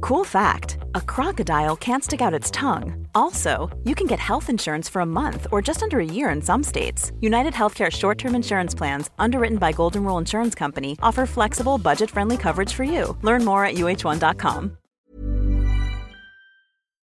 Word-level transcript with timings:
Cool 0.00 0.24
fact 0.24 0.78
a 0.94 1.00
crocodile 1.00 1.76
can't 1.76 2.02
stick 2.04 2.20
out 2.20 2.34
its 2.34 2.50
tongue. 2.50 3.06
Also, 3.14 3.70
you 3.84 3.94
can 3.94 4.06
get 4.06 4.18
health 4.18 4.48
insurance 4.48 4.88
for 4.88 5.00
a 5.00 5.06
month 5.06 5.46
or 5.52 5.60
just 5.62 5.82
under 5.82 5.98
a 5.98 6.04
year 6.04 6.30
in 6.30 6.40
some 6.42 6.62
states. 6.62 7.12
United 7.20 7.52
Healthcare 7.54 7.90
short 7.90 8.18
term 8.18 8.34
insurance 8.34 8.74
plans, 8.74 9.10
underwritten 9.18 9.58
by 9.58 9.72
Golden 9.72 10.04
Rule 10.04 10.18
Insurance 10.18 10.54
Company, 10.54 10.96
offer 11.02 11.26
flexible, 11.26 11.78
budget 11.78 12.10
friendly 12.10 12.36
coverage 12.36 12.72
for 12.72 12.84
you. 12.84 13.16
Learn 13.22 13.44
more 13.44 13.64
at 13.64 13.74
uh1.com. 13.74 14.76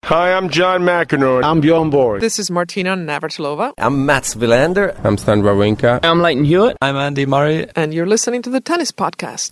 Hi, 0.04 0.36
I'm 0.36 0.48
John 0.48 0.80
McEnroe. 0.80 1.44
I'm 1.44 1.60
Bjorn 1.60 1.90
Borg. 1.90 2.20
This 2.20 2.38
is 2.40 2.50
Martina 2.50 2.96
Navratilova, 2.96 3.74
I'm 3.78 4.06
Mats 4.06 4.34
Wilander. 4.34 4.98
I'm 5.04 5.16
Stan 5.16 5.42
Wawrinka. 5.42 6.00
I'm 6.02 6.20
Lleyton 6.20 6.44
Hewitt. 6.44 6.76
I'm 6.82 6.96
Andy 6.96 7.26
Murray. 7.26 7.68
and 7.76 7.94
you're 7.94 8.06
listening 8.06 8.42
to 8.42 8.50
the 8.50 8.60
Tennis 8.60 8.90
Podcast. 8.90 9.50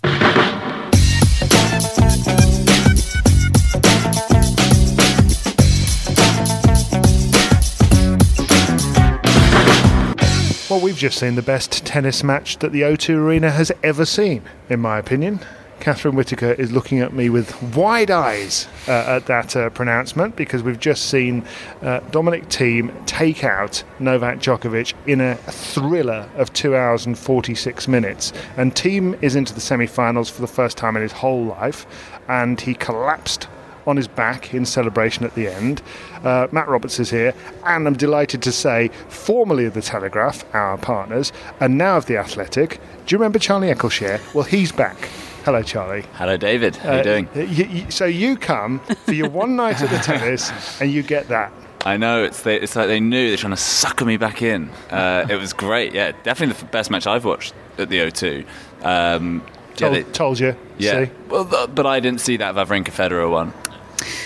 Well, 10.69 10.81
we've 10.81 10.95
just 10.95 11.17
seen 11.17 11.33
the 11.33 11.41
best 11.41 11.83
tennis 11.83 12.23
match 12.23 12.59
that 12.59 12.71
the 12.71 12.81
O2 12.81 13.15
Arena 13.15 13.49
has 13.49 13.71
ever 13.81 14.05
seen, 14.05 14.43
in 14.69 14.79
my 14.79 14.99
opinion. 14.99 15.39
Catherine 15.79 16.15
Whitaker 16.15 16.51
is 16.51 16.71
looking 16.71 16.99
at 16.99 17.11
me 17.11 17.31
with 17.31 17.59
wide 17.75 18.11
eyes 18.11 18.67
uh, 18.87 18.91
at 18.91 19.25
that 19.25 19.55
uh, 19.55 19.71
pronouncement 19.71 20.35
because 20.35 20.61
we've 20.61 20.79
just 20.79 21.09
seen 21.09 21.43
uh, 21.81 22.01
Dominic 22.11 22.49
Thiem 22.49 22.93
take 23.07 23.43
out 23.43 23.83
Novak 23.97 24.37
Djokovic 24.37 24.93
in 25.07 25.21
a 25.21 25.37
thriller 25.37 26.29
of 26.35 26.53
two 26.53 26.75
hours 26.75 27.07
and 27.07 27.17
46 27.17 27.87
minutes. 27.87 28.31
And 28.55 28.75
Thiem 28.75 29.17
is 29.23 29.35
into 29.35 29.55
the 29.55 29.61
semi 29.61 29.87
finals 29.87 30.29
for 30.29 30.41
the 30.41 30.47
first 30.47 30.77
time 30.77 30.95
in 30.95 31.01
his 31.01 31.13
whole 31.13 31.45
life, 31.45 31.87
and 32.27 32.61
he 32.61 32.75
collapsed 32.75 33.47
on 33.87 33.97
his 33.97 34.07
back 34.07 34.53
in 34.53 34.65
celebration 34.65 35.23
at 35.25 35.35
the 35.35 35.47
end. 35.47 35.81
Uh, 36.23 36.47
Matt 36.51 36.67
Roberts 36.67 36.99
is 36.99 37.09
here, 37.09 37.33
and 37.65 37.87
I'm 37.87 37.95
delighted 37.95 38.41
to 38.43 38.51
say, 38.51 38.89
formerly 39.09 39.65
of 39.65 39.73
the 39.73 39.81
Telegraph, 39.81 40.43
our 40.53 40.77
partners, 40.77 41.31
and 41.59 41.77
now 41.77 41.97
of 41.97 42.05
the 42.05 42.17
Athletic. 42.17 42.79
Do 43.05 43.13
you 43.15 43.17
remember 43.17 43.39
Charlie 43.39 43.69
Eccleshare? 43.73 44.19
Well, 44.33 44.43
he's 44.43 44.71
back. 44.71 44.97
Hello, 45.45 45.63
Charlie. 45.63 46.03
Hello, 46.15 46.37
David. 46.37 46.75
How 46.75 46.89
are 46.89 46.93
you 46.95 46.99
Uh, 46.99 47.03
doing? 47.45 47.89
so 47.89 48.05
you 48.05 48.35
come 48.37 48.79
for 49.05 49.13
your 49.13 49.29
one 49.29 49.55
night 49.55 49.81
at 49.81 49.89
the 49.89 49.97
tennis, 50.03 50.51
and 50.81 50.91
you 50.91 51.01
get 51.01 51.27
that. 51.29 51.51
I 51.85 51.95
know 51.95 52.23
it's 52.25 52.41
they, 52.43 52.59
it's 52.59 52.75
like 52.75 52.87
they 52.87 52.99
knew 52.99 53.29
they're 53.29 53.37
trying 53.37 53.51
to 53.53 53.57
sucker 53.57 54.03
me 54.03 54.17
back 54.17 54.41
in. 54.41 54.69
Uh, 54.91 55.25
it 55.29 55.37
was 55.37 55.53
great. 55.53 55.93
Yeah, 55.93 56.11
definitely 56.23 56.59
the 56.59 56.65
best 56.65 56.91
match 56.91 57.07
I've 57.07 57.23
watched 57.23 57.53
at 57.77 57.87
the 57.87 57.99
O2. 57.99 58.45
Um, 58.83 59.41
yeah, 59.47 59.75
Told, 59.77 59.93
they- 59.95 60.03
told 60.03 60.39
you. 60.39 60.55
yeah. 60.77 61.05
See? 61.05 61.11
Well, 61.29 61.67
but 61.73 61.85
I 61.85 62.01
didn't 62.01 62.19
see 62.19 62.35
that 62.35 62.53
Wawrinka 62.53 62.89
Federer 62.91 63.31
one, 63.31 63.53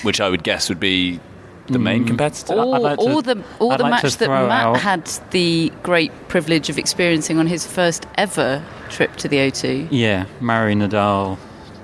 which 0.04 0.22
I 0.22 0.30
would 0.30 0.44
guess 0.44 0.70
would 0.70 0.80
be 0.80 1.20
the 1.68 1.80
main 1.80 2.04
mm. 2.04 2.08
competitor. 2.08 2.54
Or, 2.54 2.76
I'd 2.76 2.82
like 2.82 3.00
to- 3.00 3.06
or 3.06 3.22
the 3.22 3.44
or 3.60 3.74
I'd 3.74 3.80
the 3.80 3.84
like 3.84 4.04
match 4.04 4.16
that 4.18 4.30
Matt 4.30 4.52
out- 4.52 4.78
had 4.78 5.06
the 5.32 5.72
great 5.82 6.12
privilege 6.28 6.70
of 6.70 6.78
experiencing 6.78 7.40
on 7.40 7.48
his 7.48 7.66
first 7.66 8.06
ever 8.16 8.64
trip 8.90 9.16
to 9.18 9.28
the 9.28 9.38
O2, 9.38 9.88
Yeah, 9.92 10.26
Murray 10.40 10.76
Nadal 10.76 11.38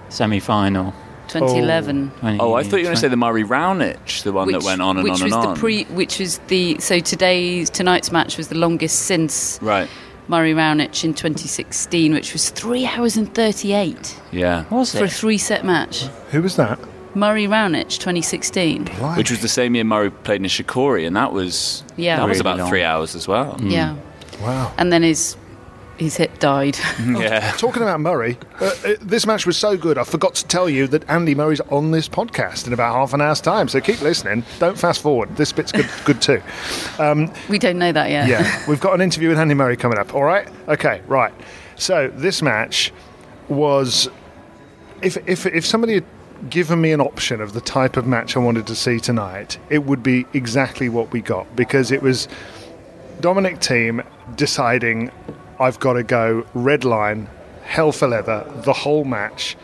semi 0.09 0.39
final. 0.39 0.93
2011. 1.29 2.11
Oh, 2.39 2.53
I 2.55 2.63
thought 2.63 2.77
you 2.77 2.77
were 2.77 2.83
going 2.85 2.95
to 2.95 3.01
say 3.01 3.07
the 3.07 3.15
Murray 3.15 3.43
Raonic, 3.43 4.23
the 4.23 4.33
one 4.33 4.51
that 4.51 4.63
went 4.63 4.81
on 4.81 4.97
and 4.97 5.03
which 5.03 5.13
on 5.13 5.21
and 5.21 5.25
was 5.25 5.45
on. 5.45 5.53
the 5.53 5.59
pre, 5.59 5.83
which 5.85 6.17
was 6.17 6.39
the 6.47 6.79
so 6.79 6.99
today's 6.99 7.69
tonight's 7.69 8.11
match 8.11 8.35
was 8.35 8.47
the 8.47 8.57
longest 8.57 9.03
since 9.03 9.59
right. 9.61 9.87
Murray 10.27 10.53
Raonic 10.53 11.03
in 11.03 11.13
2016, 11.13 12.13
which 12.13 12.33
was 12.33 12.49
three 12.49 12.85
hours 12.85 13.15
and 13.17 13.33
38 13.33 14.19
Yeah. 14.31 14.65
Was 14.69 14.91
for 14.95 15.05
a 15.05 15.09
three-set 15.09 15.63
match. 15.65 16.03
Who 16.31 16.41
was 16.41 16.55
that? 16.55 16.79
Murray 17.15 17.45
Raonic 17.47 17.89
2016. 17.99 18.87
Which 19.17 19.31
was 19.31 19.41
the 19.41 19.47
same 19.47 19.75
year 19.75 19.83
Murray 19.83 20.09
played 20.11 20.41
Nishikori, 20.41 21.05
and 21.07 21.15
that 21.15 21.33
was 21.33 21.83
Yeah. 21.97 22.17
that 22.17 22.27
was 22.27 22.39
about 22.39 22.57
long. 22.59 22.69
three 22.69 22.83
hours 22.83 23.15
as 23.15 23.27
well. 23.27 23.57
Yeah, 23.61 23.95
Wow. 24.41 24.71
and 24.77 24.91
then 24.91 25.03
his 25.03 25.35
his 25.97 26.15
hip 26.15 26.39
died. 26.39 26.77
Yeah. 26.99 27.51
Talking 27.57 27.81
about 27.81 27.99
Murray, 27.99 28.37
uh, 28.61 28.65
uh, 28.85 28.93
this 29.01 29.25
match 29.25 29.45
was 29.45 29.57
so 29.57 29.75
good. 29.75 29.97
I 29.97 30.05
forgot 30.05 30.33
to 30.35 30.47
tell 30.47 30.69
you 30.69 30.87
that 30.87 31.03
Andy 31.09 31.35
Murray's 31.35 31.59
on 31.71 31.91
this 31.91 32.07
podcast 32.07 32.67
in 32.67 32.71
about 32.71 32.93
half 32.95 33.13
an 33.13 33.19
hour's 33.19 33.41
time. 33.41 33.67
So 33.67 33.81
keep 33.81 33.99
listening. 34.01 34.45
Don't 34.59 34.77
fast 34.77 35.01
forward. 35.01 35.35
This 35.35 35.51
bit's 35.51 35.73
good, 35.73 35.89
good 36.05 36.21
too. 36.21 36.41
we 37.49 37.59
don't 37.59 37.77
know 37.77 37.91
that 37.91 38.09
yet. 38.11 38.27
Yeah, 38.29 38.63
we've 38.69 38.79
got 38.79 38.93
an 38.93 39.01
interview 39.01 39.27
with 39.27 39.39
Andy 39.39 39.55
Murray 39.55 39.75
coming 39.75 39.97
up. 39.99 40.13
All 40.15 40.23
right. 40.23 40.47
Okay. 40.69 41.01
Right. 41.07 41.33
So 41.75 42.09
this 42.15 42.41
match 42.41 42.93
was, 43.49 44.07
if 45.01 45.17
if 45.27 45.45
if 45.47 45.65
somebody 45.65 45.95
had 45.95 46.05
given 46.49 46.79
me 46.79 46.91
an 46.91 47.01
option 47.01 47.41
of 47.41 47.53
the 47.53 47.61
type 47.61 47.97
of 47.97 48.07
match 48.07 48.37
I 48.37 48.39
wanted 48.39 48.67
to 48.67 48.75
see 48.75 48.99
tonight, 48.99 49.57
it 49.69 49.85
would 49.85 50.01
be 50.01 50.25
exactly 50.33 50.89
what 50.89 51.11
we 51.11 51.21
got 51.21 51.53
because 51.55 51.91
it 51.91 52.01
was 52.01 52.27
Dominic 53.19 53.59
Thiem 53.59 54.05
deciding 54.35 55.11
I've 55.59 55.79
got 55.79 55.93
to 55.93 56.03
go 56.03 56.45
red 56.53 56.85
line, 56.85 57.27
hell 57.63 57.91
for 57.91 58.07
leather, 58.07 58.49
the 58.63 58.73
whole 58.73 59.03
match, 59.03 59.57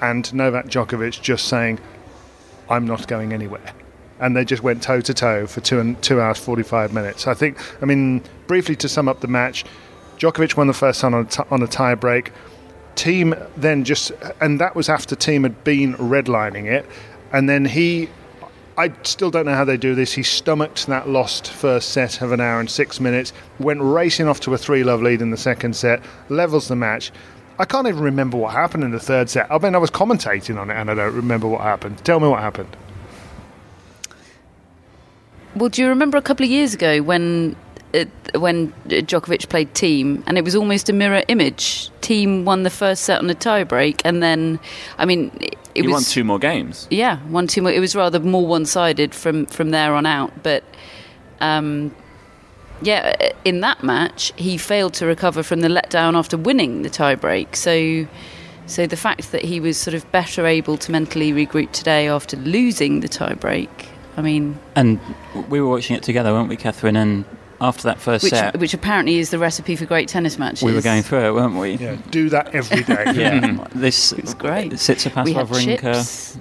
and 0.00 0.32
Novak 0.34 0.66
Djokovic 0.66 1.20
just 1.22 1.48
saying 1.48 1.80
I'm 2.68 2.86
not 2.86 3.08
going 3.08 3.32
anywhere. 3.32 3.72
And 4.18 4.36
they 4.36 4.44
just 4.44 4.62
went 4.62 4.82
toe 4.82 5.00
to 5.00 5.14
toe 5.14 5.46
for 5.46 5.60
two 5.62 5.80
and 5.80 6.00
two 6.02 6.20
hours 6.20 6.38
forty 6.38 6.62
five 6.62 6.92
minutes. 6.92 7.26
I 7.26 7.32
think. 7.32 7.56
I 7.82 7.86
mean, 7.86 8.22
briefly 8.46 8.76
to 8.76 8.88
sum 8.88 9.08
up 9.08 9.20
the 9.20 9.28
match, 9.28 9.64
Djokovic 10.18 10.56
won 10.56 10.66
the 10.66 10.74
first 10.74 11.00
time 11.00 11.14
on 11.14 11.24
a, 11.24 11.28
t- 11.28 11.42
on 11.50 11.62
a 11.62 11.66
tie 11.66 11.94
break. 11.94 12.32
Thiem 12.96 13.48
then 13.56 13.84
just, 13.84 14.12
and 14.40 14.60
that 14.60 14.74
was 14.76 14.88
after 14.88 15.16
Thiem 15.16 15.42
had 15.42 15.64
been 15.64 15.94
redlining 15.94 16.66
it, 16.66 16.86
and 17.32 17.48
then 17.48 17.64
he. 17.64 18.08
I 18.78 18.92
still 19.02 19.30
don't 19.30 19.44
know 19.44 19.54
how 19.54 19.66
they 19.66 19.76
do 19.76 19.94
this. 19.94 20.14
He 20.14 20.22
stomached 20.22 20.86
that 20.86 21.06
lost 21.06 21.50
first 21.50 21.90
set 21.90 22.22
of 22.22 22.32
an 22.32 22.40
hour 22.40 22.60
and 22.60 22.70
six 22.70 22.98
minutes, 22.98 23.34
went 23.58 23.82
racing 23.82 24.26
off 24.26 24.40
to 24.40 24.54
a 24.54 24.58
three 24.58 24.84
love 24.84 25.02
lead 25.02 25.20
in 25.20 25.30
the 25.30 25.36
second 25.36 25.76
set, 25.76 26.00
levels 26.30 26.68
the 26.68 26.76
match. 26.76 27.12
I 27.58 27.66
can't 27.66 27.86
even 27.86 28.00
remember 28.00 28.38
what 28.38 28.54
happened 28.54 28.84
in 28.84 28.90
the 28.90 29.00
third 29.00 29.28
set. 29.28 29.52
I 29.52 29.58
mean, 29.58 29.74
I 29.74 29.78
was 29.78 29.90
commentating 29.90 30.58
on 30.58 30.70
it 30.70 30.74
and 30.74 30.90
I 30.90 30.94
don't 30.94 31.14
remember 31.14 31.46
what 31.46 31.60
happened. 31.60 32.02
Tell 32.06 32.18
me 32.18 32.26
what 32.26 32.40
happened. 32.40 32.74
Well, 35.54 35.68
do 35.68 35.82
you 35.82 35.88
remember 35.88 36.16
a 36.16 36.22
couple 36.22 36.44
of 36.44 36.50
years 36.50 36.72
ago 36.72 37.02
when 37.02 37.54
uh, 37.94 38.04
when 38.38 38.72
Djokovic 38.88 39.48
played 39.48 39.72
Thiem, 39.74 40.22
and 40.26 40.38
it 40.38 40.44
was 40.44 40.54
almost 40.54 40.88
a 40.88 40.92
mirror 40.92 41.22
image. 41.28 41.90
Thiem 42.02 42.44
won 42.44 42.62
the 42.62 42.70
first 42.70 43.04
set 43.04 43.18
on 43.18 43.30
a 43.30 43.34
tiebreak, 43.34 44.00
and 44.04 44.22
then, 44.22 44.58
I 44.98 45.04
mean, 45.04 45.30
it, 45.40 45.56
it 45.74 45.82
he 45.82 45.82
was 45.82 45.92
won 45.92 46.02
two 46.02 46.24
more 46.24 46.38
games. 46.38 46.86
yeah, 46.90 47.18
one 47.28 47.46
two 47.46 47.62
more. 47.62 47.72
It 47.72 47.80
was 47.80 47.94
rather 47.96 48.20
more 48.20 48.46
one-sided 48.46 49.14
from 49.14 49.46
from 49.46 49.70
there 49.70 49.94
on 49.94 50.06
out, 50.06 50.42
but. 50.42 50.64
Um, 51.40 51.94
yeah, 52.82 53.32
in 53.44 53.60
that 53.60 53.82
match, 53.82 54.32
he 54.36 54.56
failed 54.56 54.94
to 54.94 55.06
recover 55.06 55.42
from 55.42 55.60
the 55.60 55.68
letdown 55.68 56.14
after 56.14 56.36
winning 56.36 56.82
the 56.82 56.90
tiebreak. 56.90 57.54
So, 57.56 58.08
so 58.66 58.86
the 58.86 58.96
fact 58.96 59.32
that 59.32 59.44
he 59.44 59.60
was 59.60 59.76
sort 59.76 59.94
of 59.94 60.10
better 60.12 60.46
able 60.46 60.78
to 60.78 60.90
mentally 60.90 61.32
regroup 61.32 61.72
today 61.72 62.08
after 62.08 62.36
losing 62.38 63.00
the 63.00 63.08
tiebreak, 63.08 63.68
I 64.16 64.22
mean, 64.22 64.58
And 64.76 64.98
we 65.48 65.60
were 65.60 65.68
watching 65.68 65.96
it 65.96 66.02
together, 66.02 66.32
weren't 66.32 66.48
we, 66.48 66.56
Catherine? 66.56 66.96
And 66.96 67.24
after 67.60 67.82
that 67.84 67.98
first 68.00 68.22
which 68.24 68.32
set, 68.32 68.58
which 68.58 68.72
apparently 68.74 69.18
is 69.18 69.30
the 69.30 69.38
recipe 69.38 69.76
for 69.76 69.84
great 69.86 70.08
tennis 70.08 70.38
matches. 70.38 70.62
we 70.62 70.72
were 70.72 70.80
going 70.80 71.02
through 71.02 71.26
it, 71.26 71.32
weren't 71.34 71.56
we? 71.56 71.72
Yeah, 71.74 71.96
do 72.10 72.28
that 72.30 72.54
every 72.54 72.82
day. 72.82 73.04
Yeah. 73.14 73.66
this 73.74 74.12
It's 74.12 74.34
great. 74.34 74.72
Tsitsipas 74.72 75.24
We 75.24 75.32
had 75.34 75.46
Wawrinka. 75.46 75.80
chips. 75.80 76.38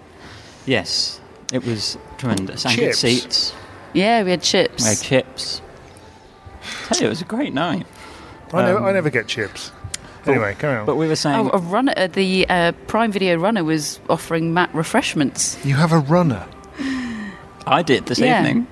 Yes, 0.66 1.20
it 1.52 1.66
was 1.66 1.98
tremendous. 2.18 2.66
And 2.66 2.76
good 2.76 2.86
Chips? 2.88 3.00
seats. 3.00 3.54
Yeah, 3.94 4.24
we 4.24 4.32
had 4.32 4.42
chips. 4.44 4.84
We 4.84 4.90
had 4.90 5.00
chips. 5.00 5.62
Tell 6.88 7.00
you, 7.00 7.08
it 7.08 7.10
was 7.10 7.22
a 7.22 7.26
great 7.26 7.54
night. 7.54 7.86
I, 8.54 8.62
never, 8.66 8.78
Um, 8.80 8.86
I 8.86 8.92
never 8.92 9.10
get 9.10 9.28
chips. 9.28 9.72
Anyway, 10.28 10.56
carry 10.60 10.78
on. 10.78 10.86
But 10.86 10.96
we 10.98 11.08
were 11.08 11.16
saying, 11.16 11.48
Oh, 11.48 11.50
a 11.54 11.58
runner, 11.60 11.94
uh, 11.98 12.08
the 12.08 12.46
uh, 12.50 12.72
Prime 12.88 13.12
Video 13.12 13.38
runner 13.38 13.64
was 13.64 14.00
offering 14.10 14.54
Matt 14.54 14.74
refreshments. 14.76 15.58
you 15.66 15.76
have 15.76 15.92
a 15.92 16.00
runner. 16.00 16.46
I 17.66 17.82
did 17.82 18.06
this 18.06 18.20
Yeah. 18.20 18.40
evening. 18.46 18.68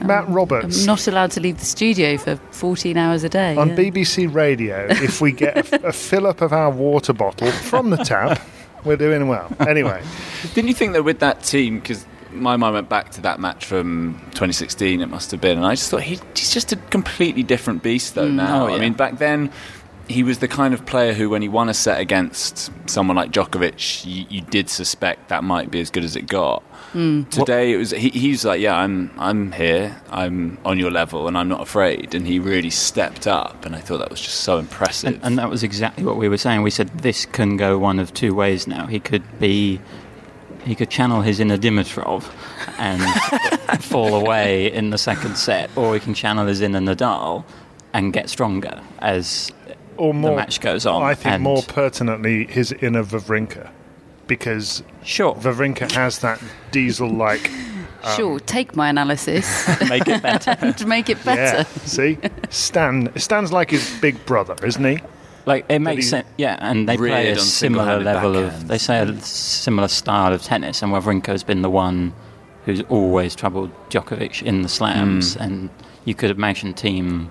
It's 0.00 0.06
Matt 0.06 0.28
um, 0.28 0.34
Roberts. 0.34 0.80
I'm 0.80 0.86
not 0.86 1.06
allowed 1.06 1.30
to 1.32 1.40
leave 1.40 1.58
the 1.58 1.64
studio 1.64 2.16
for 2.16 2.36
14 2.36 2.96
hours 2.96 3.24
a 3.24 3.28
day. 3.28 3.56
on 3.56 3.70
yeah. 3.70 3.76
BBC 3.76 4.32
Radio, 4.32 4.86
if 4.88 5.20
we 5.20 5.32
get 5.32 5.72
a, 5.72 5.88
a 5.88 5.92
fill 5.92 6.26
up 6.26 6.40
of 6.40 6.52
our 6.52 6.70
water 6.70 7.12
bottle 7.12 7.50
from 7.50 7.90
the 7.90 7.96
tap, 7.98 8.40
We're 8.84 8.96
doing 8.96 9.28
well. 9.28 9.50
Anyway, 9.60 10.02
Didn't 10.54 10.68
you 10.68 10.74
think 10.74 10.94
that 10.94 11.02
with 11.02 11.18
that 11.18 11.40
Thiem, 11.40 11.80
because 11.82 12.06
my 12.32 12.56
mind 12.56 12.74
went 12.74 12.88
back 12.88 13.10
to 13.10 13.20
that 13.22 13.38
match 13.40 13.66
from 13.66 14.18
2016, 14.30 15.02
it 15.02 15.06
must 15.06 15.30
have 15.32 15.40
been, 15.40 15.58
and 15.58 15.66
I 15.66 15.74
just 15.74 15.90
thought 15.90 16.02
he, 16.02 16.18
he's 16.34 16.52
just 16.52 16.72
a 16.72 16.76
completely 16.76 17.42
different 17.42 17.82
beast, 17.82 18.14
though, 18.14 18.28
mm. 18.28 18.34
now. 18.34 18.64
oh, 18.64 18.68
yeah. 18.68 18.76
I 18.76 18.78
mean, 18.78 18.94
back 18.94 19.18
then, 19.18 19.52
he 20.10 20.24
was 20.24 20.40
the 20.40 20.48
kind 20.48 20.74
of 20.74 20.84
player 20.86 21.12
who, 21.12 21.30
when 21.30 21.40
he 21.40 21.48
won 21.48 21.68
a 21.68 21.74
set 21.74 22.00
against 22.00 22.70
someone 22.90 23.16
like 23.16 23.30
Djokovic, 23.30 24.04
you, 24.04 24.26
you 24.28 24.40
did 24.40 24.68
suspect 24.68 25.28
that 25.28 25.44
might 25.44 25.70
be 25.70 25.80
as 25.80 25.88
good 25.88 26.02
as 26.02 26.16
it 26.16 26.26
got. 26.26 26.62
Hmm. 26.92 27.22
Today, 27.24 27.72
it 27.72 27.76
was 27.76 27.92
he, 27.92 28.08
he's 28.10 28.44
like, 28.44 28.60
yeah, 28.60 28.76
I'm 28.76 29.12
I'm 29.16 29.52
here, 29.52 30.02
I'm 30.10 30.58
on 30.64 30.78
your 30.80 30.90
level, 30.90 31.28
and 31.28 31.38
I'm 31.38 31.48
not 31.48 31.60
afraid. 31.60 32.14
And 32.14 32.26
he 32.26 32.40
really 32.40 32.70
stepped 32.70 33.28
up, 33.28 33.64
and 33.64 33.76
I 33.76 33.80
thought 33.80 33.98
that 33.98 34.10
was 34.10 34.20
just 34.20 34.40
so 34.40 34.58
impressive. 34.58 35.14
And, 35.14 35.24
and 35.24 35.38
that 35.38 35.48
was 35.48 35.62
exactly 35.62 36.04
what 36.04 36.16
we 36.16 36.28
were 36.28 36.38
saying. 36.38 36.62
We 36.62 36.70
said 36.70 36.88
this 36.88 37.26
can 37.26 37.56
go 37.56 37.78
one 37.78 38.00
of 38.00 38.12
two 38.12 38.34
ways 38.34 38.66
now. 38.66 38.86
He 38.88 38.98
could 38.98 39.22
be, 39.38 39.80
he 40.64 40.74
could 40.74 40.90
channel 40.90 41.22
his 41.22 41.38
inner 41.38 41.56
Dimitrov 41.56 42.24
and 42.78 43.00
fall 43.84 44.16
away 44.16 44.72
in 44.72 44.90
the 44.90 44.98
second 44.98 45.36
set, 45.36 45.70
or 45.76 45.94
he 45.94 46.00
can 46.00 46.14
channel 46.14 46.46
his 46.46 46.60
inner 46.60 46.80
Nadal 46.80 47.44
and 47.92 48.12
get 48.12 48.28
stronger 48.28 48.80
as 48.98 49.52
or 50.00 50.14
more 50.14 50.30
the 50.30 50.36
match 50.36 50.60
goes 50.60 50.86
on. 50.86 51.02
I 51.02 51.14
think 51.14 51.40
more 51.40 51.62
pertinently, 51.62 52.46
his 52.46 52.72
inner 52.72 53.04
Wawrinka, 53.04 53.70
because 54.26 54.82
Sure, 55.04 55.34
Wawrinka 55.34 55.92
has 55.92 56.18
that 56.20 56.42
diesel-like. 56.72 57.50
Um, 58.02 58.16
sure, 58.16 58.40
take 58.40 58.74
my 58.76 58.88
analysis 58.88 59.44
make 59.88 60.08
it 60.08 60.22
better. 60.22 60.72
to 60.72 60.86
make 60.94 61.08
it 61.10 61.22
better. 61.24 61.40
Yeah, 61.42 61.52
better. 61.64 61.80
see, 61.86 62.18
Stan. 62.48 63.12
Stan's 63.16 63.52
like 63.52 63.70
his 63.70 63.98
big 64.00 64.24
brother, 64.26 64.56
isn't 64.66 64.84
he? 64.84 65.02
Like 65.46 65.64
it 65.68 65.80
makes 65.80 66.08
sense, 66.08 66.26
yeah. 66.38 66.56
And 66.60 66.88
they 66.88 66.96
play 66.96 67.30
a 67.30 67.38
similar 67.38 68.00
level 68.00 68.32
backhands. 68.32 68.46
of. 68.62 68.68
They 68.68 68.78
say 68.78 68.98
a 69.00 69.20
similar 69.20 69.88
style 69.88 70.32
of 70.32 70.42
tennis, 70.42 70.82
and 70.82 70.92
Wawrinka's 70.92 71.42
been 71.44 71.62
the 71.62 71.70
one 71.70 72.12
who's 72.64 72.82
always 72.88 73.34
troubled 73.34 73.70
Djokovic 73.90 74.42
in 74.42 74.62
the 74.62 74.68
slams, 74.68 75.34
Hmm. 75.34 75.42
and 75.42 75.70
you 76.04 76.14
could 76.14 76.30
imagine 76.30 76.72
Thiem 76.74 77.28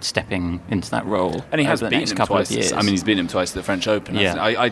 stepping 0.00 0.60
into 0.68 0.90
that 0.90 1.04
role. 1.06 1.44
And 1.52 1.60
he 1.60 1.66
has 1.66 1.80
beaten 1.80 1.98
next 1.98 2.10
him 2.12 2.16
couple 2.16 2.36
twice. 2.36 2.50
of 2.50 2.56
years. 2.56 2.72
I 2.72 2.82
mean, 2.82 2.90
he's 2.90 3.04
beaten 3.04 3.20
him 3.20 3.28
twice 3.28 3.50
at 3.50 3.54
the 3.54 3.62
French 3.62 3.86
Open. 3.88 4.14
Yeah. 4.16 4.34
I, 4.36 4.66
I, 4.66 4.70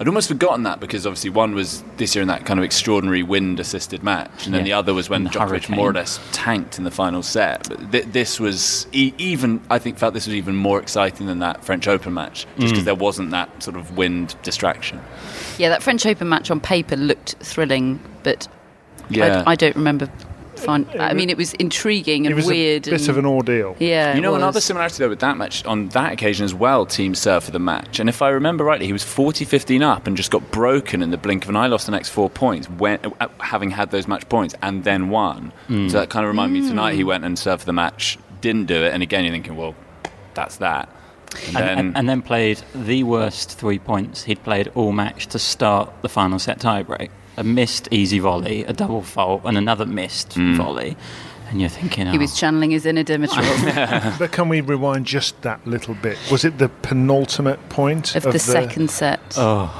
I'd 0.00 0.08
almost 0.08 0.26
forgotten 0.26 0.64
that 0.64 0.80
because 0.80 1.06
obviously 1.06 1.30
one 1.30 1.54
was 1.54 1.84
this 1.98 2.16
year 2.16 2.22
in 2.22 2.28
that 2.28 2.44
kind 2.46 2.58
of 2.58 2.64
extraordinary 2.64 3.22
wind-assisted 3.22 4.02
match, 4.02 4.44
and 4.44 4.52
then 4.52 4.62
Yeah. 4.62 4.64
the 4.64 4.72
other 4.72 4.92
was 4.94 5.08
when 5.08 5.24
And 5.24 5.32
the 5.32 5.38
Djokovic 5.38 5.68
more 5.68 5.90
or 5.90 5.92
less 5.92 6.18
tanked 6.32 6.78
in 6.78 6.84
the 6.84 6.90
final 6.90 7.22
set. 7.22 7.68
But 7.68 7.92
th- 7.92 8.04
this 8.06 8.40
was 8.40 8.88
e- 8.92 9.12
even, 9.18 9.60
I 9.70 9.78
think, 9.78 9.98
felt 9.98 10.12
this 10.12 10.26
was 10.26 10.34
even 10.34 10.56
more 10.56 10.80
exciting 10.80 11.28
than 11.28 11.38
that 11.38 11.64
French 11.64 11.86
Open 11.86 12.12
match, 12.12 12.46
just 12.58 12.66
Mm. 12.66 12.70
because 12.70 12.84
there 12.86 12.94
wasn't 12.96 13.30
that 13.30 13.62
sort 13.62 13.76
of 13.76 13.96
wind 13.96 14.34
distraction. 14.42 15.00
Yeah, 15.58 15.68
that 15.68 15.80
French 15.82 16.04
Open 16.06 16.28
match 16.28 16.50
on 16.50 16.58
paper 16.58 16.96
looked 16.96 17.36
thrilling, 17.40 18.00
but 18.24 18.48
Yeah. 19.10 19.44
I, 19.46 19.52
I 19.52 19.54
don't 19.54 19.76
remember. 19.76 20.08
Find, 20.64 20.86
I 20.98 21.12
mean, 21.12 21.30
it 21.30 21.36
was 21.36 21.52
intriguing 21.54 22.26
and 22.26 22.32
It 22.32 22.36
was 22.36 22.46
weird. 22.46 22.86
a 22.86 22.90
bit 22.90 23.00
and, 23.00 23.08
of 23.10 23.18
an 23.18 23.26
ordeal. 23.26 23.76
Yeah, 23.78 24.12
You 24.12 24.18
it 24.18 24.22
know, 24.22 24.32
was. 24.32 24.42
another 24.42 24.60
similarity 24.60 24.96
though 24.98 25.08
with 25.08 25.20
that 25.20 25.36
match, 25.36 25.64
on 25.64 25.88
that 25.90 26.12
occasion 26.12 26.44
as 26.44 26.54
well, 26.54 26.86
Thiem 26.86 27.16
served 27.16 27.46
for 27.46 27.52
the 27.52 27.58
match. 27.58 28.00
And 28.00 28.08
if 28.08 28.22
I 28.22 28.28
remember 28.30 28.64
rightly, 28.64 28.86
he 28.86 28.92
was 28.92 29.02
40 29.02 29.44
15 29.44 29.82
up 29.82 30.06
and 30.06 30.16
just 30.16 30.30
got 30.30 30.50
broken 30.50 31.02
in 31.02 31.10
the 31.10 31.16
blink 31.18 31.44
of 31.44 31.50
an 31.50 31.56
eye, 31.56 31.66
lost 31.66 31.86
the 31.86 31.92
next 31.92 32.08
four 32.10 32.30
points, 32.30 32.68
when, 32.68 32.98
uh, 33.20 33.28
having 33.40 33.70
had 33.70 33.90
those 33.90 34.06
match 34.08 34.28
points, 34.28 34.54
and 34.62 34.84
then 34.84 35.08
won. 35.10 35.52
Hmm. 35.68 35.88
So 35.88 36.00
that 36.00 36.10
kind 36.10 36.24
of 36.24 36.28
reminded 36.28 36.62
me 36.62 36.68
tonight 36.68 36.94
he 36.94 37.04
went 37.04 37.24
and 37.24 37.38
served 37.38 37.60
for 37.62 37.66
the 37.66 37.72
match, 37.72 38.18
didn't 38.40 38.66
do 38.66 38.84
it. 38.84 38.92
And 38.92 39.02
again, 39.02 39.24
you're 39.24 39.32
thinking, 39.32 39.56
well, 39.56 39.74
that's 40.34 40.56
that. 40.56 40.88
And, 41.48 41.56
and, 41.56 41.56
then, 41.56 41.78
and, 41.78 41.96
and 41.96 42.08
then 42.08 42.22
played 42.22 42.62
the 42.74 43.02
worst 43.02 43.58
three 43.58 43.80
points 43.80 44.22
he'd 44.22 44.42
played 44.44 44.68
all 44.76 44.92
match 44.92 45.26
to 45.28 45.38
start 45.40 45.90
the 46.02 46.08
final 46.08 46.38
set 46.38 46.60
tiebreak. 46.60 47.10
A 47.36 47.44
missed 47.44 47.88
easy 47.90 48.18
volley, 48.18 48.64
a 48.64 48.72
double 48.72 49.02
fault, 49.02 49.42
and 49.44 49.58
another 49.58 49.86
missed 49.86 50.34
Hmm. 50.34 50.56
volley. 50.56 50.96
And 51.50 51.60
you're 51.60 51.70
thinking, 51.70 52.06
He 52.06 52.16
oh, 52.16 52.20
was 52.20 52.36
channeling 52.38 52.70
his 52.70 52.86
inner 52.86 53.04
Dimitrov 53.04 54.18
But 54.18 54.32
can 54.32 54.48
we 54.48 54.60
rewind 54.60 55.06
just 55.06 55.40
that 55.42 55.64
little 55.66 55.94
bit? 55.94 56.18
Was 56.30 56.44
it 56.44 56.58
the 56.58 56.68
penultimate 56.82 57.68
point 57.68 58.14
of 58.16 58.22
the 58.22 58.38
second 58.38 58.90
set. 58.90 59.20
oh, 59.36 59.70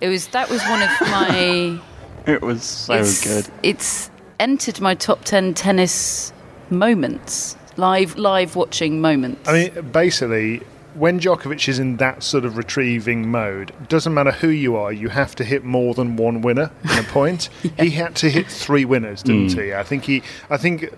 It 0.00 0.08
was 0.08 0.28
that 0.28 0.48
was 0.48 0.62
one 0.62 0.82
of 0.82 0.90
my. 1.02 1.80
it 2.26 2.40
was 2.42 2.62
so 2.64 2.94
it's, 2.94 3.22
good. 3.24 3.48
It's 3.62 4.10
entered 4.38 4.80
my 4.80 4.94
top 4.94 5.24
ten 5.24 5.54
tennis 5.54 6.32
moments, 6.70 7.56
live 7.76 8.16
live 8.16 8.56
watching 8.56 9.00
moments. 9.00 9.48
I 9.48 9.52
mean, 9.52 9.90
basically, 9.92 10.62
when 10.94 11.20
Djokovic 11.20 11.68
is 11.68 11.78
in 11.78 11.96
that 11.98 12.22
sort 12.22 12.44
of 12.44 12.56
retrieving 12.56 13.30
mode, 13.30 13.72
doesn't 13.88 14.12
matter 14.12 14.32
who 14.32 14.48
you 14.48 14.76
are, 14.76 14.92
you 14.92 15.08
have 15.08 15.34
to 15.36 15.44
hit 15.44 15.64
more 15.64 15.94
than 15.94 16.16
one 16.16 16.42
winner 16.42 16.70
in 16.84 16.98
a 16.98 17.02
point. 17.04 17.48
He 17.78 17.90
had 17.90 18.14
to 18.16 18.30
hit 18.30 18.46
three 18.48 18.84
winners, 18.84 19.22
didn't 19.22 19.52
he? 19.52 19.72
I 19.72 19.82
think 19.82 20.04
he. 20.04 20.22
I 20.50 20.56
think 20.56 20.92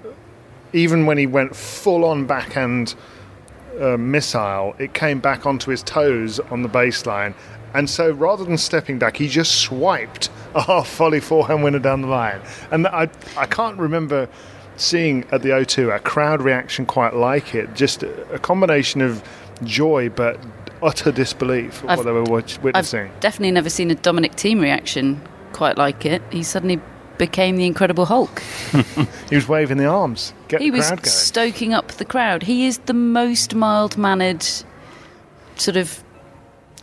even 0.72 1.06
when 1.06 1.18
he 1.18 1.26
went 1.26 1.54
full 1.54 2.04
on 2.04 2.26
backhand 2.26 2.94
uh, 3.80 3.96
missile, 3.96 4.74
it 4.78 4.94
came 4.94 5.20
back 5.20 5.46
onto 5.46 5.70
his 5.70 5.82
toes 5.82 6.40
on 6.40 6.62
the 6.62 6.68
baseline. 6.68 7.34
And 7.74 7.88
so 7.88 8.10
rather 8.12 8.44
than 8.44 8.58
stepping 8.58 8.98
back, 8.98 9.16
he 9.16 9.28
just 9.28 9.60
swiped 9.60 10.30
a 10.54 10.62
half 10.62 10.94
volley 10.96 11.20
forehand 11.20 11.62
winner 11.62 11.78
down 11.78 12.02
the 12.02 12.08
line. 12.08 12.40
And 12.70 12.86
I, 12.86 13.08
I 13.36 13.46
can't 13.46 13.78
remember 13.78 14.28
seeing 14.76 15.24
at 15.30 15.42
the 15.42 15.50
O2 15.50 15.94
a 15.94 15.98
crowd 16.00 16.42
reaction 16.42 16.86
quite 16.86 17.14
like 17.14 17.54
it. 17.54 17.74
Just 17.74 18.02
a, 18.02 18.34
a 18.34 18.38
combination 18.38 19.00
of 19.00 19.22
joy 19.64 20.08
but 20.08 20.38
utter 20.82 21.12
disbelief 21.12 21.82
at 21.84 21.90
I've- 21.90 21.96
what 21.98 22.04
they 22.06 22.12
were 22.12 22.22
watch, 22.24 22.56
I've 22.58 22.64
witnessing. 22.64 23.10
definitely 23.20 23.52
never 23.52 23.70
seen 23.70 23.90
a 23.90 23.94
Dominic 23.94 24.32
Thiem 24.36 24.60
reaction 24.60 25.20
quite 25.52 25.76
like 25.78 26.04
it. 26.06 26.22
He 26.30 26.42
suddenly 26.42 26.80
became 27.18 27.56
the 27.56 27.66
Incredible 27.66 28.06
Hulk. 28.06 28.42
He 29.30 29.36
was 29.36 29.46
waving 29.48 29.76
the 29.78 29.86
arms, 29.86 30.32
get 30.48 30.60
he 30.60 30.70
the 30.70 30.76
was 30.78 30.88
going. 30.88 31.04
stoking 31.04 31.72
up 31.72 31.88
the 31.92 32.04
crowd. 32.04 32.42
He 32.44 32.66
is 32.66 32.78
the 32.86 32.94
most 32.94 33.54
mild 33.54 33.96
mannered 33.96 34.44
sort 35.56 35.76
of 35.76 36.02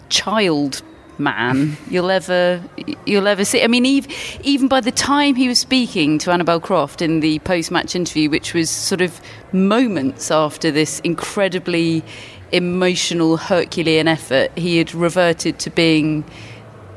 child 0.10 0.82
man 1.18 1.76
you'll 1.90 2.10
ever 2.10 2.64
you'll 3.06 3.28
ever 3.28 3.44
see. 3.44 3.62
I 3.64 3.68
mean, 3.68 3.86
even, 3.86 4.10
even 4.44 4.68
by 4.70 4.80
the 4.82 4.92
time 4.92 5.36
he 5.36 5.48
was 5.50 5.60
speaking 5.60 6.18
to 6.20 6.32
Annabel 6.32 6.60
Croft 6.62 7.02
in 7.02 7.20
the 7.20 7.40
post 7.40 7.72
match 7.72 7.96
interview, 7.96 8.30
which 8.30 8.54
was 8.54 8.70
sort 8.70 9.02
of 9.02 9.20
moments 9.52 10.32
after 10.32 10.72
this 10.72 11.00
incredibly 11.02 12.04
emotional 12.52 13.38
Herculean 13.38 14.08
effort, 14.08 14.52
he 14.58 14.78
had 14.78 14.94
reverted 14.94 15.60
to 15.60 15.70
being 15.70 16.24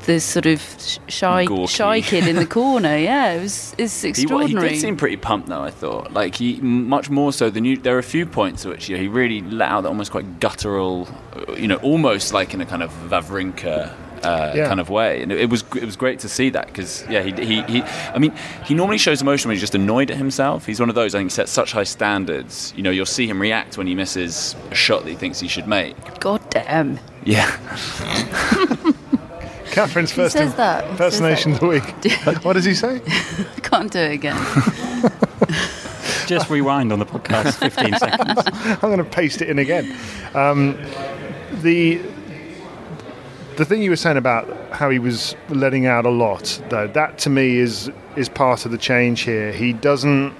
the 0.05 0.19
sort 0.19 0.45
of 0.45 0.61
shy 1.07 1.45
Gawky. 1.45 1.67
shy 1.67 2.01
kid 2.01 2.27
in 2.27 2.35
the 2.35 2.45
corner. 2.59 2.97
Yeah, 2.97 3.31
it 3.33 3.41
was 3.41 3.73
it's 3.77 4.01
He, 4.01 4.25
wa- 4.25 4.45
he 4.45 4.53
did 4.53 4.77
seem 4.79 4.97
pretty 4.97 5.15
pumped, 5.17 5.47
though. 5.47 5.61
I 5.61 5.71
thought, 5.71 6.11
like 6.11 6.35
he 6.35 6.59
much 6.61 7.09
more 7.09 7.31
so 7.31 7.49
than 7.49 7.63
you. 7.65 7.77
There 7.77 7.95
are 7.95 7.99
a 7.99 8.03
few 8.03 8.25
points 8.25 8.65
at 8.65 8.71
which 8.71 8.89
you 8.89 8.97
know, 8.97 9.01
he 9.01 9.07
really 9.07 9.41
let 9.41 9.69
out 9.69 9.81
that 9.81 9.89
almost 9.89 10.11
quite 10.11 10.39
guttural, 10.41 11.07
uh, 11.47 11.53
you 11.53 11.67
know, 11.67 11.77
almost 11.77 12.33
like 12.33 12.53
in 12.53 12.59
a 12.61 12.65
kind 12.65 12.83
of 12.83 12.91
Wawrinka. 13.09 13.95
Uh, 14.23 14.53
Yeah. 14.55 14.67
kind 14.67 14.79
of 14.79 14.89
way, 14.89 15.21
and 15.21 15.31
it, 15.31 15.41
it 15.41 15.49
was 15.49 15.63
it 15.75 15.83
was 15.85 15.95
great 15.95 16.19
to 16.19 16.29
see 16.29 16.49
that 16.51 16.67
because 16.67 17.05
yeah, 17.09 17.21
he, 17.21 17.31
he 17.45 17.61
he 17.63 17.81
I 18.13 18.19
mean 18.19 18.33
he 18.65 18.73
normally 18.73 18.97
shows 18.97 19.21
emotion 19.21 19.49
when 19.49 19.55
he's 19.55 19.61
just 19.61 19.75
annoyed 19.75 20.09
at 20.11 20.17
himself. 20.17 20.65
He's 20.65 20.79
one 20.79 20.89
of 20.89 20.95
those 20.95 21.13
I 21.15 21.19
think 21.19 21.31
he 21.31 21.35
sets 21.35 21.51
such 21.51 21.71
high 21.73 21.83
standards. 21.83 22.73
You 22.75 22.83
know, 22.83 22.91
you'll 22.91 23.05
see 23.05 23.27
him 23.27 23.41
react 23.41 23.77
when 23.77 23.87
he 23.87 23.95
misses 23.95 24.55
a 24.71 24.75
shot 24.75 25.03
that 25.03 25.09
he 25.09 25.15
thinks 25.15 25.39
he 25.39 25.47
should 25.47 25.67
make. 25.67 25.95
God 26.19 26.41
damn. 26.49 26.99
Yeah, 27.25 27.47
Catherine's 29.71 30.11
first 30.11 30.33
says 30.33 30.53
that? 30.55 30.83
Who 30.83 30.89
says 30.97 31.19
impersonation 31.19 31.53
of 31.53 31.59
the 31.61 31.67
week. 31.67 32.43
what 32.43 32.53
does 32.53 32.65
he 32.65 32.73
say? 32.75 32.99
Can't 33.63 33.91
do 33.91 33.99
it 33.99 34.11
again. 34.11 34.35
Just 36.27 36.49
rewind 36.49 36.91
on 36.93 36.99
the 36.99 37.05
podcast 37.05 37.55
15 37.55 37.97
seconds. 37.97 38.41
I'm 38.65 38.79
going 38.79 38.97
to 38.97 39.03
paste 39.03 39.41
it 39.41 39.49
in 39.49 39.59
again. 39.59 39.95
Um, 40.33 40.77
the 41.61 42.01
the 43.57 43.65
thing 43.65 43.81
you 43.81 43.89
were 43.89 43.95
saying 43.95 44.17
about 44.17 44.47
how 44.71 44.89
he 44.89 44.99
was 44.99 45.35
letting 45.49 45.85
out 45.85 46.05
a 46.05 46.09
lot, 46.09 46.61
though, 46.69 46.87
that 46.87 47.17
to 47.19 47.29
me 47.29 47.57
is 47.57 47.91
is 48.15 48.29
part 48.29 48.65
of 48.65 48.71
the 48.71 48.77
change 48.77 49.21
here. 49.21 49.51
He 49.51 49.73
doesn't. 49.73 50.33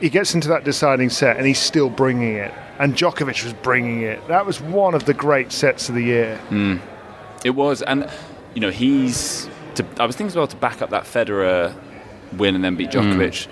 He 0.00 0.08
gets 0.08 0.34
into 0.34 0.48
that 0.48 0.64
deciding 0.64 1.10
set 1.10 1.36
and 1.36 1.46
he's 1.46 1.58
still 1.58 1.90
bringing 1.90 2.34
it. 2.34 2.52
And 2.78 2.94
Djokovic 2.94 3.44
was 3.44 3.52
bringing 3.52 4.00
it. 4.02 4.26
That 4.28 4.46
was 4.46 4.60
one 4.60 4.94
of 4.94 5.04
the 5.04 5.12
great 5.12 5.52
sets 5.52 5.90
of 5.90 5.94
the 5.94 6.02
year. 6.02 6.40
Mm. 6.48 6.80
It 7.44 7.50
was, 7.50 7.82
and 7.82 8.10
you 8.54 8.60
know, 8.60 8.70
he's. 8.70 9.48
To, 9.74 9.86
I 9.98 10.06
was 10.06 10.16
thinking 10.16 10.28
as 10.28 10.36
well 10.36 10.46
to 10.46 10.56
back 10.56 10.82
up 10.82 10.90
that 10.90 11.04
Federer 11.04 11.74
win 12.36 12.54
and 12.54 12.64
then 12.64 12.76
beat 12.76 12.90
mm. 12.90 13.02
Djokovic. 13.02 13.46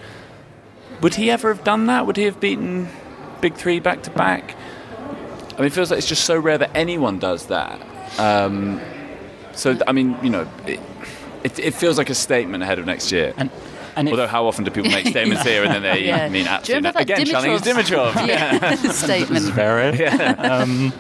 Would 1.01 1.15
he 1.15 1.31
ever 1.31 1.53
have 1.53 1.65
done 1.65 1.87
that? 1.87 2.07
Would 2.07 2.17
he 2.17 2.25
have 2.25 2.41
beaten 2.41 2.89
Big 3.41 3.55
Three 3.55 3.81
back 3.81 4.03
to 4.05 4.11
back? 4.11 4.57
I 5.53 5.63
mean, 5.63 5.67
it 5.67 5.73
feels 5.73 5.91
like 5.91 5.99
it's 5.99 6.07
just 6.07 6.25
so 6.25 6.39
rare 6.39 6.59
that 6.59 6.71
anyone 6.77 7.19
does 7.19 7.47
that. 7.47 7.81
Um, 8.19 8.81
so, 9.53 9.77
I 9.87 9.93
mean, 9.93 10.17
you 10.23 10.31
know, 10.31 10.49
it, 10.67 10.81
it, 11.45 11.59
it 11.59 11.75
feels 11.75 11.99
like 11.99 12.11
a 12.11 12.15
statement 12.15 12.63
ahead 12.63 12.79
of 12.79 12.87
next 12.87 13.11
year. 13.13 13.35
And, 13.37 13.51
and 13.97 14.09
Although, 14.09 14.29
how 14.29 14.47
often 14.47 14.65
do 14.65 14.71
people 14.71 14.91
make 14.91 15.07
statements 15.17 15.43
here 15.43 15.65
and 15.65 15.75
then 15.75 15.83
they 15.83 16.05
Yeah. 16.07 16.29
mean 16.29 16.45
Do 16.45 16.49
you 16.51 16.55
absolutely 16.55 16.75
remember 16.77 16.99
nothing? 17.01 17.07
that 17.07 17.19
Again, 17.19 17.27
challenging 17.27 17.75
Dimitrov- 17.75 18.13
Dimitrov. 18.13 18.27
Yeah, 18.29 18.75
statement. 18.93 19.45
very. 19.47 20.07
Um, 20.07 20.93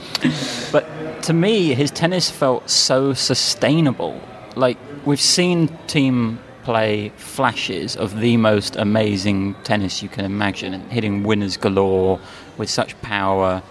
but 0.72 1.22
to 1.22 1.32
me, 1.32 1.74
his 1.74 1.90
tennis 1.92 2.30
felt 2.30 2.68
so 2.68 3.12
sustainable. 3.14 4.20
Like 4.56 4.78
we've 5.04 5.20
seen 5.20 5.68
Thiem 5.86 6.38
play 6.64 7.10
flashes 7.16 7.96
of 7.96 8.18
the 8.18 8.36
most 8.36 8.74
amazing 8.76 9.54
tennis 9.62 10.02
you 10.02 10.08
can 10.08 10.24
imagine, 10.24 10.74
and 10.74 10.82
hitting 10.92 11.22
winners 11.22 11.56
galore 11.56 12.18
with 12.58 12.68
such 12.68 13.00
power, 13.00 13.62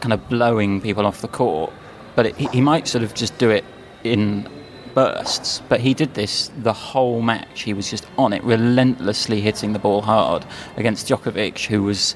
kind 0.00 0.12
of 0.12 0.28
blowing 0.28 0.80
people 0.82 1.06
off 1.06 1.22
the 1.22 1.28
court. 1.28 1.72
But 2.14 2.26
it, 2.26 2.36
he 2.36 2.60
might 2.60 2.86
sort 2.88 3.02
of 3.04 3.14
just 3.14 3.36
do 3.38 3.50
it 3.50 3.64
in 4.04 4.48
bursts. 4.94 5.60
But 5.68 5.80
he 5.80 5.94
did 5.94 6.14
this 6.14 6.50
the 6.58 6.72
whole 6.72 7.20
match. 7.22 7.62
He 7.62 7.74
was 7.74 7.90
just 7.90 8.06
on 8.16 8.32
it, 8.32 8.42
relentlessly 8.44 9.40
hitting 9.40 9.72
the 9.72 9.78
ball 9.78 10.02
hard 10.02 10.44
against 10.76 11.08
Djokovic, 11.08 11.66
who 11.66 11.82
was 11.82 12.14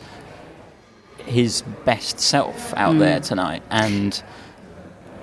his 1.24 1.62
best 1.84 2.20
self 2.20 2.72
out 2.74 2.94
Mm. 2.94 2.98
there 3.00 3.20
tonight. 3.20 3.62
And 3.70 4.22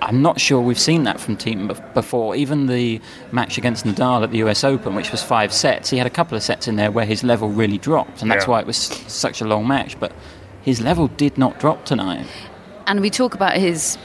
I'm 0.02 0.20
not 0.22 0.38
sure 0.38 0.60
we've 0.60 0.78
seen 0.78 1.04
that 1.04 1.18
from 1.18 1.36
Thiem 1.36 1.68
before. 1.94 2.36
Even 2.36 2.66
the 2.66 3.00
match 3.32 3.56
against 3.58 3.86
Nadal 3.86 4.22
at 4.22 4.30
the 4.30 4.38
US 4.38 4.62
Open, 4.62 4.94
which 4.94 5.10
was 5.10 5.22
five 5.22 5.52
sets, 5.52 5.88
he 5.90 5.96
had 5.98 6.06
a 6.06 6.10
couple 6.10 6.36
of 6.36 6.42
sets 6.42 6.68
in 6.68 6.76
there 6.76 6.90
where 6.90 7.06
his 7.06 7.24
level 7.24 7.48
really 7.48 7.78
dropped, 7.78 8.20
and 8.22 8.30
that's 8.30 8.44
Yeah. 8.44 8.50
why 8.50 8.60
it 8.60 8.66
was 8.66 8.76
such 8.76 9.40
a 9.40 9.44
long 9.46 9.66
match. 9.66 9.98
But 9.98 10.12
his 10.62 10.80
level 10.80 11.08
did 11.08 11.38
not 11.38 11.58
drop 11.58 11.84
tonight. 11.86 12.26
And 12.86 13.00
we 13.00 13.08
talk 13.10 13.34
about 13.34 13.56
his 13.56 13.96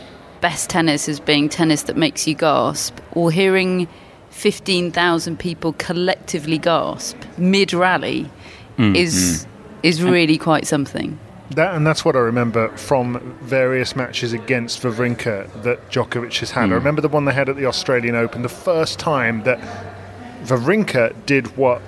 best 0.41 0.69
tennis 0.69 1.07
as 1.07 1.19
being 1.19 1.50
tennis 1.50 1.83
that 1.83 1.95
makes 1.95 2.27
you 2.27 2.36
gasp, 2.36 2.98
or 3.13 3.31
hearing 3.31 3.88
15,000 4.31 5.38
people 5.38 5.74
collectively 5.74 6.57
gasp 6.57 7.17
mid 7.38 7.74
rally 7.74 8.29
mm, 8.77 8.95
is 8.95 9.45
mm. 9.45 9.48
is 9.83 10.01
really 10.01 10.38
quite 10.38 10.67
something. 10.67 11.19
That, 11.51 11.75
and 11.75 11.86
that's 11.86 12.05
what 12.05 12.15
I 12.15 12.19
remember 12.19 12.69
from 12.77 13.38
various 13.41 13.93
matches 13.93 14.31
against 14.31 14.83
Wawrinka 14.83 15.63
that 15.63 15.89
Djokovic 15.89 16.39
has 16.39 16.51
had. 16.51 16.63
I 16.63 16.67
mm. 16.67 16.75
remember 16.75 17.01
the 17.01 17.10
one 17.10 17.25
they 17.25 17.33
had 17.33 17.50
at 17.50 17.57
the 17.57 17.65
Australian 17.65 18.15
Open, 18.15 18.41
the 18.41 18.50
first 18.50 19.00
time 19.00 19.43
that 19.43 19.60
Wawrinka 20.45 21.13
did 21.25 21.57
what 21.57 21.81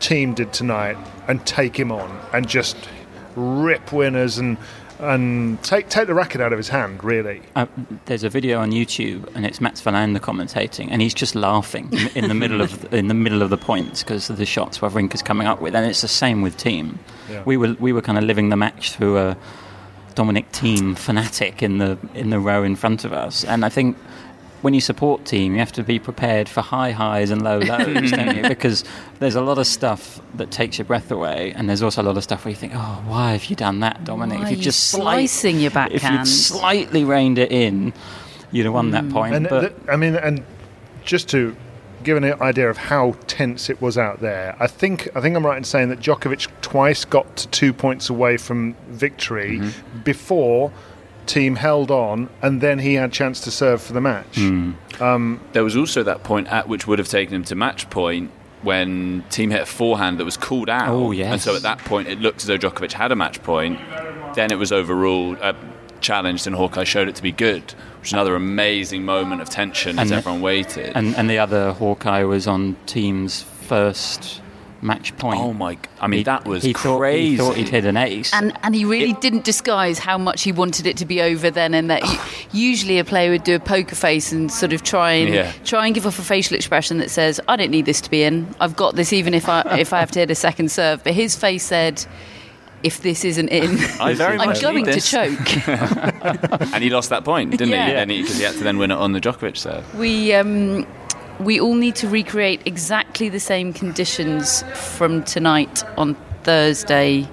Thiem 0.00 0.34
did 0.34 0.52
tonight 0.52 0.96
and 1.28 1.44
take 1.46 1.78
him 1.78 1.92
on 1.92 2.20
and 2.32 2.48
just 2.48 2.76
rip 3.36 3.92
winners 3.92 4.38
and 4.38 4.56
and 5.00 5.62
take 5.62 5.88
take 5.88 6.06
the 6.06 6.14
racket 6.14 6.40
out 6.40 6.52
of 6.52 6.58
his 6.58 6.68
hand. 6.68 7.02
Really, 7.02 7.40
Uh, 7.56 7.66
there's 8.06 8.24
a 8.24 8.28
video 8.28 8.60
on 8.60 8.70
YouTube, 8.72 9.28
and 9.34 9.44
it's 9.46 9.60
Mats 9.60 9.82
Wilander 9.82 10.20
commentating, 10.20 10.88
and 10.90 11.00
he's 11.02 11.14
just 11.14 11.34
laughing 11.34 11.88
in- 11.92 12.24
in 12.24 12.28
the 12.28 12.34
middle 12.34 12.60
of 12.60 12.92
in 12.92 13.08
the 13.08 13.14
middle 13.14 13.42
of 13.42 13.50
the 13.50 13.56
points 13.56 14.02
because 14.02 14.30
of 14.30 14.36
the 14.36 14.46
shots 14.46 14.78
Wawrinka's 14.78 15.22
coming 15.22 15.46
up 15.46 15.60
with, 15.60 15.74
and 15.74 15.86
it's 15.86 16.00
the 16.02 16.08
same 16.08 16.42
with 16.42 16.56
Thiem. 16.56 16.98
Yeah. 17.30 17.42
We 17.44 17.56
were 17.56 17.74
we 17.78 17.92
were 17.92 18.02
kind 18.02 18.18
of 18.18 18.24
living 18.24 18.50
the 18.50 18.56
match 18.56 18.92
through 18.92 19.18
a 19.18 19.36
Dominic 20.14 20.50
Thiem 20.52 20.96
fanatic 20.96 21.62
in 21.62 21.78
the 21.78 21.96
in 22.14 22.30
the 22.30 22.38
row 22.40 22.62
in 22.62 22.76
front 22.76 23.04
of 23.04 23.12
us, 23.12 23.44
and 23.44 23.64
I 23.64 23.68
think. 23.68 23.96
When 24.62 24.74
you 24.74 24.80
support 24.80 25.24
Thiem, 25.24 25.52
you 25.52 25.58
have 25.58 25.72
to 25.72 25.82
be 25.82 25.98
prepared 25.98 26.48
for 26.48 26.60
high 26.60 26.90
highs 26.90 27.30
and 27.30 27.42
low 27.42 27.58
lows, 27.60 28.10
don't 28.10 28.36
you? 28.36 28.42
Because 28.48 28.84
there's 29.18 29.34
a 29.36 29.40
lot 29.40 29.58
of 29.58 29.66
stuff 29.66 30.20
that 30.34 30.50
takes 30.50 30.78
your 30.78 30.84
breath 30.84 31.10
away, 31.10 31.52
and 31.56 31.68
there's 31.68 31.82
also 31.82 32.02
a 32.02 32.04
lot 32.04 32.16
of 32.16 32.22
stuff 32.22 32.44
where 32.44 32.50
you 32.50 32.56
think, 32.56 32.72
"Oh, 32.74 33.02
why 33.06 33.32
have 33.32 33.46
you 33.46 33.56
done 33.56 33.80
that, 33.80 34.04
Dominic? 34.04 34.38
Why 34.38 34.44
if 34.44 34.50
you 34.50 34.56
you 34.58 34.62
just 34.62 34.90
slicing 34.90 35.60
your 35.60 35.70
backhand, 35.70 35.96
if 35.96 36.10
you'd 36.12 36.26
slightly 36.28 37.04
reined 37.04 37.38
it 37.38 37.50
in, 37.50 37.92
you'd 38.52 38.64
have 38.66 38.74
won 38.74 38.90
that 38.90 39.08
point. 39.08 39.34
and 39.34 39.48
but 39.48 39.60
th- 39.60 39.72
I 39.88 39.96
mean, 39.96 40.14
and 40.16 40.42
just 41.04 41.28
to 41.30 41.56
give 42.02 42.16
an 42.16 42.24
idea 42.42 42.68
of 42.70 42.76
how 42.78 43.14
tense 43.26 43.68
it 43.70 43.80
was 43.80 43.96
out 43.98 44.20
there, 44.20 44.56
I 44.60 44.66
think 44.66 45.08
I 45.14 45.20
think 45.20 45.36
I'm 45.36 45.44
right 45.46 45.58
in 45.58 45.64
saying 45.64 45.88
that 45.90 46.00
Djokovic 46.00 46.48
twice 46.60 47.04
got 47.04 47.36
to 47.36 47.48
two 47.48 47.72
points 47.72 48.10
away 48.10 48.36
from 48.36 48.74
victory 48.88 49.58
Mm-hmm. 49.58 50.02
before 50.02 50.72
Thiem 51.26 51.56
held 51.56 51.90
on, 51.90 52.28
and 52.42 52.60
then 52.60 52.78
he 52.80 52.94
had 52.94 53.12
chance 53.12 53.40
to 53.42 53.50
serve 53.50 53.80
for 53.82 53.92
the 53.92 54.00
match. 54.00 54.36
Mm. 54.36 54.74
There 55.52 55.64
was 55.64 55.76
also 55.76 56.02
that 56.02 56.22
point 56.24 56.48
at 56.48 56.68
which 56.68 56.86
would 56.86 56.98
have 56.98 57.08
taken 57.08 57.34
him 57.34 57.44
to 57.44 57.54
match 57.54 57.88
point 57.90 58.30
when 58.62 59.22
Thiem 59.30 59.50
hit 59.50 59.62
a 59.62 59.66
forehand 59.66 60.18
that 60.18 60.24
was 60.24 60.36
called 60.36 60.68
out. 60.68 60.88
Oh, 60.88 61.12
yes. 61.12 61.32
And 61.32 61.40
so 61.40 61.56
at 61.56 61.62
that 61.62 61.78
point, 61.78 62.08
it 62.08 62.20
looked 62.20 62.42
as 62.42 62.46
though 62.46 62.58
Djokovic 62.58 62.92
had 62.92 63.10
a 63.12 63.16
match 63.16 63.42
point. 63.42 63.78
Then 64.34 64.52
it 64.52 64.56
was 64.58 64.70
overruled, 64.72 65.38
uh, 65.40 65.54
challenged, 66.00 66.46
and 66.46 66.54
Hawkeye 66.56 66.84
showed 66.84 67.08
it 67.08 67.14
to 67.16 67.22
be 67.22 67.32
good, 67.32 67.62
which 68.00 68.08
is 68.08 68.12
another 68.12 68.34
amazing 68.34 69.04
moment 69.04 69.40
of 69.40 69.48
tension 69.48 69.98
as 69.98 70.10
And- 70.10 70.18
everyone 70.18 70.42
waited. 70.42 70.92
and 70.94 71.14
and 71.16 71.30
the 71.30 71.38
other 71.38 71.72
Hawkeye 71.72 72.24
was 72.24 72.46
on 72.46 72.76
Thiem's 72.86 73.42
first 73.42 74.39
match 74.82 75.16
point. 75.18 75.40
oh 75.40 75.52
my! 75.52 75.76
I 76.00 76.06
mean, 76.06 76.18
He- 76.18 76.24
that 76.24 76.46
was 76.46 76.62
he 76.62 76.72
thought, 76.72 76.98
crazy. 76.98 77.30
he 77.32 77.36
thought 77.36 77.56
he'd 77.56 77.68
hit 77.68 77.84
an 77.84 77.96
ace. 77.96 78.32
And 78.32 78.52
and 78.62 78.74
he 78.74 78.84
really 78.84 79.12
didn't 79.14 79.44
disguise 79.44 79.98
how 79.98 80.16
much 80.18 80.42
he 80.42 80.52
wanted 80.52 80.86
it 80.86 80.96
to 80.98 81.04
be 81.06 81.20
over 81.20 81.50
then 81.50 81.74
and 81.74 81.90
that. 81.90 82.02
usually 82.52 82.98
a 82.98 83.04
player 83.04 83.30
would 83.30 83.44
do 83.44 83.54
a 83.54 83.60
poker 83.60 83.94
face 83.94 84.32
and 84.32 84.50
sort 84.50 84.72
of 84.72 84.82
try 84.82 85.12
and 85.12 85.32
Yeah. 85.32 85.52
try 85.64 85.86
and 85.86 85.94
give 85.94 86.06
off 86.06 86.18
a 86.18 86.22
facial 86.22 86.56
expression 86.56 86.98
that 86.98 87.10
says, 87.10 87.40
"I 87.46 87.56
don't 87.56 87.70
need 87.70 87.86
this 87.86 88.00
to 88.00 88.10
be 88.10 88.22
in. 88.24 88.52
I've 88.60 88.74
got 88.76 88.96
this, 88.96 89.12
even 89.12 89.34
if 89.34 89.48
I 89.48 89.60
if 89.78 89.92
I 89.92 90.00
have 90.00 90.10
to 90.12 90.18
hit 90.20 90.30
a 90.30 90.34
second 90.34 90.70
serve." 90.70 91.04
But 91.04 91.14
his 91.14 91.36
face 91.36 91.62
said. 91.64 92.04
If 92.82 93.02
this 93.02 93.26
isn't 93.26 93.48
in, 93.50 93.76
I 94.00 94.14
very 94.24 94.38
I'm 94.38 94.46
much 94.48 94.62
going 94.62 94.86
to 94.86 95.00
choke. 95.02 95.68
and 96.72 96.82
he 96.82 96.88
lost 96.88 97.10
that 97.10 97.24
point, 97.26 97.50
didn't 97.50 97.68
Yeah. 97.68 97.86
he? 97.88 97.92
And 97.94 98.08
because 98.08 98.38
he, 98.38 98.42
had 98.42 98.54
to 98.54 98.64
then 98.64 98.78
win 98.78 98.90
it 98.90 98.94
on 98.96 99.12
the 99.12 99.20
Djokovic 99.20 99.58
serve. 99.58 99.84
We 99.98 100.32
um, 100.32 100.86
we 101.40 101.58
all 101.58 101.74
need 101.74 101.96
to 101.96 102.08
recreate 102.08 102.60
exactly 102.66 103.28
the 103.28 103.40
same 103.40 103.72
conditions 103.72 104.62
from 104.74 105.22
tonight 105.24 105.82
on 105.96 106.14
Thursday 106.42 107.26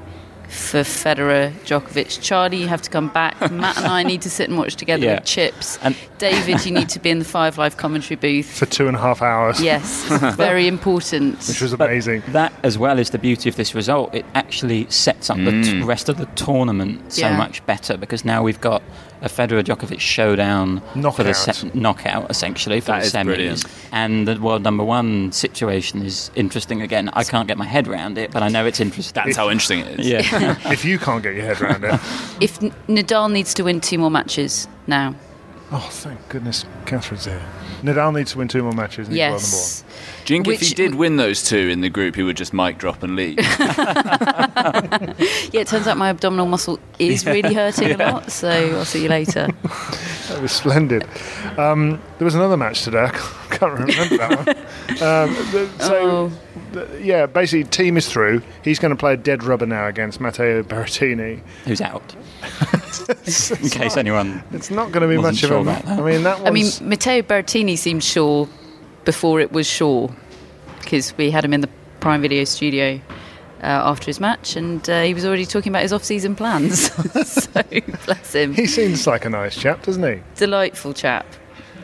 for 0.48 0.80
Federer, 0.80 1.52
Djokovic. 1.66 2.22
Charlie, 2.22 2.56
you 2.56 2.70
have 2.70 2.82
to 2.82 2.90
come 2.90 3.10
back. 3.10 3.36
Matt 3.52 3.78
and 3.78 3.88
I 3.88 4.04
need 4.04 4.22
to 4.22 4.30
sit 4.30 4.48
and 4.48 4.58
watch 4.58 4.78
together 4.78 5.04
Yeah. 5.04 5.16
with 5.16 5.26
chips. 5.26 5.78
And- 5.82 5.94
David, 6.20 6.66
you 6.66 6.72
need 6.72 6.88
to 6.90 7.00
be 7.00 7.10
in 7.10 7.20
the 7.20 7.26
Five 7.26 7.58
Live 7.58 7.76
commentary 7.76 8.16
booth. 8.16 8.58
For 8.58 8.66
two 8.66 8.88
and 8.88 8.96
a 8.96 9.00
half 9.00 9.22
hours, 9.22 9.62
Yes, 9.62 10.06
very 10.38 10.68
important. 10.68 11.46
which 11.46 11.60
was 11.62 11.76
But 11.76 11.90
amazing. 11.90 12.24
that, 12.30 12.54
as 12.64 12.78
well 12.78 12.98
is 12.98 13.10
the 13.10 13.20
beauty 13.20 13.50
of 13.50 13.58
this 13.58 13.76
result, 13.76 14.16
it 14.16 14.26
actually 14.36 14.90
sets 14.90 15.30
up 15.30 15.36
the 15.38 15.52
mm. 15.52 15.64
t- 15.66 15.82
rest 15.84 16.08
of 16.08 16.18
the 16.18 16.26
tournament 16.28 17.12
so 17.12 17.28
Yeah. 17.28 17.38
much 17.38 17.64
better 17.66 17.98
because 17.98 18.24
now 18.24 18.42
we've 18.42 18.62
got 18.62 18.82
a 19.22 19.28
Federer 19.30 19.64
Djokovic 19.64 20.00
showdown 20.00 20.80
for 20.80 20.94
the 20.94 21.00
Knockout. 21.02 21.36
se- 21.36 21.72
knockout, 21.74 22.30
essentially 22.30 22.80
for 22.82 22.88
That 22.92 23.00
the 23.02 23.06
is 23.08 23.14
semis, 23.14 23.24
brilliant. 23.26 23.66
and 23.92 24.28
the 24.28 24.40
world 24.40 24.64
number 24.64 24.84
one 24.84 25.32
situation 25.32 26.02
is 26.04 26.30
interesting 26.36 26.82
again. 26.82 27.10
I 27.14 27.24
can't 27.24 27.48
get 27.48 27.58
my 27.58 27.66
head 27.66 27.88
around 27.88 28.18
it, 28.18 28.32
but 28.32 28.44
I 28.44 28.50
know 28.50 28.66
it's 28.66 28.80
interesting. 28.80 29.24
That's 29.26 29.38
how 29.38 29.50
interesting 29.50 29.80
it 29.80 30.00
is. 30.00 30.08
yeah. 30.08 30.58
if 30.72 30.86
you 30.86 31.00
can't 31.00 31.24
get 31.24 31.36
your 31.36 31.46
head 31.46 31.62
around 31.62 31.84
it, 31.84 31.94
If 32.42 32.60
Nadal 32.88 33.32
needs 33.32 33.54
to 33.56 33.64
win 33.64 33.82
two 33.82 33.98
more 33.98 34.12
matches 34.12 34.68
now, 34.86 35.16
oh 35.72 35.88
thank 35.92 36.20
goodness, 36.30 36.66
Catherine's 36.86 37.26
here. 37.26 37.42
Nadal 37.82 38.14
needs 38.16 38.32
to 38.32 38.38
win 38.40 38.48
two 38.48 38.64
more 38.64 38.72
matches. 38.74 39.08
And 39.08 39.16
he's 39.16 39.22
world 39.22 39.42
yes. 39.42 39.84
Do 40.26 40.34
you 40.34 40.44
think 40.44 40.56
if 40.56 40.62
he 40.68 40.74
did 40.74 40.96
win 40.96 41.16
those 41.18 41.44
two 41.44 41.70
in 41.70 41.82
the 41.82 41.90
group, 41.90 42.16
he 42.16 42.24
would 42.24 42.36
just 42.38 42.54
mic 42.54 42.78
drop 42.78 43.04
and 43.04 43.16
leave? 43.16 43.38
Yeah, 45.54 45.62
it 45.62 45.68
turns 45.68 45.88
out 45.88 45.98
my 45.98 46.10
abdominal 46.10 46.46
muscle 46.46 46.80
is 47.00 47.26
really 47.34 47.54
hurting 47.54 47.92
a 47.92 47.98
lot, 47.98 48.32
so 48.32 48.50
I'll 48.50 48.86
see 48.86 49.04
you 49.04 49.10
later. 49.10 49.48
That 50.34 50.42
was 50.42 50.52
splendid. 50.52 51.06
Um, 51.58 52.02
there 52.18 52.26
was 52.26 52.36
another 52.36 52.58
match 52.58 52.84
today. 52.84 53.06
I 53.14 53.48
can't 53.50 53.74
remember 53.80 54.18
that 54.18 54.38
one. 54.38 54.50
Um, 55.02 55.34
the- 55.52 55.70
so, 55.80 55.96
Oh. 55.96 56.32
the- 56.74 57.00
yeah, 57.02 57.26
basically, 57.28 57.64
Thiem 57.66 57.98
is 57.98 58.08
through. 58.10 58.42
He's 58.64 58.78
going 58.80 58.90
to 58.92 58.98
play 58.98 59.14
a 59.14 59.18
dead 59.18 59.44
rubber 59.44 59.66
now 59.66 59.88
against 59.88 60.20
Matteo 60.20 60.64
Berrettini. 60.64 61.42
Who's 61.66 61.82
out? 61.82 62.16
In 63.64 63.70
case 63.70 63.96
anyone. 63.98 64.44
It's 64.52 64.70
not 64.70 64.92
going 64.92 65.02
to 65.02 65.08
be 65.08 65.18
Wasn't 65.18 65.36
much 65.36 65.44
of 65.44 65.52
a. 65.52 65.62
about 65.62 65.84
that. 65.86 66.00
I 66.00 66.02
mean, 66.02 66.24
that 66.24 66.40
was. 66.40 66.48
I 66.48 66.52
mean, 66.52 66.90
Matteo 66.90 67.22
Berrettini 67.22 67.78
seemed 67.78 68.04
sure 68.04 68.48
before 69.06 69.40
it 69.40 69.52
was 69.52 69.66
sure 69.68 70.14
because 70.82 71.16
we 71.18 71.32
had 71.32 71.46
him 71.46 71.54
in 71.54 71.62
the 71.62 71.70
Prime 72.00 72.22
Video 72.22 72.44
studio 72.44 73.00
uh, 73.62 73.66
after 73.66 74.06
his 74.06 74.20
match 74.20 74.56
and 74.56 74.88
uh, 74.90 75.02
he 75.04 75.14
was 75.14 75.26
already 75.26 75.46
talking 75.46 75.72
about 75.72 75.82
his 75.82 75.94
off-season 75.94 76.36
plans. 76.36 76.92
so 77.28 77.64
bless 78.06 78.34
him, 78.34 78.54
he 78.54 78.68
seems 78.68 79.08
like 79.08 79.26
a 79.26 79.30
nice 79.30 79.56
chap, 79.58 79.84
doesn't 79.84 80.04
he? 80.04 80.22
delightful 80.36 80.94
chap. 80.94 81.26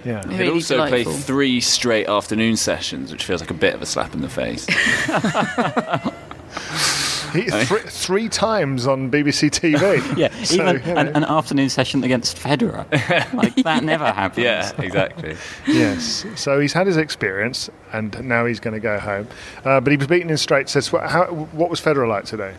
Yeah. 0.06 0.22
He'd 0.28 0.40
Really 0.40 0.52
also 0.52 0.86
play 0.88 1.04
three 1.06 1.62
straight 1.62 2.08
afternoon 2.10 2.58
sessions, 2.58 3.12
which 3.12 3.24
feels 3.24 3.40
like 3.42 3.52
a 3.52 3.56
bit 3.56 3.74
of 3.74 3.82
a 3.82 3.86
slap 3.86 4.14
in 4.14 4.22
the 4.22 4.30
face. 4.30 4.68
He, 7.34 7.42
thr- 7.66 7.76
three 7.88 8.30
times 8.30 8.88
on 8.88 9.10
BBC 9.12 9.50
TV. 9.50 10.18
Yeah, 10.18 10.30
So, 10.44 10.56
even 10.56 10.88
you 10.88 10.94
know. 10.94 11.00
an, 11.02 11.08
an 11.16 11.24
afternoon 11.24 11.70
session 11.70 12.04
against 12.04 12.38
Federer. 12.38 12.86
like 13.34 13.56
that 13.64 13.84
never 13.84 14.06
happens. 14.12 14.44
yeah, 14.44 14.72
exactly. 14.78 15.36
yes. 15.68 16.26
So 16.36 16.60
he's 16.60 16.74
had 16.74 16.88
his 16.88 16.98
experience, 16.98 17.70
and 17.92 18.24
now 18.24 18.46
he's 18.46 18.60
going 18.60 18.74
to 18.76 18.80
go 18.80 19.00
home. 19.00 19.28
Uh, 19.66 19.80
but 19.82 19.92
he 19.92 19.98
was 19.98 20.08
beaten 20.08 20.30
in 20.30 20.38
straight 20.38 20.70
sets. 20.70 20.92
What, 20.92 21.10
how, 21.10 21.26
what 21.26 21.70
was 21.70 21.82
Federer 21.82 22.08
like 22.08 22.26
today? 22.26 22.54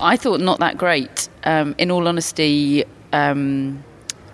I 0.00 0.16
thought 0.16 0.40
not 0.40 0.58
that 0.58 0.76
great. 0.76 1.28
Um, 1.44 1.74
in 1.78 1.90
all 1.90 2.08
honesty, 2.08 2.84
um, 3.12 3.84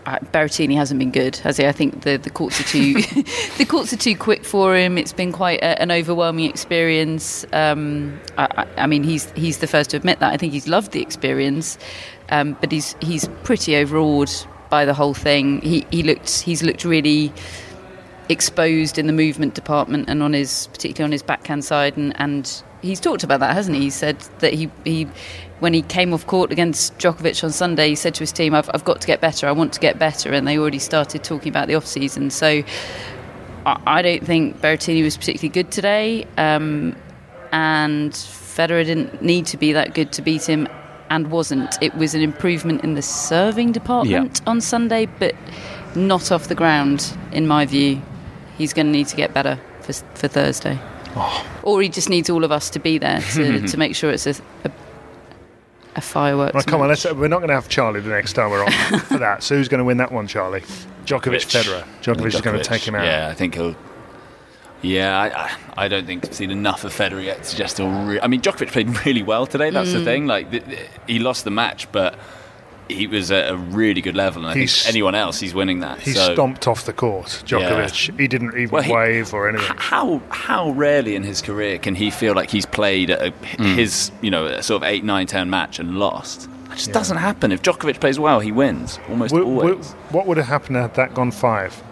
uh, 0.06 0.18
Berrettini 0.32 0.76
hasn't 0.76 0.98
been 0.98 1.10
good, 1.10 1.36
has 1.36 1.56
he? 1.56 1.66
I 1.66 1.72
think 1.72 2.02
the, 2.02 2.16
the 2.16 2.30
courts 2.30 2.60
are 2.60 2.64
too 2.64 2.94
the 3.58 3.66
courts 3.68 3.92
are 3.92 3.96
too 3.96 4.16
quick 4.16 4.44
for 4.44 4.76
him. 4.76 4.96
It's 4.96 5.12
been 5.12 5.32
quite 5.32 5.60
a, 5.60 5.80
an 5.80 5.90
overwhelming 5.90 6.48
experience. 6.48 7.44
Um, 7.52 8.18
I, 8.38 8.66
I, 8.76 8.86
mean, 8.86 9.04
he's 9.04 9.30
he's 9.32 9.58
the 9.58 9.66
first 9.66 9.90
to 9.90 9.96
admit 9.96 10.20
that. 10.20 10.32
I 10.32 10.36
think 10.36 10.52
he's 10.52 10.66
loved 10.68 10.92
the 10.92 11.02
experience, 11.02 11.78
um, 12.30 12.56
but 12.60 12.72
he's 12.72 12.96
he's 13.00 13.28
pretty 13.42 13.76
overawed 13.76 14.30
by 14.70 14.84
the 14.84 14.94
whole 14.94 15.14
thing. 15.14 15.60
He 15.60 15.86
he 15.90 16.02
looked 16.02 16.40
he's 16.40 16.62
looked 16.62 16.84
really 16.84 17.32
exposed 18.30 18.96
in 18.96 19.06
the 19.06 19.12
movement 19.12 19.54
department 19.54 20.08
and 20.08 20.22
on 20.22 20.32
his 20.32 20.68
particularly 20.68 21.08
on 21.08 21.10
his 21.10 21.22
backhand 21.22 21.64
side 21.64 21.96
and, 21.96 22.14
and 22.20 22.62
he's 22.80 23.00
talked 23.00 23.24
about 23.24 23.40
that 23.40 23.52
hasn't 23.54 23.76
he 23.76 23.82
he 23.82 23.90
said 23.90 24.20
that 24.38 24.54
he, 24.54 24.70
he 24.84 25.04
when 25.60 25.72
he 25.72 25.82
came 25.82 26.12
off 26.12 26.26
court 26.26 26.50
against 26.50 26.96
Djokovic 26.98 27.44
on 27.44 27.52
Sunday 27.52 27.90
he 27.90 27.94
said 27.94 28.14
to 28.14 28.20
his 28.20 28.32
team 28.32 28.54
I've, 28.54 28.68
I've 28.74 28.84
got 28.84 29.00
to 29.00 29.06
get 29.06 29.20
better. 29.20 29.46
I 29.46 29.52
want 29.52 29.72
to 29.74 29.80
get 29.80 29.98
better. 29.98 30.32
And 30.32 30.46
they 30.46 30.58
already 30.58 30.78
started 30.78 31.22
talking 31.22 31.48
about 31.48 31.68
the 31.68 31.74
off 31.74 31.86
season 31.86 32.30
so 32.30 32.62
I, 33.66 33.80
I 33.86 34.02
don't 34.02 34.24
think 34.24 34.60
Berrettini 34.60 35.02
was 35.02 35.16
particularly 35.16 35.50
good 35.50 35.70
today 35.70 36.26
um, 36.36 36.96
and 37.52 38.12
Federer 38.12 38.84
didn't 38.84 39.22
need 39.22 39.46
to 39.46 39.56
be 39.56 39.72
that 39.72 39.94
good 39.94 40.12
to 40.12 40.22
beat 40.22 40.48
him 40.48 40.68
and 41.08 41.30
wasn't. 41.30 41.76
It 41.82 41.94
was 41.96 42.14
an 42.14 42.20
improvement 42.20 42.84
in 42.84 42.94
the 42.94 43.02
serving 43.02 43.72
department 43.72 44.40
on 44.46 44.60
Sunday 44.60 45.06
but 45.06 45.34
not 45.94 46.30
off 46.32 46.48
the 46.48 46.54
ground 46.54 47.16
in 47.32 47.46
my 47.46 47.66
view. 47.66 48.00
He's 48.56 48.72
going 48.72 48.86
to 48.86 48.92
need 48.92 49.08
to 49.08 49.16
get 49.16 49.32
better 49.34 49.58
for, 49.80 49.92
for 49.92 50.28
Thursday. 50.28 50.78
Or 51.62 51.82
he 51.82 51.88
just 51.88 52.08
needs 52.08 52.30
all 52.30 52.44
of 52.44 52.52
us 52.52 52.70
to 52.70 52.78
be 52.78 52.98
there 52.98 53.20
to, 53.32 53.60
to 53.66 53.76
make 53.76 53.96
sure 53.96 54.10
it's 54.10 54.26
a, 54.26 54.34
a, 54.64 54.70
a 55.96 56.00
fireworks. 56.00 56.54
Right, 56.54 56.66
come 56.66 56.80
on, 56.80 56.88
let's, 56.88 57.04
we're 57.04 57.28
not 57.28 57.38
going 57.38 57.48
to 57.48 57.54
have 57.54 57.68
Charlie 57.68 58.00
the 58.00 58.10
next 58.10 58.34
time 58.34 58.50
we're 58.50 58.64
on 58.64 58.70
for 59.00 59.18
that. 59.18 59.42
So 59.42 59.56
who's 59.56 59.68
going 59.68 59.78
to 59.80 59.84
win 59.84 59.96
that 59.98 60.12
one, 60.12 60.26
Charlie? 60.26 60.62
Djokovic, 61.04 61.30
Rich. 61.32 61.46
Federer. 61.48 61.84
Djokovic 62.02 62.34
is 62.34 62.40
going 62.40 62.56
to 62.58 62.64
take 62.64 62.86
him 62.86 62.94
out. 62.94 63.04
Yeah, 63.04 63.28
I 63.28 63.34
think 63.34 63.54
he'll. 63.54 63.74
Yeah, 64.82 65.18
I, 65.20 65.28
I, 65.44 65.84
I 65.84 65.88
don't 65.88 66.06
think 66.06 66.24
I've 66.24 66.32
seen 66.34 66.50
enough 66.50 66.84
of 66.84 66.92
Federer 66.94 67.22
yet 67.24 67.38
to 67.38 67.44
suggest 67.44 67.76
he'll. 67.78 67.90
Re- 67.90 68.20
I 68.20 68.28
mean, 68.28 68.40
Djokovic 68.40 68.68
played 68.68 69.04
really 69.06 69.22
well 69.22 69.46
today. 69.46 69.70
That's 69.70 69.90
Mm. 69.90 69.92
the 69.94 70.04
thing. 70.04 70.26
Like, 70.26 70.50
th- 70.50 70.64
th- 70.64 70.88
he 71.06 71.18
lost 71.18 71.44
the 71.44 71.50
match, 71.50 71.90
but 71.92 72.14
he 72.94 73.06
was 73.06 73.30
at 73.30 73.50
a 73.50 73.56
really 73.56 74.00
good 74.00 74.16
level. 74.16 74.42
And 74.44 74.52
I 74.52 74.54
He's- 74.54 74.82
think 74.82 74.94
anyone 74.94 75.14
else, 75.14 75.40
he's 75.40 75.54
winning 75.54 75.80
that. 75.80 76.00
He 76.00 76.12
so. 76.12 76.32
stomped 76.34 76.66
off 76.68 76.84
the 76.84 76.92
court, 76.92 77.42
Djokovic. 77.46 78.18
He 78.18 78.28
didn't 78.28 78.54
even 78.56 78.70
Well, 78.70 78.82
he- 78.82 78.92
wave 78.92 79.32
or 79.34 79.48
anything. 79.48 79.76
How 79.78 80.20
how 80.30 80.70
rarely 80.70 81.14
in 81.16 81.22
his 81.22 81.40
career 81.42 81.78
can 81.78 81.94
he 81.94 82.10
feel 82.10 82.34
like 82.34 82.50
he's 82.50 82.66
played 82.66 83.10
a, 83.10 83.30
Hmm. 83.56 83.74
his 83.76 84.10
you 84.20 84.30
know 84.30 84.46
a 84.46 84.62
sort 84.62 84.82
of 84.82 84.88
eight 84.88 85.04
nine 85.04 85.26
turn 85.26 85.50
match 85.50 85.78
and 85.78 85.98
lost? 85.98 86.48
It 86.72 86.76
just 86.76 86.92
doesn't 86.92 87.16
happen. 87.16 87.50
If 87.52 87.62
Djokovic 87.62 87.98
plays 88.00 88.18
well, 88.20 88.38
he 88.40 88.52
wins 88.52 88.98
almost 89.08 89.34
Wo- 89.34 89.42
always. 89.42 89.74
wo- 89.88 89.94
what 90.10 90.26
would 90.26 90.36
have 90.36 90.46
happened 90.46 90.76
had 90.76 90.94
that 90.94 91.14
gone 91.14 91.30
five? 91.32 91.82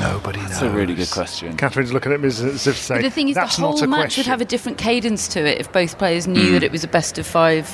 Nobody 0.00 0.38
knows. 0.40 0.48
That's 0.50 0.62
a 0.62 0.70
really 0.70 0.94
good 0.94 1.10
question. 1.10 1.56
Catherine's 1.56 1.92
looking 1.92 2.12
at 2.12 2.20
me 2.20 2.28
as 2.28 2.40
as 2.40 2.66
if 2.66 2.76
to 2.76 2.82
say, 2.82 2.94
But 2.96 3.02
the 3.02 3.10
thing 3.10 3.28
is, 3.28 3.34
the 3.34 3.46
whole 3.46 3.72
match 3.86 4.00
question. 4.00 4.20
would 4.22 4.26
have 4.26 4.40
a 4.40 4.44
different 4.44 4.78
cadence 4.78 5.28
to 5.28 5.40
it 5.46 5.58
if 5.60 5.70
both 5.72 5.98
players 5.98 6.26
knew 6.26 6.48
Mm. 6.50 6.52
that 6.52 6.62
it 6.62 6.72
was 6.72 6.84
a 6.84 6.88
best 6.88 7.18
of 7.18 7.26
five 7.26 7.68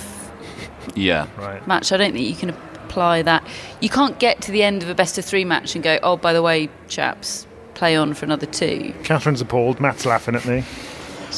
Yeah. 0.95 1.27
Right. 1.39 1.67
match. 1.67 1.93
I 1.93 1.97
don't 1.97 2.13
think 2.13 2.27
you 2.29 2.35
can 2.37 2.51
apply 2.51 3.23
that. 3.23 3.47
You 3.81 3.89
can't 3.89 4.19
get 4.19 4.41
to 4.43 4.53
the 4.53 4.63
end 4.63 4.83
of 4.83 4.89
a 4.89 4.95
best 4.95 5.19
of 5.19 5.25
three 5.25 5.45
match 5.45 5.75
and 5.75 5.83
go, 5.83 5.99
oh, 6.03 6.17
by 6.17 6.33
the 6.33 6.43
way, 6.43 6.69
chaps, 6.89 7.47
play 7.75 7.97
on 7.97 8.15
for 8.15 8.25
another 8.25 8.47
two. 8.47 8.95
Catherine's 9.03 9.41
appalled. 9.41 9.81
Matt's 9.81 10.07
laughing 10.07 10.35
at 10.35 10.45
me. 10.45 10.65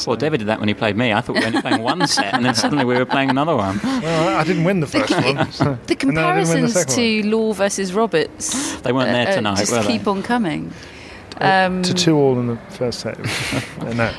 Well, 0.05 0.15
David 0.15 0.37
did 0.37 0.47
that 0.47 0.59
when 0.59 0.67
he 0.67 0.75
played 0.75 0.95
me. 0.95 1.11
I 1.11 1.21
thought 1.21 1.33
we 1.37 1.41
were 1.41 1.47
only 1.47 1.61
playing 1.61 1.81
one 1.81 2.05
set, 2.05 2.35
and 2.35 2.45
then 2.45 2.53
suddenly 2.53 2.85
we 2.85 2.95
were 2.95 3.05
playing 3.05 3.31
another 3.31 3.55
one. 3.55 3.79
Well, 3.83 4.37
I 4.37 4.43
didn't 4.43 4.63
win 4.63 4.79
the 4.79 4.85
first 4.85 5.09
one. 5.11 5.51
so- 5.51 5.79
The 5.87 5.97
and 6.01 6.15
then 6.15 6.23
I 6.23 6.35
didn't 6.35 6.49
win 6.53 6.61
the 6.61 6.67
comparisons 6.67 6.73
second 6.73 6.95
to 6.95 7.29
Law 7.29 7.53
versus 7.53 7.93
Roberts. 7.93 8.75
They 8.81 8.91
weren't 8.91 9.11
there 9.11 9.29
uh, 9.29 9.35
tonight, 9.35 9.57
just 9.57 9.71
were 9.71 9.81
they? 9.81 9.97
keep 9.97 10.07
on 10.07 10.21
coming. 10.21 10.71
Um. 11.39 11.81
To 11.81 11.93
two 11.95 12.15
all 12.15 12.37
in 12.39 12.45
the 12.47 12.57
first 12.71 12.99
set. 12.99 13.17
Uh, 13.79 13.93
no. 13.93 14.13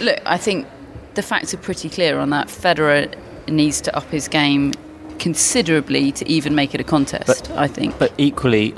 Look, 0.00 0.20
I 0.24 0.36
think 0.38 0.68
the 1.14 1.22
facts 1.22 1.52
are 1.52 1.58
pretty 1.58 1.88
clear 1.88 2.18
on 2.18 2.30
that. 2.30 2.46
Federer 2.46 3.12
needs 3.52 3.80
to 3.82 3.96
up 3.96 4.04
his 4.10 4.28
game 4.28 4.72
considerably 5.18 6.12
to 6.12 6.28
even 6.28 6.54
make 6.54 6.74
it 6.74 6.80
a 6.80 6.84
contest. 6.84 7.50
I 7.52 7.66
think. 7.66 7.98
But 7.98 8.12
equally, 8.18 8.74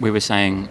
we 0.00 0.10
were 0.10 0.20
saying 0.20 0.68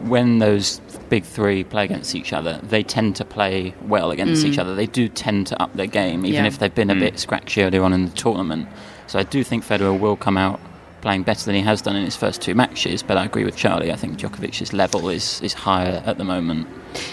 when 0.00 0.38
those 0.38 0.80
big 1.08 1.24
three 1.24 1.64
play 1.64 1.84
against 1.84 2.14
each 2.14 2.32
other, 2.32 2.58
they 2.62 2.82
tend 2.82 3.16
to 3.16 3.24
play 3.24 3.74
well 3.86 4.10
against 4.10 4.44
Mm. 4.44 4.48
each 4.50 4.58
other. 4.58 4.74
They 4.74 4.86
do 4.86 5.08
tend 5.08 5.46
to 5.48 5.62
up 5.62 5.74
their 5.74 5.86
game, 5.86 6.26
even 6.26 6.44
Yeah. 6.44 6.46
if 6.46 6.58
they've 6.58 6.74
been 6.74 6.90
a 6.90 6.94
Mm. 6.94 7.00
bit 7.00 7.18
scratchy 7.18 7.62
earlier 7.62 7.82
on 7.82 7.92
in 7.92 8.04
the 8.06 8.10
tournament. 8.12 8.68
So 9.06 9.18
I 9.18 9.22
do 9.22 9.42
think 9.44 9.64
Federer 9.66 9.98
will 9.98 10.16
come 10.16 10.36
out 10.36 10.60
playing 11.02 11.22
better 11.22 11.44
than 11.44 11.54
he 11.54 11.60
has 11.60 11.82
done 11.82 11.96
in 11.96 12.04
his 12.04 12.16
first 12.16 12.40
two 12.40 12.54
matches. 12.54 13.02
But 13.02 13.16
I 13.18 13.24
agree 13.24 13.44
with 13.44 13.56
Charlie. 13.56 13.92
I 13.92 13.96
think 13.96 14.18
Djokovic's 14.18 14.72
level 14.72 15.08
is, 15.10 15.40
is 15.42 15.52
higher 15.52 16.02
at 16.06 16.16
the 16.18 16.24
moment. 16.24 16.66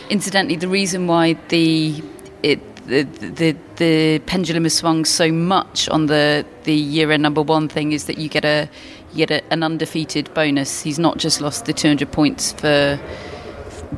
Incidentally, 0.10 0.56
the 0.56 0.70
reason 0.70 1.08
why 1.08 1.36
the 1.50 2.02
it 2.44 2.60
the, 2.88 3.04
the 3.04 3.56
the 3.78 4.20
pendulum 4.26 4.64
has 4.64 4.74
swung 4.76 5.06
so 5.06 5.32
much 5.32 5.88
on 5.90 6.08
the 6.08 6.46
the 6.64 6.74
year 6.74 7.12
end 7.12 7.24
number 7.24 7.42
one 7.42 7.68
thing 7.70 7.92
is 7.92 8.06
that 8.06 8.18
you 8.18 8.30
get 8.30 8.46
a 8.46 8.70
you 9.14 9.26
get 9.26 9.44
a, 9.44 9.54
an 9.54 9.64
undefeated 9.64 10.34
bonus. 10.34 10.82
He's 10.82 11.00
not 11.00 11.18
just 11.18 11.42
lost 11.42 11.66
the 11.66 11.74
200 11.74 12.12
points 12.12 12.54
for 12.54 13.00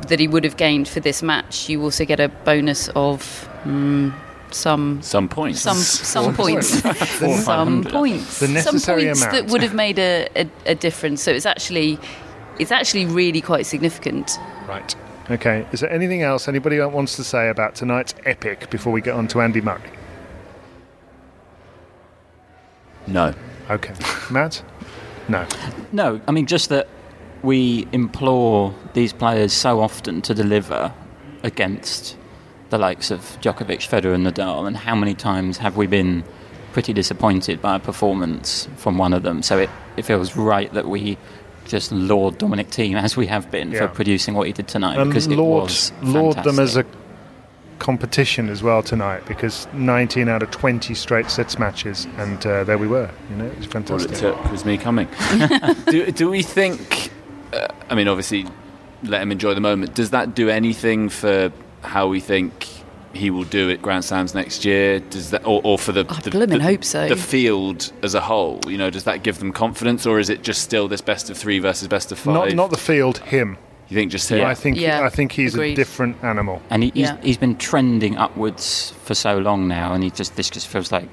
that 0.08 0.18
he 0.18 0.26
would 0.28 0.44
have 0.44 0.56
gained 0.56 0.88
for 0.88 1.00
this 1.00 1.22
match. 1.22 1.68
You 1.68 1.82
also 1.82 2.04
get 2.04 2.18
a 2.20 2.28
bonus 2.28 2.88
of 2.96 3.48
mm, 3.64 4.12
some 4.50 5.00
Some 5.02 5.28
points. 5.28 5.60
some 5.60 5.76
some 5.76 6.34
points, 6.34 6.68
some 7.44 7.84
points, 7.84 8.40
The 8.40 8.48
necessary 8.48 9.02
some 9.02 9.06
points 9.06 9.22
amount. 9.22 9.32
that 9.32 9.52
would 9.52 9.62
have 9.62 9.74
made 9.74 9.98
a, 9.98 10.28
a, 10.36 10.48
a 10.66 10.74
difference. 10.74 11.22
So 11.22 11.30
it's 11.32 11.46
actually 11.46 11.98
it's 12.58 12.72
actually 12.72 13.06
really 13.06 13.40
quite 13.40 13.66
significant. 13.66 14.38
Right. 14.68 14.94
Okay. 15.30 15.66
Is 15.72 15.80
there 15.80 15.90
anything 15.90 16.22
else 16.22 16.48
anybody 16.48 16.78
wants 16.80 17.16
to 17.16 17.24
say 17.24 17.48
about 17.48 17.74
tonight's 17.74 18.14
epic 18.26 18.68
before 18.70 18.92
we 18.92 19.00
get 19.00 19.14
on 19.14 19.26
to 19.28 19.40
Andy 19.40 19.60
Murray? 19.60 19.80
No. 23.06 23.34
Okay. 23.70 23.94
Matt? 24.30 24.62
No. 25.28 25.46
No, 25.92 26.20
I 26.28 26.32
mean 26.32 26.46
just 26.46 26.68
that 26.68 26.88
we 27.42 27.86
implore 27.92 28.74
these 28.94 29.12
players 29.12 29.52
so 29.52 29.80
often 29.80 30.22
to 30.22 30.34
deliver 30.34 30.92
against 31.42 32.16
the 32.70 32.78
likes 32.78 33.10
of 33.10 33.20
Djokovic, 33.40 33.86
Federer, 33.88 34.14
and 34.14 34.26
Nadal, 34.26 34.66
and 34.66 34.76
how 34.76 34.94
many 34.94 35.14
times 35.14 35.58
have 35.58 35.76
we 35.76 35.86
been 35.86 36.24
pretty 36.72 36.92
disappointed 36.92 37.62
by 37.62 37.76
a 37.76 37.78
performance 37.78 38.66
from 38.76 38.98
one 38.98 39.12
of 39.12 39.22
them? 39.22 39.42
So 39.42 39.58
it, 39.58 39.70
it 39.96 40.02
feels 40.02 40.36
right 40.36 40.72
that 40.72 40.88
we 40.88 41.16
just 41.66 41.92
laud 41.92 42.38
Dominic 42.38 42.68
Thiem 42.68 42.94
as 43.00 43.16
we 43.16 43.26
have 43.26 43.50
been 43.50 43.70
Yeah. 43.72 43.80
for 43.80 43.88
producing 43.88 44.34
what 44.34 44.46
he 44.46 44.52
did 44.52 44.68
tonight 44.68 44.98
And 44.98 45.10
because 45.10 45.26
it 45.26 45.36
laud, 45.36 45.64
was 45.64 45.92
laud 46.02 46.42
them 46.44 46.58
as 46.58 46.76
a 46.76 46.84
competition 47.78 48.48
as 48.48 48.62
well 48.62 48.82
tonight 48.82 49.24
because 49.26 49.66
19 49.72 50.28
out 50.28 50.42
of 50.42 50.50
20 50.50 50.94
straight 50.94 51.28
sets 51.30 51.58
matches 51.58 52.06
and 52.18 52.44
uh, 52.46 52.64
there 52.64 52.78
we 52.78 52.86
were. 52.86 53.10
You 53.30 53.36
know, 53.36 53.44
it 53.46 53.56
was 53.58 53.66
All 53.66 53.70
it 53.70 53.72
fantastic. 53.72 54.16
took 54.18 54.50
was 54.52 54.64
me 54.64 54.78
coming. 54.78 55.08
do, 55.88 56.10
do 56.12 56.30
we 56.30 56.42
think? 56.42 57.10
Uh, 57.52 57.66
I 57.90 57.94
mean, 57.94 58.08
obviously, 58.08 58.46
let 59.02 59.20
him 59.22 59.32
enjoy 59.32 59.54
the 59.54 59.60
moment. 59.60 59.94
Does 59.94 60.10
that 60.10 60.34
do 60.34 60.48
anything 60.48 61.08
for 61.08 61.52
how 61.82 62.08
we 62.08 62.20
think 62.20 62.66
he 63.16 63.30
will 63.30 63.44
do 63.44 63.70
at 63.70 63.82
Grand 63.82 64.04
Slams 64.04 64.34
next 64.34 64.64
year? 64.64 65.00
Does 65.00 65.30
that, 65.30 65.46
or, 65.46 65.60
or 65.64 65.78
for 65.78 65.92
the, 65.92 66.06
I 66.08 66.20
the, 66.20 66.46
the- 66.46 66.60
hope 66.62 66.84
so. 66.84 67.08
the 67.08 67.16
field 67.16 67.92
as 68.02 68.14
a 68.14 68.20
whole? 68.20 68.60
You 68.66 68.78
know, 68.78 68.90
does 68.90 69.04
that 69.04 69.22
give 69.22 69.38
them 69.38 69.52
confidence, 69.52 70.06
or 70.06 70.18
is 70.18 70.30
it 70.30 70.42
just 70.42 70.62
still 70.62 70.88
this 70.88 71.00
best 71.00 71.30
of 71.30 71.36
three 71.36 71.58
versus 71.58 71.88
best 71.88 72.12
of 72.12 72.18
five? 72.18 72.34
Not, 72.34 72.52
not 72.54 72.70
the 72.70 72.76
field, 72.76 73.18
him. 73.18 73.56
you 73.88 73.96
think 73.96 74.10
just 74.10 74.28
him? 74.28 74.44
I 74.44 74.54
think 74.54 74.78
Yeah, 74.78 75.02
I 75.02 75.08
think 75.08 75.32
he's 75.32 75.54
agreed. 75.54 75.72
a 75.72 75.76
different 75.76 76.22
animal. 76.22 76.62
and 76.70 76.82
he, 76.82 76.90
he's, 76.90 77.08
Yeah. 77.08 77.16
he's 77.22 77.38
been 77.38 77.56
trending 77.56 78.16
upwards 78.16 78.92
for 79.04 79.14
so 79.14 79.38
long 79.38 79.68
now, 79.68 79.92
and 79.92 80.02
he 80.02 80.10
just 80.10 80.36
this 80.36 80.50
just 80.50 80.68
feels 80.68 80.90
like 80.92 81.08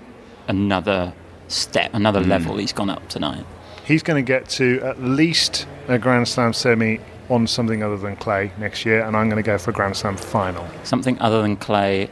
another 0.47 1.13
step, 1.47 1.91
another 1.93 2.21
hmm. 2.23 2.29
level 2.29 2.57
he's 2.57 2.73
gone 2.73 2.89
up 2.89 3.07
tonight. 3.09 3.45
He's 3.83 4.03
going 4.03 4.23
to 4.23 4.27
get 4.27 4.47
to 4.51 4.79
at 4.83 5.01
least 5.01 5.67
a 5.87 5.97
Grand 5.97 6.27
Slam 6.27 6.53
semi 6.53 6.99
on 7.31 7.47
something 7.47 7.81
other 7.81 7.97
than 7.97 8.15
clay 8.17 8.51
next 8.59 8.85
year, 8.85 9.03
and 9.05 9.15
I'm 9.15 9.29
going 9.29 9.41
to 9.41 9.45
go 9.45 9.57
for 9.57 9.71
a 9.71 9.73
Grand 9.73 9.95
Slam 9.95 10.17
final. 10.17 10.67
Something 10.83 11.17
other 11.19 11.41
than 11.41 11.55
clay. 11.57 12.09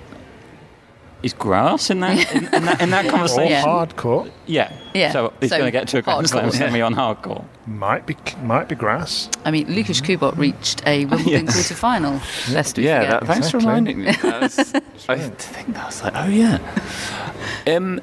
Is 1.21 1.33
grass 1.33 1.89
in 1.89 1.99
that 1.99 2.33
in, 2.33 2.45
in 2.45 2.63
that, 2.63 2.81
in 2.81 2.89
that 2.91 3.05
Or 3.07 3.09
conversation? 3.09 3.51
Yeah. 3.51 3.65
hardcourt 3.65 4.31
Yeah. 4.45 4.71
Yeah, 4.93 5.11
So 5.11 5.33
he's 5.41 5.49
so 5.49 5.57
going 5.57 5.67
to 5.67 5.71
get 5.77 5.85
to 5.89 5.97
a 5.97 6.01
Grand 6.01 6.29
Slam 6.29 6.45
hardcore. 6.49 6.53
semi 6.53 6.81
on 6.81 6.95
hardcore. 6.95 7.43
might 7.67 8.05
be 8.07 8.15
might 8.41 8.69
be 8.69 8.75
grass. 8.75 9.29
I 9.43 9.51
mean, 9.51 9.67
Lukas 9.69 9.99
Kubot 9.99 10.37
reached 10.37 10.81
a 10.87 11.03
Wimbledon 11.07 11.45
Yes. 11.47 11.53
quarter 11.55 11.75
final. 11.75 12.21
Lest 12.51 12.77
we 12.77 12.85
Yeah, 12.85 13.01
that, 13.19 13.27
thanks 13.27 13.51
for 13.51 13.57
reminding 13.57 13.99
me. 13.99 14.07
I, 14.23 14.39
was, 14.39 14.73
I 15.09 15.17
think 15.17 15.73
that 15.73 15.87
was 15.87 16.01
like, 16.03 16.13
oh 16.15 16.27
yeah. 16.27 16.57
Um, 17.67 17.99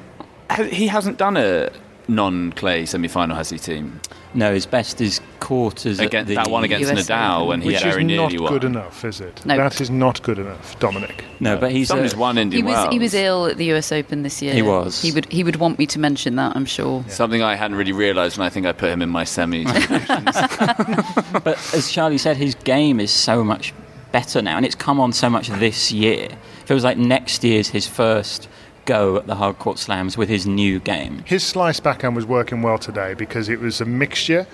he 0.69 0.85
hasn't 0.87 1.17
done 1.17 1.35
a 1.37 1.71
non-clay 2.07 2.85
semi-final, 2.85 3.35
has 3.35 3.49
he? 3.49 3.57
Thiem 3.57 3.93
No, 4.37 4.53
his 4.53 4.67
best 4.67 5.01
is 5.01 5.19
quarters 5.39 5.99
at 5.99 6.05
against 6.05 6.27
the, 6.27 6.35
that 6.35 6.51
one 6.51 6.63
against 6.63 6.91
US 6.91 7.09
Nadal 7.09 7.47
when 7.47 7.59
he 7.59 7.67
Which 7.69 7.77
is 7.77 7.81
very 7.81 8.03
not 8.03 8.29
nearly 8.29 8.37
won. 8.37 8.53
good 8.53 8.63
enough, 8.65 9.03
is 9.03 9.19
it? 9.19 9.43
No. 9.47 9.57
That 9.57 9.81
is 9.81 9.89
not 9.89 10.21
good 10.21 10.37
enough, 10.37 10.77
Dominic. 10.77 11.25
No, 11.39 11.57
but 11.57 11.71
he's 11.71 11.87
Somebody's 11.87 12.13
a, 12.13 12.17
won 12.19 12.37
Indian 12.37 12.63
He 12.63 12.71
was 12.71 12.93
he 12.93 12.99
was 12.99 13.15
ill 13.15 13.47
at 13.47 13.57
the 13.57 13.73
US 13.73 13.91
Open 13.91 14.21
this 14.21 14.39
year. 14.39 14.53
He 14.53 14.61
was. 14.61 15.01
He 15.01 15.11
would 15.11 15.25
he 15.31 15.43
would 15.43 15.55
want 15.55 15.79
me 15.79 15.87
to 15.87 15.97
mention 15.97 16.35
that. 16.35 16.55
I'm 16.55 16.65
sure. 16.65 17.03
Something 17.07 17.41
I 17.41 17.55
hadn't 17.55 17.77
really 17.77 17.93
realised, 17.93 18.37
and 18.37 18.43
I 18.43 18.49
think 18.49 18.67
I 18.67 18.73
put 18.73 18.91
him 18.91 19.01
in 19.01 19.09
my 19.09 19.23
semis. 19.23 19.65
But 21.43 21.57
as 21.73 21.89
Charlie 21.91 22.19
said, 22.19 22.37
his 22.37 22.53
game 22.53 22.99
is 22.99 23.09
so 23.09 23.43
much 23.43 23.73
better 24.11 24.43
now, 24.43 24.55
and 24.57 24.67
it's 24.67 24.75
come 24.75 24.99
on 24.99 25.13
so 25.13 25.31
much 25.31 25.47
this 25.47 25.91
year. 25.91 26.25
It 26.25 26.67
feels 26.67 26.83
like 26.83 26.99
next 26.99 27.43
year's 27.43 27.69
his 27.69 27.87
first 27.87 28.47
go 28.87 29.17
at 29.17 29.27
the 29.27 29.35
hard 29.35 29.59
court 29.59 29.77
slams 29.77 30.17
with 30.17 30.29
his 30.29 30.47
new 30.47 30.79
game. 30.79 31.23
His 31.25 31.43
slice 31.43 31.79
backhand 31.79 32.15
was 32.15 32.25
working 32.25 32.63
well 32.63 32.79
today 32.79 33.13
because 33.13 33.49
it 33.49 33.59
was 33.59 33.79
a 33.79 33.85
mixture. 33.85 34.47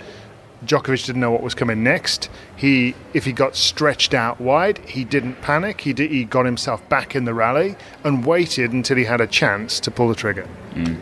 Djokovic 0.65 1.05
didn't 1.05 1.21
know 1.21 1.31
what 1.31 1.43
was 1.43 1.55
coming 1.55 1.83
next. 1.83 2.29
He, 2.55 2.95
if 3.13 3.25
he 3.25 3.31
got 3.31 3.55
stretched 3.55 4.13
out 4.13 4.41
wide, 4.41 4.79
he 4.79 5.03
didn't 5.03 5.41
panic. 5.41 5.81
He, 5.81 5.93
did, 5.93 6.11
he 6.11 6.25
got 6.25 6.45
himself 6.45 6.87
back 6.89 7.15
in 7.15 7.25
the 7.25 7.33
rally 7.33 7.75
and 8.03 8.25
waited 8.25 8.73
until 8.73 8.97
he 8.97 9.05
had 9.05 9.21
a 9.21 9.27
chance 9.27 9.79
to 9.81 9.91
pull 9.91 10.09
the 10.09 10.15
trigger. 10.15 10.47
Mm. 10.73 10.99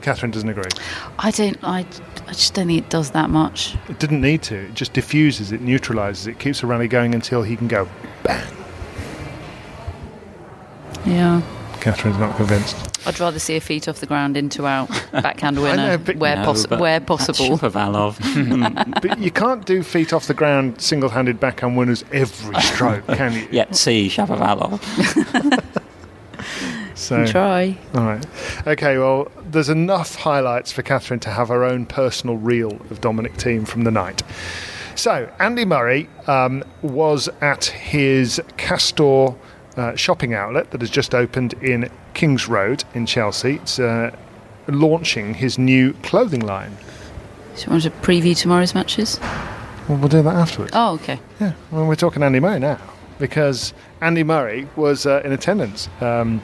Catherine 0.00 0.32
doesn't 0.32 0.48
agree. 0.48 0.64
I 1.18 1.30
don't. 1.30 1.56
I, 1.62 1.86
I 2.26 2.32
just 2.32 2.54
don't 2.54 2.66
think 2.66 2.84
it 2.84 2.90
does 2.90 3.12
that 3.12 3.30
much. 3.30 3.76
It 3.88 4.00
didn't 4.00 4.20
need 4.20 4.42
to. 4.44 4.56
It 4.56 4.74
just 4.74 4.94
diffuses 4.94 5.52
it, 5.52 5.60
neutralizes 5.60 6.26
it, 6.26 6.40
keeps 6.40 6.60
the 6.60 6.66
rally 6.66 6.88
going 6.88 7.14
until 7.14 7.42
he 7.42 7.56
can 7.56 7.68
go 7.68 7.88
bang. 8.24 8.52
Yeah. 11.06 11.42
Catherine's 11.82 12.18
not 12.18 12.36
convinced. 12.36 12.76
I'd 13.06 13.18
rather 13.18 13.38
see 13.38 13.56
a 13.56 13.60
feet 13.60 13.88
off 13.88 13.98
the 14.00 14.06
ground 14.06 14.36
into 14.36 14.66
out 14.66 14.88
backhand 15.12 15.60
winner 15.60 15.76
know, 15.76 15.98
but- 15.98 16.16
where, 16.16 16.36
No, 16.36 16.44
possi- 16.44 16.68
but 16.68 16.78
where 16.80 17.00
that's 17.00 17.08
possible. 17.26 17.58
Shapovalov. 17.58 19.00
but 19.02 19.18
you 19.18 19.30
can't 19.30 19.66
do 19.66 19.82
feet 19.82 20.12
off 20.12 20.26
the 20.26 20.34
ground, 20.34 20.80
single 20.80 21.08
handed 21.10 21.40
backhand 21.40 21.76
winners 21.76 22.04
every 22.12 22.54
stroke, 22.60 23.06
can 23.08 23.32
you? 23.32 23.48
Yet 23.50 23.74
see 23.76 24.08
Shapovalov. 24.08 24.80
So, 26.94 27.26
Try. 27.26 27.76
all 27.94 28.04
right. 28.04 28.24
Okay, 28.66 28.96
well, 28.98 29.30
there's 29.44 29.68
enough 29.68 30.14
highlights 30.14 30.70
for 30.70 30.82
Catherine 30.82 31.18
to 31.20 31.30
have 31.30 31.48
her 31.48 31.64
own 31.64 31.84
personal 31.86 32.36
reel 32.36 32.72
of 32.90 33.00
Dominic 33.00 33.34
Thiem 33.34 33.66
from 33.66 33.82
the 33.82 33.90
night. 33.90 34.22
So, 34.94 35.28
Andy 35.40 35.64
Murray 35.64 36.08
um, 36.28 36.62
was 36.82 37.28
at 37.40 37.64
his 37.64 38.40
Castor 38.56 39.34
uh, 39.76 39.96
shopping 39.96 40.34
outlet 40.34 40.70
that 40.70 40.80
has 40.80 40.90
just 40.90 41.14
opened 41.14 41.54
in 41.54 41.90
Kings 42.14 42.48
Road 42.48 42.84
in 42.94 43.06
Chelsea. 43.06 43.56
It's 43.56 43.78
uh, 43.78 44.14
launching 44.66 45.34
his 45.34 45.58
new 45.58 45.92
clothing 46.02 46.40
line. 46.40 46.76
So 47.54 47.66
you 47.66 47.70
want 47.72 47.82
to 47.84 47.90
preview 47.90 48.36
tomorrow's 48.36 48.74
matches? 48.74 49.18
Well, 49.88 49.98
we'll 49.98 50.08
do 50.08 50.22
that 50.22 50.34
afterwards. 50.34 50.72
Oh, 50.74 50.94
okay. 50.94 51.20
Yeah, 51.40 51.52
well, 51.70 51.86
we're 51.86 51.96
talking 51.96 52.22
Andy 52.22 52.40
Murray 52.40 52.60
now 52.60 52.80
because 53.18 53.72
Andy 54.00 54.24
Murray 54.24 54.68
was 54.74 55.06
uh, 55.06 55.22
in 55.24 55.32
attendance 55.32 55.88
um, 56.00 56.42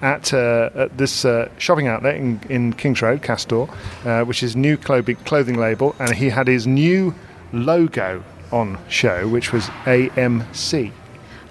at, 0.00 0.32
uh, 0.32 0.70
at 0.74 0.96
this 0.96 1.24
uh, 1.24 1.48
shopping 1.58 1.88
outlet 1.88 2.16
in, 2.16 2.40
in 2.48 2.72
Kings 2.72 3.02
Road, 3.02 3.22
Castor, 3.22 3.66
uh, 4.04 4.24
which 4.24 4.42
is 4.42 4.54
new 4.54 4.76
clothing, 4.76 5.16
clothing 5.16 5.58
label, 5.58 5.96
and 5.98 6.14
he 6.14 6.28
had 6.28 6.46
his 6.46 6.66
new 6.66 7.14
logo 7.52 8.22
on 8.52 8.78
show, 8.88 9.26
which 9.28 9.52
was 9.52 9.64
AMC. 9.86 10.92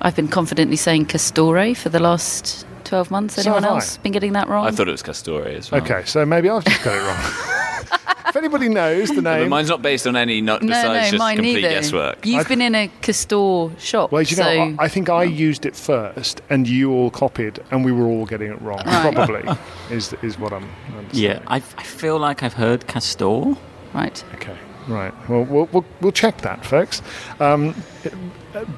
I've 0.01 0.15
been 0.15 0.27
confidently 0.27 0.77
saying 0.77 1.07
Castore 1.07 1.75
for 1.75 1.89
the 1.89 1.99
last 1.99 2.65
12 2.85 3.11
months. 3.11 3.35
So 3.35 3.41
Anyone 3.41 3.63
have 3.63 3.71
I. 3.71 3.75
else 3.75 3.97
been 3.97 4.11
getting 4.11 4.33
that 4.33 4.47
wrong? 4.47 4.65
I 4.65 4.71
thought 4.71 4.87
it 4.87 4.91
was 4.91 5.03
Castore 5.03 5.45
as 5.45 5.71
well. 5.71 5.81
Okay, 5.81 6.03
so 6.05 6.25
maybe 6.25 6.49
I've 6.49 6.63
just 6.65 6.83
got 6.83 6.95
it 6.95 7.01
wrong. 7.01 8.05
if 8.29 8.35
anybody 8.35 8.69
knows 8.69 9.09
the 9.09 9.15
But 9.21 9.39
name, 9.39 9.49
mine's 9.49 9.69
not 9.69 9.81
based 9.81 10.07
on 10.07 10.15
any, 10.15 10.39
not 10.41 10.61
no, 10.61 10.67
besides 10.69 10.87
no, 10.93 11.09
just 11.11 11.17
mine 11.19 11.35
complete 11.37 11.53
neither. 11.55 11.69
guesswork. 11.69 12.25
You've 12.25 12.39
I've- 12.41 12.49
been 12.49 12.61
in 12.61 12.75
a 12.75 12.87
Castor 13.01 13.69
shop. 13.79 14.11
well, 14.11 14.21
you 14.21 14.35
so 14.35 14.43
know, 14.43 14.75
I 14.79 14.85
I 14.85 14.87
think 14.87 15.09
I 15.09 15.23
used 15.23 15.65
it 15.65 15.75
first, 15.75 16.41
and 16.49 16.67
you 16.67 16.91
all 16.93 17.09
copied, 17.11 17.59
and 17.71 17.83
we 17.83 17.91
were 17.91 18.05
all 18.05 18.25
getting 18.25 18.51
it 18.51 18.61
wrong. 18.61 18.81
Right. 18.85 19.13
Probably 19.13 19.43
is 19.95 20.13
is 20.21 20.39
what 20.39 20.53
I'm. 20.53 20.63
I'm 20.97 21.07
Yeah. 21.11 21.39
I, 21.47 21.57
I 21.57 21.83
feel 21.83 22.17
like 22.19 22.41
I've 22.43 22.53
heard 22.53 22.87
Castor. 22.87 23.55
right. 23.93 24.23
Okay, 24.35 24.55
right. 24.89 25.13
Well, 25.29 25.43
we'll 25.43 25.69
we'll, 25.71 25.85
we'll 26.01 26.11
check 26.11 26.41
that, 26.41 26.65
folks. 26.65 27.01
Um, 27.39 27.75
it- 28.03 28.13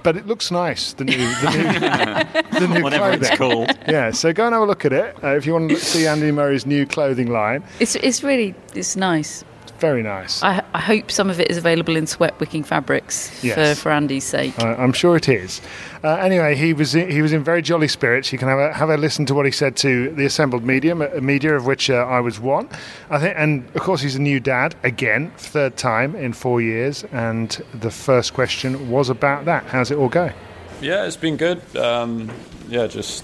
but 0.03 0.17
it 0.17 0.27
looks 0.27 0.51
nice. 0.51 0.91
The 0.93 1.05
new, 1.05 1.15
the 1.17 1.49
new, 1.49 2.59
the 2.67 2.67
new 2.73 2.83
Whatever 2.83 3.11
it's 3.11 3.29
called. 3.37 3.71
Yeah. 3.87 4.11
So 4.11 4.33
go 4.33 4.45
and 4.45 4.53
have 4.53 4.63
a 4.63 4.65
look 4.65 4.83
at 4.83 4.91
it 4.91 5.15
uh, 5.23 5.29
if 5.37 5.45
you 5.45 5.53
want 5.53 5.69
to 5.69 5.77
see 5.77 6.05
Andy 6.05 6.29
Murray's 6.29 6.65
new 6.65 6.85
clothing 6.85 7.31
line. 7.31 7.63
It's 7.79 7.95
it's 7.95 8.21
really 8.21 8.53
it's 8.75 8.97
nice. 8.97 9.45
Very 9.79 10.03
nice. 10.03 10.43
I, 10.43 10.63
I 10.75 10.79
hope 10.79 11.09
some 11.09 11.31
of 11.31 11.39
it 11.39 11.49
is 11.49 11.57
available 11.57 11.95
in 11.95 12.05
sweat 12.05 12.39
wicking 12.39 12.63
fabrics 12.63 13.43
Yes. 13.43 13.55
for, 13.79 13.81
for 13.81 13.91
Andy's 13.91 14.23
sake. 14.23 14.57
I- 14.59 14.75
I'm 14.75 14.93
sure 14.93 15.15
it 15.15 15.27
is. 15.27 15.59
Uh, 16.03 16.09
anyway, 16.17 16.55
he 16.55 16.71
was 16.73 16.93
in, 16.93 17.09
he 17.09 17.21
was 17.23 17.33
in 17.33 17.43
very 17.43 17.63
jolly 17.63 17.87
spirits. 17.87 18.31
You 18.31 18.37
can 18.37 18.47
have 18.47 18.59
a, 18.59 18.71
have 18.73 18.89
a 18.91 18.97
listen 18.97 19.25
to 19.27 19.33
what 19.33 19.45
he 19.47 19.51
said 19.51 19.75
to 19.77 20.11
the 20.11 20.25
assembled 20.25 20.63
media, 20.63 20.95
a 20.95 21.19
media 21.21 21.55
of 21.55 21.65
which 21.65 21.89
uh, 21.89 21.95
I 21.95 22.19
was 22.19 22.39
one. 22.39 22.69
I 23.09 23.17
think, 23.19 23.33
and 23.37 23.65
of 23.75 23.81
course, 23.81 24.01
he's 24.01 24.15
a 24.15 24.21
new 24.21 24.39
dad 24.39 24.75
again, 24.83 25.31
third 25.37 25.77
time 25.77 26.15
in 26.15 26.33
four 26.33 26.61
years. 26.61 27.03
And 27.11 27.49
the 27.73 27.89
first 27.91 28.33
question 28.35 28.89
was 28.91 29.09
about 29.09 29.45
that. 29.45 29.65
How's 29.65 29.89
it 29.89 29.97
all 29.97 30.09
going? 30.09 30.33
Yeah, 30.79 31.05
it's 31.05 31.17
been 31.17 31.37
good. 31.37 31.59
Um, 31.75 32.29
yeah, 32.69 32.85
just 32.87 33.23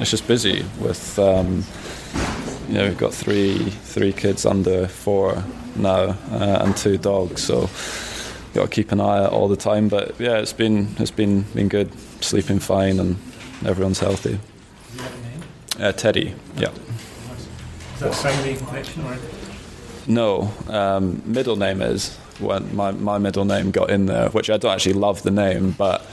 it's 0.00 0.10
just 0.10 0.26
busy 0.28 0.64
with 0.80 1.18
um, 1.18 1.64
you 2.68 2.74
know 2.74 2.88
we've 2.88 2.98
got 2.98 3.12
three 3.14 3.58
three 3.58 4.12
kids 4.12 4.44
under 4.46 4.86
four 4.86 5.42
now 5.76 6.16
uh, 6.30 6.62
and 6.64 6.76
two 6.76 6.98
dogs, 6.98 7.42
so 7.42 7.68
got 8.54 8.64
to 8.64 8.68
keep 8.68 8.92
an 8.92 9.00
eye 9.00 9.24
out 9.24 9.32
all 9.32 9.48
the 9.48 9.56
time. 9.56 9.88
But 9.88 10.18
yeah, 10.18 10.38
it's 10.38 10.52
been 10.52 10.94
it's 10.98 11.10
been 11.10 11.42
been 11.54 11.68
good. 11.68 11.90
Sleeping 12.22 12.58
fine 12.58 12.98
and 13.00 13.16
everyone's 13.66 13.98
healthy. 13.98 14.38
Uh, 15.78 15.92
Teddy, 15.92 16.34
yeah. 16.56 16.70
Is 17.94 18.00
that 18.00 18.14
same 18.14 18.56
connection? 18.66 19.04
Or? 19.04 19.16
No, 20.06 20.50
um, 20.68 21.22
middle 21.24 21.56
name 21.56 21.82
is 21.82 22.16
when 22.38 22.74
my, 22.74 22.90
my 22.90 23.18
middle 23.18 23.44
name 23.44 23.70
got 23.70 23.90
in 23.90 24.06
there, 24.06 24.28
which 24.30 24.50
I 24.50 24.56
don't 24.56 24.72
actually 24.72 24.94
love 24.94 25.22
the 25.22 25.30
name, 25.30 25.72
but 25.72 26.04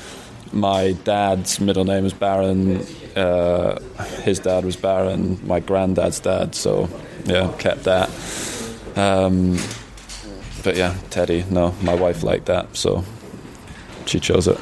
my 0.54 0.94
dad's 1.04 1.60
middle 1.60 1.86
name 1.86 2.06
is 2.06 2.14
Baron. 2.14 2.86
Uh, 3.16 3.80
his 4.24 4.40
dad 4.40 4.66
was 4.66 4.76
Baron. 4.76 5.40
My 5.46 5.60
granddad's 5.60 6.20
dad, 6.20 6.56
so 6.56 6.90
yeah, 7.26 7.54
kept 7.58 7.84
that. 7.84 8.10
Um, 8.96 9.58
but 10.64 10.76
yeah, 10.76 10.96
Teddy. 11.10 11.46
No, 11.50 11.74
my 11.82 11.96
wife 11.96 12.24
liked 12.24 12.46
that, 12.46 12.76
so 12.76 13.04
she 14.06 14.20
chose 14.20 14.48
it. 14.48 14.60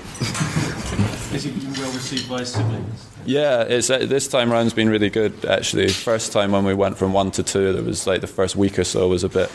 Is 1.34 1.46
it 1.46 1.54
well 1.78 1.92
received 1.92 2.30
by 2.30 2.44
siblings? 2.44 3.06
Yeah, 3.26 3.62
it's 3.62 3.90
uh, 3.90 4.00
this 4.00 4.28
time 4.28 4.52
round's 4.52 4.74
been 4.74 4.90
really 4.90 5.10
good 5.10 5.46
actually. 5.46 5.90
First 5.90 6.32
time 6.32 6.52
when 6.52 6.66
we 6.66 6.74
went 6.74 6.98
from 6.98 7.14
one 7.14 7.32
to 7.32 7.44
two, 7.44 7.74
there 7.74 7.84
was 7.84 8.08
like 8.08 8.22
the 8.22 8.28
first 8.28 8.56
week 8.56 8.80
or 8.80 8.84
so 8.84 9.08
was 9.08 9.24
a 9.24 9.30
bit. 9.30 9.52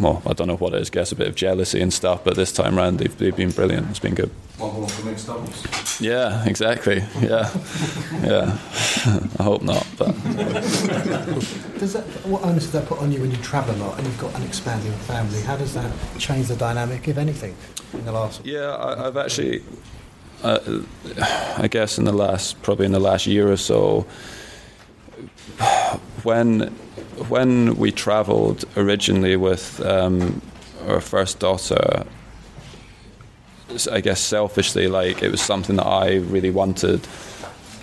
Well, 0.00 0.22
I 0.26 0.32
don't 0.32 0.48
know 0.48 0.56
what 0.56 0.72
it 0.72 0.80
is. 0.80 0.88
Guess 0.88 1.12
a 1.12 1.16
bit 1.16 1.28
of 1.28 1.34
jealousy 1.34 1.80
and 1.80 1.92
stuff, 1.92 2.24
but 2.24 2.34
this 2.34 2.52
time 2.52 2.74
round 2.74 2.98
they've, 3.00 3.16
they've 3.18 3.36
been 3.36 3.50
brilliant. 3.50 3.90
It's 3.90 3.98
been 3.98 4.14
good. 4.14 4.30
One 4.56 4.74
more 4.74 4.88
for 4.88 5.06
mixed 5.06 5.26
doubles. 5.26 6.00
Yeah, 6.00 6.42
exactly. 6.46 7.04
Yeah, 7.20 7.50
yeah. 8.22 8.58
I 9.38 9.42
hope 9.42 9.62
not, 9.62 9.86
but 9.98 10.14
Does 11.78 11.92
that, 11.92 12.04
what 12.24 12.42
onus 12.44 12.64
does 12.64 12.72
that 12.72 12.86
put 12.86 12.98
on 13.00 13.12
you 13.12 13.20
when 13.20 13.30
you 13.30 13.36
travel 13.38 13.74
a 13.74 13.76
lot 13.76 13.98
and 13.98 14.06
you've 14.06 14.18
got 14.18 14.34
an 14.34 14.42
expanding 14.42 14.92
family? 14.92 15.42
How 15.42 15.56
does 15.56 15.74
that 15.74 15.92
change 16.18 16.48
the 16.48 16.56
dynamic, 16.56 17.06
if 17.06 17.18
anything, 17.18 17.54
in 17.92 18.04
the 18.06 18.12
last? 18.12 18.44
Yeah, 18.44 18.74
I, 18.74 19.06
I've 19.06 19.18
actually, 19.18 19.62
uh, 20.42 20.60
I 21.58 21.68
guess 21.68 21.98
in 21.98 22.04
the 22.04 22.12
last 22.12 22.62
probably 22.62 22.86
in 22.86 22.92
the 22.92 23.00
last 23.00 23.26
year 23.26 23.52
or 23.52 23.58
so, 23.58 24.06
when 26.22 26.74
when 27.28 27.76
we 27.76 27.92
travelled 27.92 28.64
originally 28.76 29.36
with 29.36 29.80
um, 29.84 30.40
our 30.86 31.00
first 31.00 31.38
daughter, 31.38 32.04
I 33.90 34.00
guess 34.00 34.20
selfishly, 34.20 34.88
like 34.88 35.22
it 35.22 35.30
was 35.30 35.40
something 35.40 35.76
that 35.76 35.86
I 35.86 36.16
really 36.16 36.50
wanted 36.50 37.06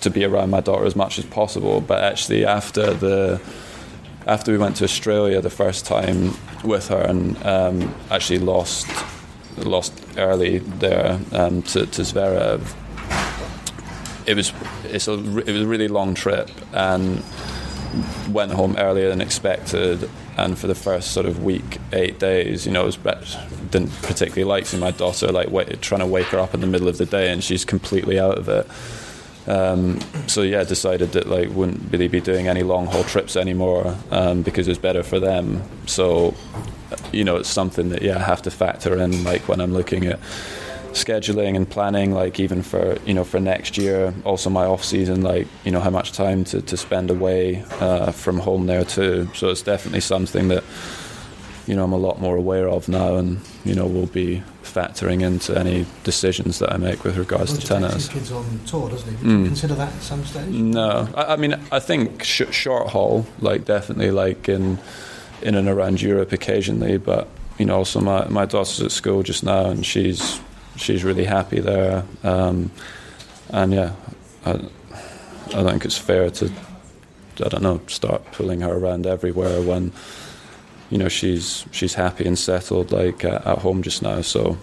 to 0.00 0.10
be 0.10 0.24
around 0.24 0.50
my 0.50 0.60
daughter 0.60 0.84
as 0.84 0.96
much 0.96 1.18
as 1.18 1.24
possible. 1.26 1.80
But 1.80 2.04
actually, 2.04 2.44
after 2.44 2.94
the 2.94 3.40
after 4.26 4.52
we 4.52 4.58
went 4.58 4.76
to 4.76 4.84
Australia 4.84 5.40
the 5.40 5.50
first 5.50 5.86
time 5.86 6.34
with 6.62 6.88
her 6.88 7.00
and 7.00 7.42
um, 7.46 7.94
actually 8.10 8.38
lost 8.38 8.86
lost 9.56 9.92
early 10.16 10.58
there 10.58 11.18
um, 11.32 11.62
to, 11.62 11.86
to 11.86 12.02
Zverev. 12.02 12.74
It 14.26 14.36
was 14.36 14.52
it's 14.84 15.08
a, 15.08 15.14
it 15.14 15.52
was 15.52 15.62
a 15.62 15.66
really 15.66 15.88
long 15.88 16.14
trip 16.14 16.50
and 16.72 17.22
went 18.30 18.52
home 18.52 18.76
earlier 18.76 19.08
than 19.08 19.20
expected. 19.20 20.08
And 20.36 20.58
for 20.58 20.66
the 20.66 20.74
first 20.74 21.10
sort 21.10 21.26
of 21.26 21.42
week, 21.42 21.78
eight 21.92 22.18
days, 22.18 22.66
you 22.66 22.72
know, 22.72 22.82
I 22.82 22.84
was 22.84 22.96
didn't 23.70 23.92
particularly 24.02 24.44
like 24.44 24.66
seeing 24.66 24.80
my 24.80 24.92
daughter 24.92 25.28
like 25.32 25.50
wait, 25.50 25.82
trying 25.82 26.00
to 26.00 26.06
wake 26.06 26.26
her 26.26 26.38
up 26.38 26.54
in 26.54 26.60
the 26.60 26.66
middle 26.66 26.88
of 26.88 26.98
the 26.98 27.06
day, 27.06 27.32
and 27.32 27.42
she's 27.42 27.64
completely 27.64 28.18
out 28.18 28.38
of 28.38 28.48
it. 28.48 28.66
Um, 29.48 29.98
so 30.26 30.42
yeah, 30.42 30.62
decided 30.62 31.12
that 31.12 31.26
like 31.26 31.48
wouldn't 31.50 31.90
really 31.90 32.08
be 32.08 32.20
doing 32.20 32.48
any 32.48 32.62
long 32.62 32.86
haul 32.86 33.04
trips 33.04 33.34
anymore 33.34 33.96
um, 34.10 34.42
because 34.42 34.68
it's 34.68 34.78
better 34.78 35.02
for 35.02 35.18
them. 35.18 35.62
So 35.86 36.34
you 37.12 37.24
know, 37.24 37.36
it's 37.36 37.48
something 37.48 37.88
that 37.90 38.02
yeah, 38.02 38.16
I 38.16 38.20
have 38.20 38.42
to 38.42 38.50
factor 38.50 38.98
in 38.98 39.24
like 39.24 39.48
when 39.48 39.60
I'm 39.60 39.72
looking 39.72 40.06
at 40.06 40.20
scheduling 41.04 41.56
and 41.56 41.68
planning 41.68 42.12
like 42.12 42.40
even 42.40 42.62
for 42.62 42.96
you 43.06 43.14
know 43.14 43.24
for 43.24 43.40
next 43.40 43.78
year 43.78 44.12
also 44.24 44.50
my 44.50 44.64
off 44.64 44.84
season 44.84 45.22
like 45.22 45.46
you 45.64 45.70
know 45.70 45.80
how 45.80 45.90
much 45.90 46.12
time 46.12 46.44
to, 46.44 46.60
to 46.62 46.76
spend 46.76 47.10
away 47.10 47.64
uh, 47.80 48.10
from 48.12 48.38
home 48.38 48.66
there 48.66 48.84
too 48.84 49.28
so 49.34 49.48
it's 49.48 49.62
definitely 49.62 50.00
something 50.00 50.48
that 50.48 50.64
you 51.68 51.76
know 51.76 51.84
I'm 51.84 51.92
a 51.92 51.98
lot 51.98 52.18
more 52.18 52.36
aware 52.36 52.66
of 52.66 52.88
now, 52.88 53.16
and 53.16 53.40
you 53.64 53.74
know 53.74 53.86
will 53.86 54.06
be 54.06 54.42
factoring 54.62 55.22
into 55.22 55.56
any 55.56 55.84
decisions 56.02 56.58
that 56.60 56.72
I 56.72 56.78
make 56.78 57.04
with 57.04 57.18
regards 57.18 57.52
Roger 57.52 57.60
to 57.60 57.66
tennis. 57.66 58.08
kids 58.08 58.32
on 58.32 58.60
tour, 58.66 58.88
doesn't 58.88 59.16
he? 59.18 59.26
Mm. 59.26 59.46
consider 59.46 59.74
that 59.74 59.92
at 59.94 60.02
some 60.02 60.24
stage? 60.24 60.48
No, 60.48 61.08
I, 61.14 61.34
I 61.34 61.36
mean 61.36 61.60
I 61.70 61.78
think 61.78 62.24
sh- 62.24 62.50
short 62.50 62.88
haul, 62.88 63.26
like 63.40 63.66
definitely 63.66 64.10
like 64.10 64.48
in 64.48 64.78
in 65.42 65.54
and 65.54 65.68
around 65.68 66.00
Europe 66.00 66.32
occasionally, 66.32 66.96
but 66.96 67.28
you 67.58 67.66
know 67.66 67.76
also 67.76 68.00
my 68.00 68.26
my 68.28 68.46
daughter's 68.46 68.80
at 68.80 68.90
school 68.90 69.22
just 69.22 69.44
now, 69.44 69.66
and 69.66 69.84
she's 69.84 70.40
she's 70.78 71.04
really 71.04 71.24
happy 71.24 71.60
there, 71.60 72.04
um, 72.24 72.70
and 73.50 73.72
yeah, 73.74 73.92
I, 74.46 74.52
I 75.54 75.62
think 75.64 75.84
it's 75.84 75.98
fair 75.98 76.30
to 76.30 76.50
I 77.44 77.48
don't 77.48 77.62
know 77.62 77.80
start 77.86 78.24
pulling 78.32 78.60
her 78.62 78.72
around 78.72 79.06
everywhere 79.06 79.60
when 79.62 79.92
you 80.90 80.98
know 80.98 81.08
she's 81.08 81.64
she's 81.70 81.94
happy 81.94 82.24
and 82.26 82.38
settled 82.38 82.92
like 82.92 83.24
uh, 83.24 83.40
at 83.44 83.58
home 83.58 83.82
just 83.82 84.02
now, 84.02 84.22
so. 84.22 84.56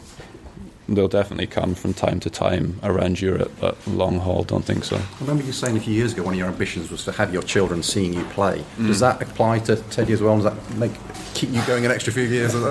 They'll 0.87 1.07
definitely 1.07 1.47
come 1.47 1.73
from 1.73 1.95
time 1.95 2.19
to 2.19 2.29
time 2.29 2.79
around 2.83 3.19
Europe, 3.19 3.51
but 3.59 3.75
long 3.87 4.19
haul, 4.19 4.43
don't 4.43 4.63
think 4.63 4.83
so. 4.83 4.97
I 4.97 5.01
remember 5.21 5.43
you 5.43 5.51
saying 5.51 5.75
a 5.77 5.79
few 5.79 5.95
years 5.95 6.13
ago 6.13 6.21
one 6.21 6.35
of 6.35 6.37
your 6.37 6.47
ambitions 6.47 6.91
was 6.91 7.03
to 7.05 7.11
have 7.13 7.33
your 7.33 7.41
children 7.41 7.81
seeing 7.81 8.13
you 8.13 8.23
play. 8.25 8.63
Does 8.77 8.97
Mm. 8.97 8.99
that 8.99 9.21
apply 9.23 9.59
to 9.65 9.77
Teddy 9.77 10.13
as 10.13 10.21
well? 10.21 10.35
Does 10.35 10.43
that 10.43 10.75
make 10.77 10.91
keep 11.33 11.49
you 11.49 11.61
going 11.65 11.85
an 11.85 11.91
extra 11.91 12.13
few 12.13 12.21
years? 12.25 12.53
That 12.53 12.69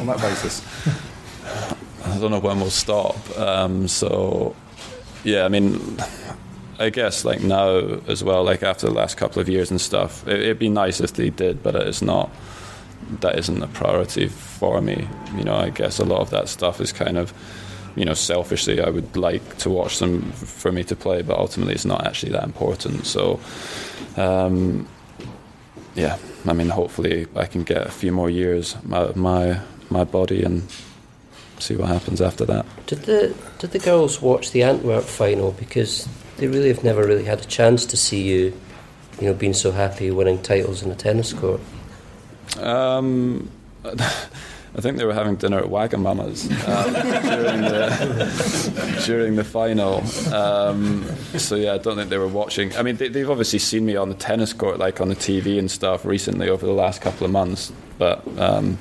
on 0.00 0.06
that 0.08 0.18
basis? 0.20 0.60
I 2.12 2.18
don't 2.18 2.30
know 2.30 2.40
when 2.40 2.60
we'll 2.60 2.70
stop. 2.70 3.16
Um, 3.38 3.88
so, 3.88 4.54
yeah, 5.24 5.44
I 5.44 5.48
mean, 5.48 5.96
I 6.78 6.90
guess 6.90 7.24
like 7.24 7.40
now 7.42 7.78
as 8.06 8.22
well, 8.22 8.44
like 8.44 8.62
after 8.62 8.86
the 8.86 8.92
last 8.92 9.16
couple 9.16 9.40
of 9.40 9.48
years 9.48 9.70
and 9.70 9.80
stuff, 9.80 10.26
it, 10.28 10.40
it'd 10.40 10.58
be 10.58 10.68
nice 10.68 11.00
if 11.00 11.14
they 11.14 11.30
did, 11.30 11.62
but 11.62 11.74
it's 11.74 12.02
not. 12.02 12.30
That 13.20 13.38
isn't 13.38 13.62
a 13.62 13.66
priority 13.68 14.28
for 14.28 14.80
me. 14.80 15.08
You 15.36 15.44
know, 15.44 15.56
I 15.56 15.70
guess 15.70 15.98
a 15.98 16.04
lot 16.04 16.20
of 16.20 16.30
that 16.30 16.48
stuff 16.48 16.80
is 16.80 16.92
kind 16.92 17.18
of, 17.18 17.32
you 17.96 18.04
know, 18.04 18.14
selfishly, 18.14 18.80
I 18.80 18.90
would 18.90 19.16
like 19.16 19.58
to 19.58 19.70
watch 19.70 19.98
them 19.98 20.32
for 20.32 20.70
me 20.70 20.84
to 20.84 20.96
play, 20.96 21.22
but 21.22 21.38
ultimately 21.38 21.74
it's 21.74 21.84
not 21.84 22.06
actually 22.06 22.32
that 22.32 22.44
important. 22.44 23.06
So, 23.06 23.40
um, 24.16 24.86
yeah, 25.94 26.18
I 26.46 26.52
mean, 26.52 26.68
hopefully 26.68 27.26
I 27.34 27.46
can 27.46 27.64
get 27.64 27.86
a 27.86 27.90
few 27.90 28.12
more 28.12 28.30
years 28.30 28.76
out 28.92 29.10
of 29.10 29.16
my 29.16 29.60
my 29.90 30.04
body 30.04 30.42
and 30.42 30.62
see 31.62 31.76
what 31.76 31.88
happens 31.88 32.20
after 32.20 32.44
that. 32.46 32.66
Did 32.86 33.02
the 33.02 33.34
did 33.58 33.70
the 33.70 33.78
girls 33.78 34.20
watch 34.20 34.50
the 34.50 34.62
Antwerp 34.62 35.04
final 35.04 35.52
because 35.52 36.08
they 36.36 36.48
really 36.48 36.68
have 36.68 36.84
never 36.84 37.04
really 37.06 37.24
had 37.24 37.40
a 37.40 37.44
chance 37.44 37.86
to 37.86 37.96
see 37.96 38.22
you, 38.22 38.58
you 39.20 39.28
know, 39.28 39.34
being 39.34 39.54
so 39.54 39.70
happy 39.70 40.10
winning 40.10 40.42
titles 40.42 40.82
in 40.82 40.90
a 40.90 40.94
tennis 40.94 41.32
court? 41.32 41.60
Um, 42.58 43.50
I 44.74 44.80
think 44.80 44.96
they 44.96 45.04
were 45.04 45.12
having 45.12 45.36
dinner 45.36 45.58
at 45.58 45.66
Wagamama's 45.66 46.46
um, 46.66 46.92
during 46.94 47.60
the 47.60 49.02
during 49.06 49.36
the 49.36 49.44
final. 49.44 50.02
Um, 50.32 51.04
so 51.36 51.56
yeah, 51.56 51.74
I 51.74 51.78
don't 51.78 51.96
think 51.96 52.08
they 52.08 52.16
were 52.16 52.26
watching. 52.26 52.74
I 52.76 52.82
mean, 52.82 52.96
they, 52.96 53.08
they've 53.08 53.28
obviously 53.28 53.58
seen 53.58 53.84
me 53.84 53.96
on 53.96 54.08
the 54.08 54.14
tennis 54.14 54.54
court, 54.54 54.78
like 54.78 55.00
on 55.00 55.10
the 55.10 55.16
TV 55.16 55.58
and 55.58 55.70
stuff, 55.70 56.06
recently 56.06 56.48
over 56.48 56.64
the 56.64 56.72
last 56.72 57.02
couple 57.02 57.26
of 57.26 57.30
months. 57.30 57.70
But 57.98 58.26
um, 58.38 58.78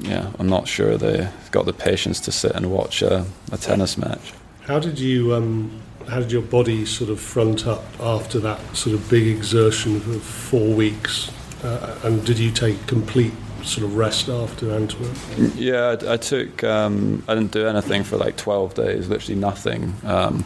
yeah, 0.00 0.32
I'm 0.38 0.48
not 0.48 0.68
sure 0.68 0.96
they've 0.96 1.30
got 1.50 1.66
the 1.66 1.72
patience 1.72 2.20
to 2.20 2.32
sit 2.32 2.52
and 2.52 2.70
watch 2.70 3.02
a, 3.02 3.26
a 3.52 3.56
tennis 3.56 3.96
match. 3.96 4.32
How 4.62 4.78
did 4.78 4.98
you? 4.98 5.34
Um, 5.34 5.80
how 6.08 6.20
did 6.20 6.30
your 6.30 6.42
body 6.42 6.84
sort 6.84 7.08
of 7.10 7.18
front 7.18 7.66
up 7.66 7.82
after 7.98 8.38
that 8.40 8.76
sort 8.76 8.94
of 8.94 9.08
big 9.08 9.26
exertion 9.26 9.96
of 9.96 10.22
four 10.22 10.74
weeks? 10.74 11.30
Uh, 11.62 11.98
and 12.04 12.24
did 12.26 12.38
you 12.38 12.50
take 12.50 12.86
complete 12.86 13.32
sort 13.62 13.84
of 13.84 13.96
rest 13.96 14.28
after 14.28 14.70
Antwerp? 14.72 15.16
Yeah, 15.56 15.96
I, 16.00 16.14
I 16.14 16.16
took. 16.18 16.62
Um, 16.62 17.22
I 17.26 17.34
didn't 17.34 17.52
do 17.52 17.66
anything 17.66 18.04
for 18.04 18.16
like 18.16 18.36
12 18.36 18.74
days, 18.74 19.08
literally 19.08 19.40
nothing. 19.40 19.94
Um, 20.04 20.44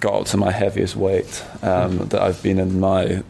got 0.00 0.14
up 0.14 0.26
to 0.26 0.36
my 0.36 0.50
heaviest 0.50 0.96
weight 0.96 1.44
um, 1.62 1.98
that 2.08 2.20
I've 2.20 2.42
been 2.42 2.58
in 2.58 2.80
my 2.80 3.22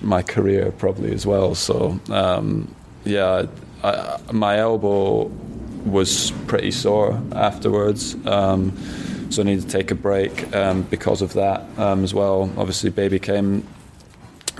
my 0.00 0.22
career 0.22 0.72
probably 0.72 1.12
as 1.12 1.26
well. 1.26 1.54
So 1.54 2.00
um, 2.10 2.74
yeah, 3.04 3.46
I, 3.82 4.18
my 4.32 4.58
elbow 4.58 5.30
was 5.84 6.30
pretty 6.46 6.70
sore 6.70 7.20
afterwards. 7.32 8.14
Um, 8.26 8.76
so 9.30 9.42
I 9.42 9.44
needed 9.44 9.62
to 9.62 9.68
take 9.68 9.90
a 9.90 9.94
break 9.94 10.54
um, 10.54 10.82
because 10.82 11.22
of 11.22 11.34
that 11.34 11.62
um, 11.78 12.04
as 12.04 12.12
well. 12.12 12.50
Obviously, 12.56 12.90
baby 12.90 13.18
came 13.18 13.66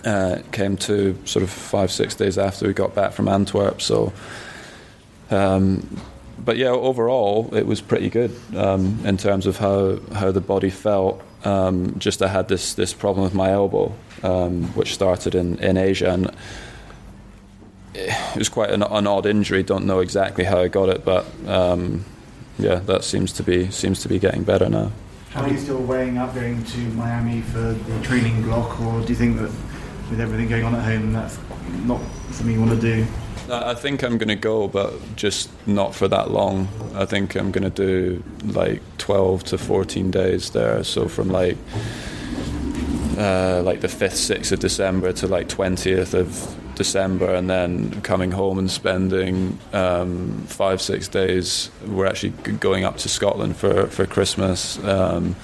uh, 0.05 0.39
came 0.53 0.77
to 0.79 1.19
sort 1.27 1.43
of 1.43 1.51
five 1.51 1.91
six 1.91 2.15
days 2.15 2.39
after 2.39 2.67
we 2.67 2.73
got 2.73 2.95
back 2.95 3.13
from 3.13 3.29
Antwerp. 3.29 3.83
So, 3.83 4.13
um, 5.31 6.01
but 6.39 6.57
yeah, 6.57 6.69
overall 6.69 7.55
it 7.55 7.67
was 7.67 7.81
pretty 7.81 8.09
good 8.09 8.35
um, 8.57 9.01
in 9.05 9.17
terms 9.17 9.47
of 9.47 9.59
how 9.59 9.99
how 10.15 10.31
the 10.31 10.41
body 10.41 10.71
felt. 10.71 11.21
Um, 11.45 11.99
just 11.99 12.23
I 12.23 12.29
had 12.29 12.49
this 12.49 12.75
this 12.75 12.95
problem 12.95 13.25
with 13.25 13.35
my 13.35 13.51
elbow, 13.51 13.89
which 14.75 14.95
started 14.95 15.35
in 15.35 15.59
in 15.59 15.77
Asia 15.77 16.11
and. 16.13 16.31
It 18.31 18.39
was 18.39 18.49
quite 18.49 18.71
an, 18.71 18.83
an 18.83 19.07
odd 19.07 19.27
injury. 19.27 19.63
Don't 19.63 19.87
know 19.87 20.01
exactly 20.01 20.45
how 20.45 20.61
I 20.61 20.69
got 20.69 20.89
it, 20.89 21.05
but 21.05 21.27
um, 21.47 22.05
yeah, 22.59 22.77
that 22.77 23.05
seems 23.05 23.33
to 23.35 23.43
be 23.43 23.71
seems 23.71 24.01
to 24.03 24.09
be 24.09 24.19
getting 24.19 24.45
better 24.45 24.69
now. 24.69 24.93
Are 25.35 25.49
you 25.49 25.59
still 25.59 25.81
weighing 25.81 26.19
up 26.19 26.35
going 26.35 26.63
to 26.65 26.79
Miami 26.95 27.41
for 27.41 27.61
the 27.61 28.03
training 28.03 28.43
block, 28.43 28.81
or 28.81 29.01
do 29.01 29.09
you 29.09 29.15
think 29.15 29.37
that 29.39 29.51
with 30.11 30.21
everything 30.21 30.49
going 30.49 30.65
on 30.65 30.75
at 30.75 30.83
home, 30.85 31.13
that's 31.13 31.39
not 31.85 32.01
something 32.33 32.55
you 32.55 32.61
want 32.61 32.73
to 32.73 32.81
do? 32.81 33.07
I 33.49 33.71
I 33.71 33.75
think 33.75 34.03
I'm 34.03 34.19
going 34.19 34.29
to 34.29 34.37
go, 34.37 34.69
but 34.69 34.93
just 35.17 35.51
not 35.67 35.95
for 35.95 36.09
that 36.09 36.31
long. 36.31 36.69
I 36.95 37.05
think 37.07 37.37
I'm 37.37 37.51
going 37.51 37.71
to 37.71 37.71
do 37.71 38.23
like 38.45 38.83
12 38.99 39.45
to 39.45 39.59
14 39.59 40.11
days 40.11 40.51
there. 40.51 40.83
So 40.85 41.09
from 41.09 41.29
like 41.29 41.57
uh, 43.19 43.63
like 43.65 43.81
the 43.81 43.89
5th, 43.89 44.37
6th 44.37 44.53
of 44.53 44.61
December 44.61 45.13
to 45.13 45.27
like 45.27 45.49
20th 45.49 46.15
of 46.15 46.57
December, 46.81 47.35
and 47.35 47.51
then 47.51 48.01
coming 48.01 48.31
home 48.31 48.59
and 48.59 48.71
spending 48.71 49.59
um, 49.75 50.43
five, 50.47 50.81
six 50.81 51.09
days. 51.09 51.71
We're 51.87 52.07
actually 52.07 52.31
going 52.59 52.85
up 52.85 52.97
to 52.99 53.09
Scotland 53.11 53.57
for, 53.57 53.87
for 53.89 54.07
Christmas. 54.07 54.83
Um, 54.83 55.37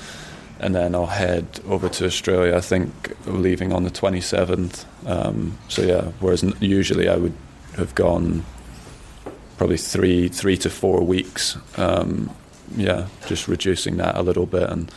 and 0.61 0.75
then 0.75 0.95
I'll 0.95 1.05
head 1.27 1.45
over 1.69 1.91
to 1.91 2.07
Australia. 2.07 2.57
I 2.57 2.63
think 2.63 2.89
leaving 3.27 3.75
on 3.75 3.85
the 3.85 3.91
27th. 3.91 4.87
Um, 5.05 5.59
so 5.69 5.83
yeah, 5.83 6.05
whereas 6.21 6.43
usually 6.59 7.07
I 7.07 7.17
would 7.17 7.35
have 7.77 7.95
gone 7.95 8.43
probably 9.59 9.77
three 9.77 10.29
three 10.29 10.57
to 10.57 10.71
four 10.71 11.03
weeks. 11.03 11.59
Um, 11.77 12.35
yeah, 12.77 13.09
just 13.27 13.47
reducing 13.47 13.99
that 13.99 14.17
a 14.17 14.23
little 14.23 14.47
bit 14.47 14.71
and 14.71 14.91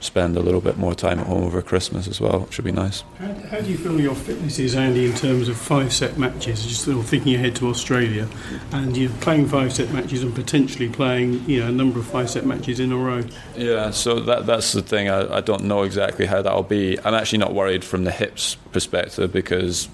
spend 0.00 0.36
a 0.36 0.40
little 0.40 0.60
bit 0.60 0.76
more 0.76 0.94
time 0.94 1.18
at 1.18 1.26
home 1.26 1.42
over 1.42 1.62
Christmas 1.62 2.06
as 2.06 2.20
well, 2.20 2.40
which 2.40 2.58
would 2.58 2.64
be 2.64 2.72
nice. 2.72 3.02
How, 3.18 3.32
how 3.48 3.60
do 3.60 3.70
you 3.70 3.78
feel 3.78 3.98
your 4.00 4.14
fitness 4.14 4.58
is, 4.58 4.74
Andy, 4.74 5.06
in 5.06 5.14
terms 5.14 5.48
of 5.48 5.56
five 5.56 5.92
set 5.92 6.18
matches? 6.18 6.64
Just 6.66 6.82
sort 6.82 6.98
of 6.98 7.06
thinking 7.06 7.34
ahead 7.34 7.56
to 7.56 7.68
Australia, 7.68 8.28
and 8.72 8.96
you're 8.96 9.10
playing 9.20 9.48
five 9.48 9.72
set 9.72 9.90
matches 9.92 10.22
and 10.22 10.34
potentially 10.34 10.88
playing, 10.88 11.48
you 11.48 11.60
know, 11.60 11.68
a 11.68 11.72
number 11.72 11.98
of 11.98 12.06
five 12.06 12.28
set 12.28 12.44
matches 12.44 12.78
in 12.78 12.92
a 12.92 12.96
row. 12.96 13.24
Yeah, 13.56 13.90
so 13.90 14.20
that 14.20 14.46
that's 14.46 14.72
the 14.72 14.82
thing. 14.82 15.08
I, 15.08 15.38
I 15.38 15.40
don't 15.40 15.64
know 15.64 15.82
exactly 15.82 16.26
how 16.26 16.42
that'll 16.42 16.62
be. 16.62 16.98
I'm 17.00 17.14
actually 17.14 17.38
not 17.38 17.54
worried 17.54 17.84
from 17.84 18.04
the 18.04 18.12
hips 18.12 18.56
perspective 18.72 19.32
because 19.32 19.88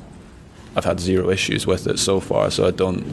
I've 0.75 0.85
had 0.85 1.01
zero 1.01 1.31
issues 1.31 1.67
with 1.67 1.87
it 1.87 1.99
so 1.99 2.19
far. 2.19 2.51
So 2.51 2.67
I 2.67 2.71
don't 2.71 3.05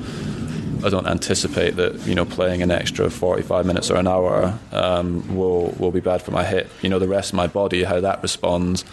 I 0.84 0.90
don't 0.90 1.08
anticipate 1.08 1.76
that 1.76 2.08
you 2.08 2.16
know 2.16 2.26
playing 2.26 2.62
an 2.62 2.72
extra 2.72 3.10
45 3.10 3.66
minutes 3.66 3.92
or 3.92 3.98
an 3.98 4.08
hour 4.08 4.58
um, 4.72 5.36
will 5.36 5.76
will 5.78 5.92
be 5.92 6.00
bad 6.00 6.22
for 6.22 6.32
my 6.32 6.44
hip. 6.44 6.70
You 6.82 6.90
know 6.90 7.00
the 7.00 7.08
rest 7.08 7.32
of 7.32 7.36
my 7.36 7.48
body, 7.48 7.84
how 7.84 8.00
that 8.00 8.22
responds. 8.22 8.86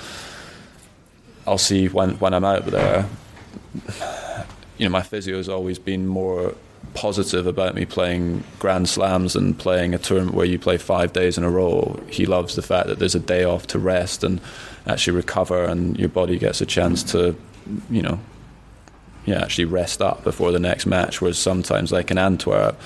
I'll 1.47 1.59
see 1.59 1.89
when 1.89 2.19
when 2.19 2.35
I'm 2.35 2.45
out 2.45 2.67
there. 2.67 3.07
You 4.79 4.85
know, 4.85 4.91
my 4.91 5.03
physio 5.03 5.39
has 5.39 5.49
always 5.49 5.79
been 5.79 6.07
more 6.07 6.55
positive 6.93 7.47
about 7.47 7.75
me 7.75 7.85
playing 7.85 8.43
Grand 8.59 8.89
Slams 8.89 9.37
and 9.37 9.59
playing 9.59 9.95
a 9.95 9.99
tournament 9.99 10.35
where 10.35 10.47
you 10.47 10.59
play 10.59 10.77
five 10.77 11.13
days 11.13 11.39
in 11.39 11.45
a 11.45 11.51
row. 11.51 11.99
He 12.09 12.27
loves 12.27 12.57
the 12.57 12.63
fact 12.63 12.89
that 12.89 12.99
there's 12.99 13.15
a 13.15 13.21
day 13.21 13.45
off 13.45 13.67
to 13.69 13.79
rest 13.79 14.25
and 14.25 14.41
actually 14.87 15.17
recover, 15.17 15.65
and 15.65 15.99
your 15.99 16.09
body 16.09 16.39
gets 16.39 16.61
a 16.61 16.67
chance 16.67 17.03
to, 17.05 17.37
you 17.91 18.03
know, 18.03 18.19
yeah, 19.27 19.43
actually 19.43 19.67
rest 19.67 20.01
up 20.01 20.25
before 20.25 20.53
the 20.53 20.59
next 20.59 20.87
match. 20.87 21.21
Whereas 21.21 21.39
sometimes, 21.39 21.93
like 21.93 22.11
in 22.11 22.17
Antwerp, 22.19 22.81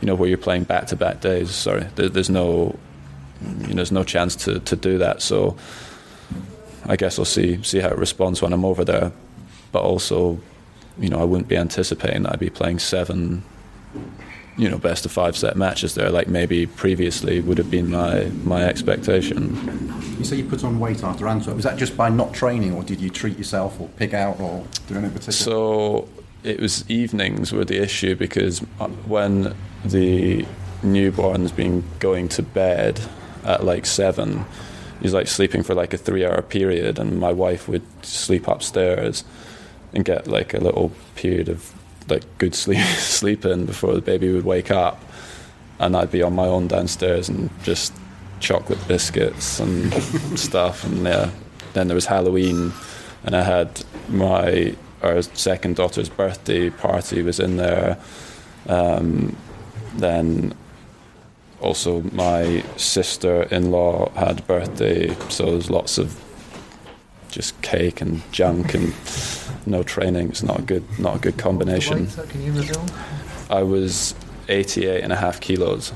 you 0.00 0.06
know, 0.06 0.14
where 0.14 0.28
you're 0.28 0.36
playing 0.36 0.64
back 0.64 0.88
to 0.88 0.96
back 0.96 1.20
days, 1.20 1.50
sorry, 1.50 1.86
there, 1.94 2.08
there's 2.08 2.28
no, 2.28 2.76
you 3.60 3.68
know, 3.68 3.74
there's 3.76 3.92
no 3.92 4.04
chance 4.04 4.36
to, 4.36 4.60
to 4.60 4.76
do 4.76 4.98
that. 4.98 5.22
So 5.22 5.56
I 6.84 6.96
guess 6.96 7.18
I'll 7.18 7.24
see 7.24 7.62
see 7.62 7.78
how 7.78 7.88
it 7.88 7.96
responds 7.96 8.42
when 8.42 8.52
I'm 8.52 8.64
over 8.64 8.84
there. 8.84 9.12
But 9.72 9.82
also, 9.82 10.38
you 10.98 11.08
know, 11.08 11.20
I 11.20 11.24
wouldn't 11.24 11.48
be 11.48 11.56
anticipating 11.56 12.24
that 12.24 12.32
I'd 12.32 12.40
be 12.40 12.50
playing 12.50 12.80
seven, 12.80 13.44
you 14.56 14.68
know, 14.68 14.78
best 14.78 15.04
of 15.04 15.12
five 15.12 15.36
set 15.36 15.56
matches 15.56 15.94
there, 15.94 16.10
like 16.10 16.28
maybe 16.28 16.66
previously 16.66 17.40
would 17.40 17.58
have 17.58 17.70
been 17.70 17.90
my 17.90 18.24
my 18.44 18.64
expectation. 18.64 19.56
You 20.18 20.24
say 20.24 20.36
you 20.36 20.44
put 20.44 20.62
on 20.62 20.78
weight 20.78 21.02
after 21.02 21.26
Antwerp. 21.26 21.56
Was 21.56 21.64
that 21.64 21.76
just 21.76 21.96
by 21.96 22.08
not 22.08 22.32
training, 22.32 22.72
or 22.72 22.82
did 22.84 23.00
you 23.00 23.10
treat 23.10 23.36
yourself, 23.36 23.80
or 23.80 23.88
pig 23.88 24.14
out, 24.14 24.38
or 24.40 24.64
do 24.86 24.94
anything 24.94 25.10
particular? 25.10 25.32
So 25.32 26.08
it 26.44 26.60
was 26.60 26.88
evenings 26.88 27.52
were 27.52 27.64
the 27.64 27.82
issue 27.82 28.14
because 28.14 28.62
uh, 28.78 28.88
when 29.06 29.54
the 29.84 30.46
newborn's 30.82 31.50
been 31.50 31.82
going 31.98 32.28
to 32.28 32.42
bed 32.42 33.00
at 33.44 33.64
like 33.64 33.86
seven, 33.86 34.44
he's 35.00 35.14
like 35.14 35.26
sleeping 35.26 35.62
for 35.62 35.74
like 35.74 35.92
a 35.92 35.98
three-hour 35.98 36.42
period, 36.42 36.98
and 37.00 37.18
my 37.18 37.32
wife 37.32 37.66
would 37.66 37.82
sleep 38.04 38.46
upstairs 38.46 39.24
and 39.92 40.04
get 40.04 40.28
like 40.28 40.54
a 40.54 40.58
little 40.58 40.92
period 41.16 41.48
of 41.48 41.73
like 42.08 42.22
good 42.38 42.54
sleep 42.54 42.84
sleep 42.96 43.44
in 43.44 43.66
before 43.66 43.94
the 43.94 44.00
baby 44.00 44.32
would 44.32 44.44
wake 44.44 44.70
up, 44.70 45.02
and 45.78 45.96
I'd 45.96 46.10
be 46.10 46.22
on 46.22 46.34
my 46.34 46.46
own 46.46 46.68
downstairs 46.68 47.28
and 47.28 47.50
just 47.62 47.92
chocolate 48.40 48.86
biscuits 48.88 49.60
and 49.60 49.92
stuff, 50.38 50.84
and 50.84 51.04
yeah. 51.04 51.30
Then 51.72 51.88
there 51.88 51.96
was 51.96 52.06
Halloween, 52.06 52.72
and 53.24 53.34
I 53.34 53.42
had 53.42 53.84
my 54.08 54.76
our 55.02 55.20
second 55.22 55.76
daughter's 55.76 56.08
birthday 56.08 56.70
party 56.70 57.22
was 57.22 57.40
in 57.40 57.56
there. 57.56 57.98
Um, 58.68 59.36
then 59.96 60.54
also 61.60 62.02
my 62.12 62.62
sister-in-law 62.76 64.10
had 64.12 64.40
a 64.40 64.42
birthday, 64.42 65.14
so 65.28 65.46
there's 65.46 65.70
lots 65.70 65.98
of 65.98 66.20
just 67.30 67.60
cake 67.62 68.00
and 68.00 68.22
junk 68.32 68.74
and 68.74 68.94
no 69.66 69.82
training. 69.82 70.28
It's 70.30 70.42
not 70.42 70.58
a 70.60 70.62
good, 70.62 70.84
not 70.98 71.16
a 71.16 71.18
good 71.18 71.38
combination. 71.38 72.06
Can 72.06 72.42
you 72.42 72.52
reveal? 72.52 72.84
I 73.50 73.62
was 73.62 74.14
88 74.48 75.02
and 75.02 75.12
a 75.12 75.16
half 75.16 75.40
kilos, 75.40 75.92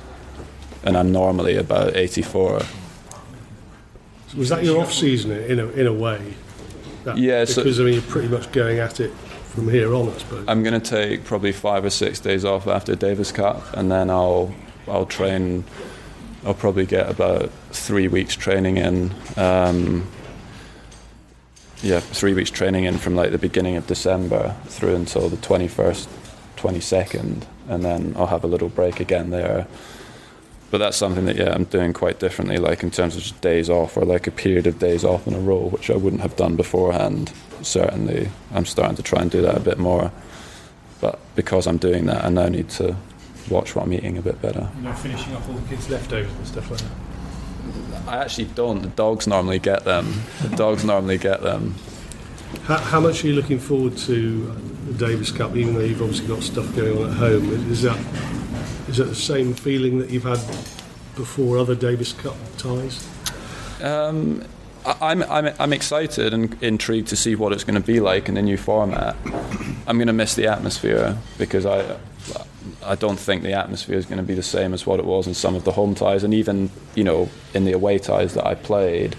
and 0.84 0.96
I'm 0.96 1.12
normally 1.12 1.56
about 1.56 1.96
84. 1.96 2.62
Was 4.36 4.48
that 4.50 4.62
your 4.64 4.80
off 4.82 4.92
season 4.92 5.30
in 5.32 5.58
a, 5.58 5.66
in 5.68 5.86
a 5.86 5.92
way? 5.92 6.34
That- 7.04 7.16
Yeah, 7.18 7.44
so- 7.44 7.62
Because, 7.62 7.80
I 7.80 7.84
mean, 7.84 7.94
you're 7.94 8.02
pretty 8.02 8.28
much 8.28 8.52
going 8.52 8.78
at 8.78 9.00
it 9.00 9.10
from 9.12 9.68
here 9.70 9.94
on, 9.94 10.10
I 10.10 10.18
suppose. 10.18 10.44
I'm 10.46 10.62
going 10.62 10.78
to 10.80 10.90
take 10.90 11.24
probably 11.24 11.52
five 11.52 11.84
or 11.84 11.90
six 11.90 12.20
days 12.20 12.44
off 12.44 12.66
after 12.66 12.94
Davis 12.94 13.32
Cup, 13.32 13.62
and 13.74 13.90
then 13.90 14.10
I'll 14.10 14.54
I'll 14.86 15.06
train. 15.06 15.64
I'll 16.46 16.54
probably 16.54 16.86
get 16.86 17.10
about 17.10 17.50
three 17.72 18.08
weeks 18.08 18.34
training 18.36 18.76
in. 18.78 19.12
Um, 19.36 20.06
yeah, 21.82 22.00
three 22.00 22.34
weeks 22.34 22.50
training 22.50 22.84
in 22.84 22.98
from 22.98 23.14
like 23.14 23.30
the 23.30 23.38
beginning 23.38 23.76
of 23.76 23.86
December 23.86 24.56
through 24.66 24.94
until 24.94 25.28
the 25.28 25.36
21st, 25.36 26.08
22nd, 26.56 27.44
and 27.68 27.84
then 27.84 28.14
I'll 28.16 28.26
have 28.26 28.44
a 28.44 28.48
little 28.48 28.68
break 28.68 29.00
again 29.00 29.30
there. 29.30 29.66
But 30.70 30.78
that's 30.78 30.96
something 30.96 31.24
that 31.26 31.36
yeah 31.36 31.54
I'm 31.54 31.64
doing 31.64 31.92
quite 31.92 32.18
differently, 32.18 32.58
like 32.58 32.82
in 32.82 32.90
terms 32.90 33.16
of 33.16 33.40
days 33.40 33.70
off 33.70 33.96
or 33.96 34.04
like 34.04 34.26
a 34.26 34.30
period 34.30 34.66
of 34.66 34.78
days 34.78 35.04
off 35.04 35.26
in 35.26 35.34
a 35.34 35.40
row, 35.40 35.68
which 35.68 35.90
I 35.90 35.96
wouldn't 35.96 36.22
have 36.22 36.36
done 36.36 36.56
beforehand. 36.56 37.32
Certainly, 37.62 38.28
I'm 38.52 38.66
starting 38.66 38.96
to 38.96 39.02
try 39.02 39.22
and 39.22 39.30
do 39.30 39.40
that 39.42 39.56
a 39.56 39.60
bit 39.60 39.78
more. 39.78 40.12
But 41.00 41.18
because 41.36 41.66
I'm 41.66 41.78
doing 41.78 42.06
that, 42.06 42.24
I 42.24 42.28
now 42.28 42.48
need 42.48 42.68
to 42.70 42.96
watch 43.48 43.74
what 43.74 43.84
I'm 43.84 43.92
eating 43.92 44.18
a 44.18 44.22
bit 44.22 44.42
better. 44.42 44.68
You 44.76 44.82
know, 44.82 44.92
finishing 44.92 45.34
off 45.34 45.48
all 45.48 45.54
the 45.54 45.68
kids' 45.68 45.88
leftovers 45.88 46.32
and 46.32 46.46
stuff 46.46 46.70
like 46.70 46.80
that. 46.80 47.07
I 48.08 48.16
actually 48.18 48.46
don't. 48.46 48.80
The 48.82 48.88
dogs 48.88 49.26
normally 49.26 49.58
get 49.58 49.84
them. 49.84 50.22
The 50.42 50.56
dogs 50.56 50.84
normally 50.84 51.18
get 51.18 51.42
them. 51.42 51.74
How, 52.64 52.78
how 52.78 53.00
much 53.00 53.22
are 53.24 53.28
you 53.28 53.34
looking 53.34 53.58
forward 53.58 53.96
to 53.98 54.50
uh, 54.56 54.90
the 54.92 55.06
Davis 55.06 55.30
Cup, 55.30 55.54
even 55.54 55.74
though 55.74 55.80
you've 55.80 56.00
obviously 56.00 56.26
got 56.26 56.42
stuff 56.42 56.74
going 56.74 56.96
on 57.04 57.10
at 57.10 57.16
home? 57.16 57.70
Is 57.70 57.82
that 57.82 57.98
is 58.88 58.96
that 58.96 59.04
the 59.04 59.14
same 59.14 59.52
feeling 59.52 59.98
that 59.98 60.08
you've 60.10 60.24
had 60.24 60.40
before 61.14 61.58
other 61.58 61.74
Davis 61.74 62.14
Cup 62.14 62.36
ties? 62.56 63.06
Um, 63.82 64.42
I- 64.86 64.96
I'm, 65.02 65.22
I'm, 65.24 65.54
I'm 65.58 65.72
excited 65.74 66.32
and 66.32 66.56
intrigued 66.62 67.08
to 67.08 67.16
see 67.16 67.34
what 67.34 67.52
it's 67.52 67.64
going 67.64 67.80
to 67.80 67.86
be 67.86 68.00
like 68.00 68.28
in 68.30 68.34
the 68.36 68.42
new 68.42 68.56
format. 68.56 69.16
I'm 69.86 69.98
going 69.98 70.06
to 70.06 70.12
miss 70.14 70.34
the 70.34 70.46
atmosphere 70.46 71.18
because 71.36 71.66
I, 71.66 71.98
I 72.88 72.94
don't 72.94 73.18
think 73.18 73.42
the 73.42 73.52
atmosphere 73.52 73.96
is 73.96 74.06
going 74.06 74.18
to 74.18 74.24
be 74.24 74.34
the 74.34 74.42
same 74.42 74.74
as 74.74 74.86
what 74.86 74.98
it 74.98 75.04
was 75.04 75.26
in 75.26 75.34
some 75.34 75.54
of 75.54 75.64
the 75.64 75.72
home 75.72 75.94
ties, 75.94 76.24
and 76.24 76.34
even 76.34 76.70
you 76.94 77.04
know 77.04 77.28
in 77.54 77.64
the 77.64 77.72
away 77.72 77.98
ties 77.98 78.34
that 78.34 78.46
I 78.46 78.54
played. 78.54 79.16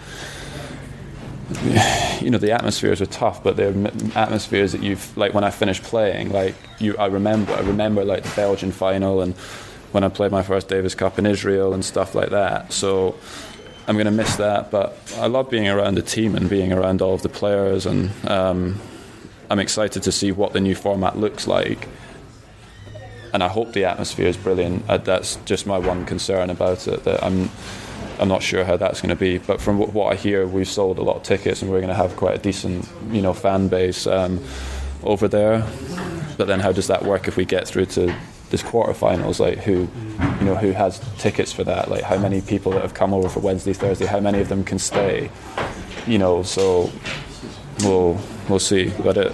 You 2.20 2.30
know 2.30 2.38
the 2.38 2.52
atmospheres 2.52 3.02
are 3.02 3.06
tough, 3.06 3.42
but 3.46 3.56
they're 3.56 3.74
atmospheres 4.14 4.74
that 4.74 4.84
you've 4.84 5.16
like 5.16 5.34
when 5.34 5.46
I 5.46 5.52
finished 5.52 5.84
playing. 5.84 6.34
Like 6.34 6.54
you, 6.80 6.98
I 6.98 7.06
remember, 7.06 7.54
I 7.54 7.62
remember 7.62 8.04
like 8.04 8.24
the 8.24 8.36
Belgian 8.36 8.74
final 8.74 9.22
and 9.22 9.34
when 9.94 10.04
I 10.04 10.10
played 10.10 10.30
my 10.32 10.44
first 10.44 10.68
Davis 10.68 10.96
Cup 10.96 11.18
in 11.18 11.26
Israel 11.26 11.74
and 11.74 11.84
stuff 11.84 12.16
like 12.16 12.32
that. 12.32 12.74
So 12.74 13.16
I'm 13.88 13.96
going 13.96 14.06
to 14.06 14.12
miss 14.12 14.36
that, 14.36 14.70
but 14.70 14.98
I 15.18 15.28
love 15.28 15.50
being 15.50 15.68
around 15.68 15.96
the 15.96 16.02
team 16.02 16.36
and 16.36 16.50
being 16.50 16.72
around 16.72 17.02
all 17.02 17.14
of 17.14 17.24
the 17.24 17.30
players, 17.30 17.86
and 17.86 18.12
um, 18.28 18.80
I'm 19.50 19.60
excited 19.60 20.04
to 20.04 20.12
see 20.12 20.32
what 20.32 20.54
the 20.54 20.60
new 20.60 20.76
format 20.76 21.18
looks 21.18 21.48
like. 21.48 21.88
And 23.34 23.44
I 23.44 23.48
hope 23.48 23.74
the 23.74 23.86
atmosphere 23.86 24.28
is 24.28 24.38
brilliant. 24.38 24.90
Uh, 24.90 24.98
that's 24.98 25.36
just 25.46 25.68
my 25.68 25.78
one 25.78 26.06
concern 26.06 26.50
about 26.50 26.88
it. 26.88 27.04
That 27.04 27.24
I'm, 27.24 27.50
I'm 28.20 28.28
not 28.28 28.42
sure 28.42 28.64
how 28.64 28.78
that's 28.78 29.02
going 29.02 29.10
to 29.10 29.16
be. 29.16 29.38
But 29.38 29.62
from 29.62 29.78
what, 29.80 30.12
I 30.12 30.16
hear, 30.16 30.48
we've 30.48 30.68
sold 30.68 30.98
a 30.98 31.04
lot 31.04 31.18
of 31.18 31.24
tickets, 31.24 31.62
and 31.62 31.70
we're 31.70 31.80
going 31.80 31.90
to 31.90 31.96
have 31.96 32.16
quite 32.16 32.36
a 32.36 32.42
decent, 32.42 32.88
you 33.12 33.22
know, 33.22 33.34
fan 33.34 33.68
base 33.68 34.08
um, 34.08 34.44
over 35.04 35.28
there. 35.28 35.66
But 36.38 36.48
then, 36.48 36.60
how 36.60 36.72
does 36.72 36.88
that 36.88 37.04
work 37.04 37.28
if 37.28 37.38
we 37.38 37.46
get 37.46 37.68
through 37.68 37.86
to 37.88 38.16
this 38.50 38.64
quarterfinals? 38.64 39.40
Like, 39.40 39.60
who, 39.60 39.88
you 40.40 40.46
know, 40.46 40.56
who 40.56 40.72
has 40.72 41.00
tickets 41.18 41.54
for 41.54 41.64
that? 41.66 41.90
Like, 41.90 42.04
how 42.04 42.18
many 42.18 42.42
people 42.42 42.72
that 42.72 42.82
have 42.82 42.94
come 42.94 43.14
over 43.14 43.30
for 43.30 43.42
Wednesday, 43.42 43.74
Thursday? 43.74 44.06
How 44.06 44.20
many 44.20 44.40
of 44.40 44.50
them 44.50 44.64
can 44.64 44.80
stay? 44.80 45.30
You 46.08 46.18
know, 46.18 46.42
so 46.42 46.92
we'll 47.84 48.20
we'll 48.48 48.60
see. 48.60 48.92
But 49.04 49.18
it 49.18 49.34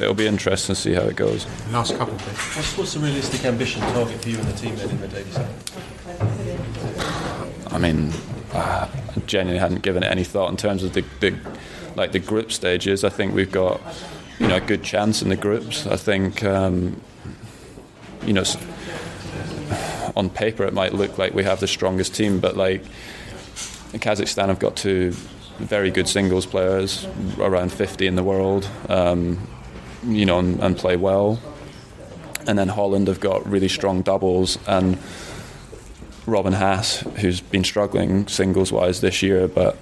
it'll 0.00 0.14
be 0.14 0.26
interesting 0.26 0.74
to 0.74 0.80
see 0.80 0.92
how 0.92 1.02
it 1.02 1.16
goes. 1.16 1.46
Last 1.70 1.96
couple, 1.96 2.16
please. 2.18 2.56
What's, 2.56 2.78
what's 2.78 2.94
the 2.94 3.00
realistic 3.00 3.44
ambition 3.44 3.80
target 3.80 4.20
for 4.22 4.28
you 4.28 4.38
and 4.38 4.46
the 4.46 4.56
team 4.56 4.76
then 4.76 4.90
in 4.90 5.00
the 5.00 5.08
Davis 5.08 5.36
Cup? 5.36 5.48
I 7.72 7.78
mean, 7.78 8.12
uh, 8.52 8.88
I 8.88 9.20
genuinely 9.26 9.58
hadn't 9.58 9.82
given 9.82 10.02
it 10.02 10.10
any 10.10 10.24
thought 10.24 10.50
in 10.50 10.56
terms 10.56 10.82
of 10.82 10.92
the, 10.92 11.04
the 11.20 11.36
like 11.94 12.12
the 12.12 12.18
group 12.18 12.52
stages. 12.52 13.04
I 13.04 13.08
think 13.08 13.34
we've 13.34 13.50
got 13.50 13.80
you 14.38 14.48
know 14.48 14.56
a 14.56 14.60
good 14.60 14.82
chance 14.82 15.22
in 15.22 15.28
the 15.28 15.36
groups. 15.36 15.86
I 15.86 15.96
think 15.96 16.44
um, 16.44 17.00
you 18.24 18.32
know 18.32 18.44
on 20.16 20.30
paper 20.30 20.64
it 20.64 20.72
might 20.72 20.94
look 20.94 21.18
like 21.18 21.34
we 21.34 21.44
have 21.44 21.60
the 21.60 21.66
strongest 21.66 22.14
team, 22.14 22.40
but 22.40 22.56
like 22.56 22.82
Kazakhstan 23.92 24.48
have 24.48 24.58
got 24.58 24.76
two 24.76 25.12
very 25.58 25.90
good 25.90 26.08
singles 26.08 26.46
players, 26.46 27.06
around 27.38 27.72
50 27.72 28.06
in 28.06 28.14
the 28.14 28.22
world, 28.22 28.68
um, 28.88 29.38
you 30.06 30.24
know, 30.24 30.38
and, 30.38 30.60
and 30.60 30.76
play 30.76 30.96
well. 30.96 31.40
And 32.46 32.58
then 32.58 32.68
Holland 32.68 33.08
have 33.08 33.20
got 33.20 33.46
really 33.48 33.68
strong 33.68 34.02
doubles 34.02 34.58
and 34.66 34.98
Robin 36.26 36.54
Haase, 36.54 37.02
who's 37.18 37.40
been 37.40 37.64
struggling 37.64 38.26
singles 38.26 38.72
wise 38.72 39.00
this 39.00 39.22
year, 39.22 39.46
but 39.46 39.76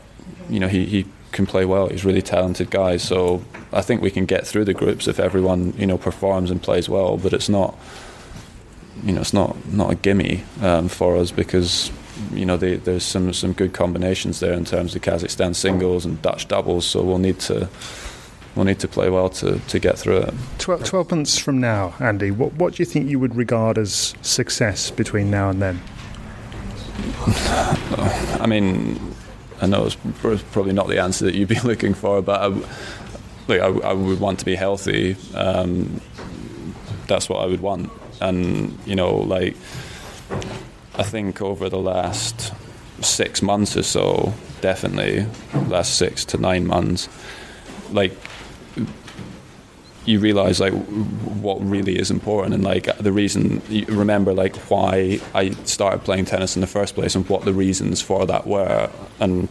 you 0.49 0.61
know 0.61 0.69
he, 0.69 0.85
he 0.85 1.07
can 1.33 1.47
play 1.47 1.65
well. 1.65 1.89
He's 1.89 2.05
a 2.05 2.07
really 2.07 2.23
talented 2.23 2.71
guy. 2.71 2.99
So 2.99 3.43
I 3.73 3.81
think 3.81 4.03
we 4.03 4.11
can 4.11 4.27
get 4.27 4.47
through 4.47 4.67
the 4.67 4.75
groups 4.75 5.09
if 5.09 5.19
everyone 5.19 5.73
you 5.79 5.87
know 5.87 5.99
performs 5.99 6.51
and 6.51 6.63
plays 6.63 6.89
well. 6.89 7.17
But 7.17 7.33
it's 7.33 7.49
not 7.49 7.77
you 9.03 9.13
know 9.13 9.21
it's 9.21 9.33
not 9.33 9.57
not 9.73 9.91
a 9.91 9.95
gimme 9.95 10.45
um, 10.61 10.89
for 10.89 11.17
us 11.17 11.31
because 11.31 11.91
you 12.33 12.45
know 12.45 12.57
they, 12.57 12.77
there's 12.77 13.05
some 13.05 13.33
some 13.33 13.53
good 13.55 13.73
combinations 13.73 14.41
there 14.41 14.53
in 14.53 14.65
terms 14.65 14.95
of 14.95 15.03
Kazakhstan 15.03 15.55
singles 15.55 16.05
and 16.05 16.21
Dutch 16.21 16.47
doubles. 16.47 16.87
So 16.87 17.03
we'll 17.03 17.19
need 17.19 17.41
to 17.41 17.69
we'll 18.55 18.65
need 18.65 18.79
to 18.81 18.89
play 18.89 19.11
well 19.11 19.29
to, 19.29 19.59
to 19.59 19.79
get 19.79 19.99
through 19.99 20.19
it. 20.19 20.35
12, 20.59 20.85
12 20.85 21.11
months 21.11 21.39
from 21.39 21.61
now, 21.61 21.95
Andy, 22.01 22.31
what, 22.31 22.53
what 22.55 22.75
do 22.75 22.83
you 22.83 22.85
think 22.85 23.11
you 23.11 23.19
would 23.19 23.35
regard 23.35 23.79
as 23.79 24.15
success 24.23 24.91
between 24.91 25.31
now 25.31 25.51
and 25.51 25.61
then? 25.61 25.81
I 28.41 28.47
mean, 28.47 29.15
I 29.61 29.67
know 29.67 29.87
it's 29.87 29.97
probably 30.53 30.73
not 30.73 30.89
the 30.89 31.01
answer 31.01 31.25
that 31.25 31.35
you'd 31.35 31.49
be 31.49 31.61
looking 31.65 31.95
for, 31.95 32.23
but 32.23 32.41
I, 32.41 32.47
look, 33.49 33.61
I, 33.61 33.89
I 33.89 33.93
would 33.93 34.21
want 34.21 34.39
to 34.41 34.45
be 34.45 34.55
healthy. 34.55 35.17
Um, 35.35 36.01
that's 37.07 37.29
what 37.29 37.39
I 37.39 37.47
would 37.47 37.61
want, 37.61 37.91
and 38.21 38.79
you 38.87 38.97
know, 38.97 39.15
like 39.15 39.57
I 40.97 41.03
think 41.03 41.43
over 41.43 41.69
the 41.69 41.79
last 41.79 42.53
six 43.01 43.43
months 43.43 43.77
or 43.77 43.83
so, 43.83 44.33
definitely 44.61 45.27
last 45.69 45.97
six 45.97 46.25
to 46.27 46.39
nine 46.39 46.67
months, 46.67 47.09
like 47.91 48.17
you 50.07 50.21
realize 50.21 50.61
like 50.61 50.73
what 50.73 51.59
really 51.63 51.99
is 51.99 52.11
important 52.11 52.55
and 52.55 52.63
like 52.63 52.95
the 52.99 53.13
reason 53.13 53.63
you 53.69 53.87
remember 53.87 54.35
like 54.35 54.55
why 54.71 55.19
I 55.35 55.51
started 55.65 56.05
playing 56.05 56.27
tennis 56.27 56.57
in 56.57 56.61
the 56.61 56.67
first 56.67 56.95
place 56.95 57.15
and 57.15 57.27
what 57.29 57.45
the 57.45 57.55
reasons 57.55 58.03
for 58.03 58.27
that 58.27 58.47
were. 58.47 58.91
And 59.19 59.49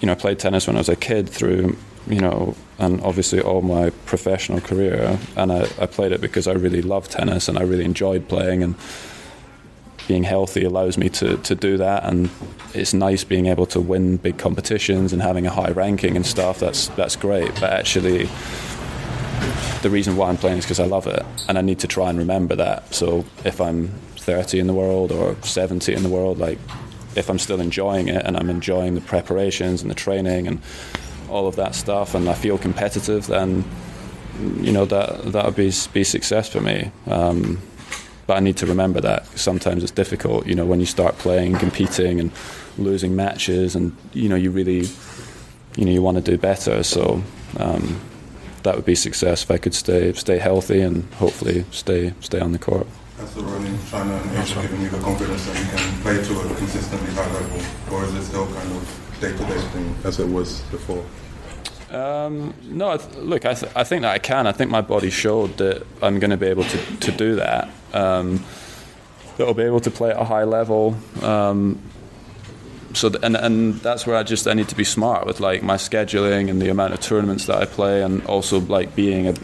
you 0.00 0.06
know 0.06 0.12
I 0.12 0.14
played 0.14 0.38
tennis 0.38 0.66
when 0.66 0.76
I 0.76 0.80
was 0.80 0.88
a 0.88 0.96
kid 0.96 1.28
through 1.28 1.76
you 2.06 2.20
know 2.20 2.54
and 2.78 3.00
obviously 3.02 3.40
all 3.40 3.62
my 3.62 3.90
professional 4.06 4.60
career. 4.60 5.18
And 5.36 5.52
I, 5.52 5.62
I 5.80 5.86
played 5.86 6.12
it 6.12 6.20
because 6.20 6.46
I 6.46 6.52
really 6.52 6.82
loved 6.82 7.10
tennis 7.10 7.48
and 7.48 7.58
I 7.58 7.62
really 7.62 7.84
enjoyed 7.84 8.28
playing. 8.28 8.62
And 8.62 8.76
being 10.08 10.22
healthy 10.22 10.64
allows 10.64 10.98
me 10.98 11.08
to, 11.08 11.36
to 11.38 11.54
do 11.54 11.76
that 11.76 12.04
and 12.04 12.28
it's 12.74 12.92
nice 12.92 13.24
being 13.24 13.46
able 13.46 13.66
to 13.66 13.80
win 13.80 14.16
big 14.16 14.38
competitions 14.38 15.12
and 15.12 15.22
having 15.22 15.46
a 15.46 15.50
high 15.50 15.70
ranking 15.70 16.16
and 16.16 16.26
stuff 16.26 16.58
that's 16.58 16.88
that's 16.88 17.16
great 17.16 17.52
but 17.54 17.70
actually 17.72 18.28
the 19.82 19.90
reason 19.90 20.16
why 20.16 20.28
I'm 20.28 20.36
playing 20.36 20.58
is 20.58 20.64
because 20.64 20.80
I 20.80 20.86
love 20.86 21.06
it, 21.06 21.24
and 21.48 21.58
I 21.58 21.60
need 21.60 21.80
to 21.80 21.88
try 21.88 22.08
and 22.08 22.18
remember 22.18 22.56
that. 22.56 22.94
So 22.94 23.24
if 23.44 23.60
I'm 23.60 23.88
30 24.16 24.60
in 24.60 24.66
the 24.68 24.72
world 24.72 25.10
or 25.12 25.36
70 25.42 25.92
in 25.92 26.02
the 26.02 26.08
world, 26.08 26.38
like 26.38 26.58
if 27.16 27.28
I'm 27.28 27.38
still 27.38 27.60
enjoying 27.60 28.08
it 28.08 28.24
and 28.24 28.36
I'm 28.36 28.48
enjoying 28.48 28.94
the 28.94 29.00
preparations 29.00 29.82
and 29.82 29.90
the 29.90 29.94
training 29.94 30.46
and 30.46 30.62
all 31.28 31.46
of 31.46 31.56
that 31.56 31.74
stuff, 31.74 32.14
and 32.14 32.28
I 32.28 32.34
feel 32.34 32.58
competitive, 32.58 33.26
then 33.26 33.64
you 34.60 34.72
know 34.72 34.86
that 34.86 35.32
that 35.32 35.44
would 35.44 35.56
be 35.56 35.72
be 35.92 36.04
success 36.04 36.48
for 36.48 36.60
me. 36.60 36.90
Um, 37.06 37.60
but 38.26 38.36
I 38.36 38.40
need 38.40 38.56
to 38.58 38.66
remember 38.66 39.00
that 39.00 39.26
sometimes 39.38 39.82
it's 39.82 39.92
difficult. 39.92 40.46
You 40.46 40.54
know, 40.54 40.66
when 40.66 40.80
you 40.80 40.86
start 40.86 41.18
playing, 41.18 41.56
competing, 41.56 42.20
and 42.20 42.30
losing 42.78 43.16
matches, 43.16 43.74
and 43.74 43.96
you 44.12 44.28
know 44.28 44.36
you 44.36 44.50
really, 44.50 44.88
you 45.76 45.84
know, 45.84 45.92
you 45.92 46.02
want 46.02 46.16
to 46.16 46.22
do 46.22 46.38
better. 46.38 46.82
So 46.82 47.22
um, 47.58 48.00
that 48.62 48.76
would 48.76 48.84
be 48.84 48.94
success 48.94 49.42
if 49.42 49.50
I 49.50 49.58
could 49.58 49.74
stay 49.74 50.12
stay 50.12 50.38
healthy 50.38 50.80
and 50.80 51.04
hopefully 51.14 51.64
stay 51.70 52.14
stay 52.20 52.40
on 52.40 52.52
the 52.52 52.58
court. 52.58 52.86
Has 53.18 53.34
the 53.34 53.42
running 53.42 53.78
China 53.90 54.14
and 54.14 54.38
Asia 54.38 54.60
given 54.62 54.82
you 54.82 54.88
the 54.88 54.98
confidence 54.98 55.46
that 55.46 55.58
you 55.58 55.66
can 55.76 56.02
play 56.02 56.16
to 56.16 56.40
a 56.40 56.54
consistently 56.56 57.12
high 57.14 57.32
level, 57.32 57.94
or 57.94 58.04
is 58.04 58.14
it 58.14 58.22
still 58.24 58.46
kind 58.46 58.72
of 58.72 59.18
day 59.20 59.32
to 59.32 59.44
day 59.44 59.60
thing 59.70 59.94
as 60.04 60.18
it 60.18 60.28
was 60.28 60.62
before? 60.70 61.04
Um, 61.92 62.54
no, 62.64 62.90
I 62.90 62.96
th- 62.96 63.16
look, 63.16 63.44
I, 63.44 63.52
th- 63.52 63.70
I 63.76 63.84
think 63.84 64.02
that 64.02 64.12
I 64.12 64.18
can. 64.18 64.46
I 64.46 64.52
think 64.52 64.70
my 64.70 64.80
body 64.80 65.10
showed 65.10 65.58
that 65.58 65.86
I'm 66.00 66.18
going 66.18 66.30
to 66.30 66.38
be 66.38 66.46
able 66.46 66.64
to, 66.64 66.96
to 67.00 67.12
do 67.12 67.34
that. 67.36 67.68
Um, 67.92 68.42
that 69.36 69.46
I'll 69.46 69.54
be 69.54 69.62
able 69.62 69.80
to 69.80 69.90
play 69.90 70.10
at 70.10 70.16
a 70.16 70.24
high 70.24 70.44
level. 70.44 70.96
Um, 71.20 71.78
so 72.94 73.10
th- 73.10 73.22
and 73.22 73.36
and 73.36 73.74
that's 73.76 74.06
where 74.06 74.16
I 74.16 74.22
just 74.22 74.48
I 74.48 74.54
need 74.54 74.68
to 74.68 74.74
be 74.74 74.84
smart 74.84 75.26
with 75.26 75.40
like 75.40 75.62
my 75.62 75.76
scheduling 75.76 76.48
and 76.48 76.60
the 76.62 76.70
amount 76.70 76.94
of 76.94 77.00
tournaments 77.00 77.46
that 77.46 77.56
I 77.56 77.66
play, 77.66 78.02
and 78.02 78.24
also 78.26 78.60
like 78.60 78.94
being 78.94 79.28
a, 79.28 79.34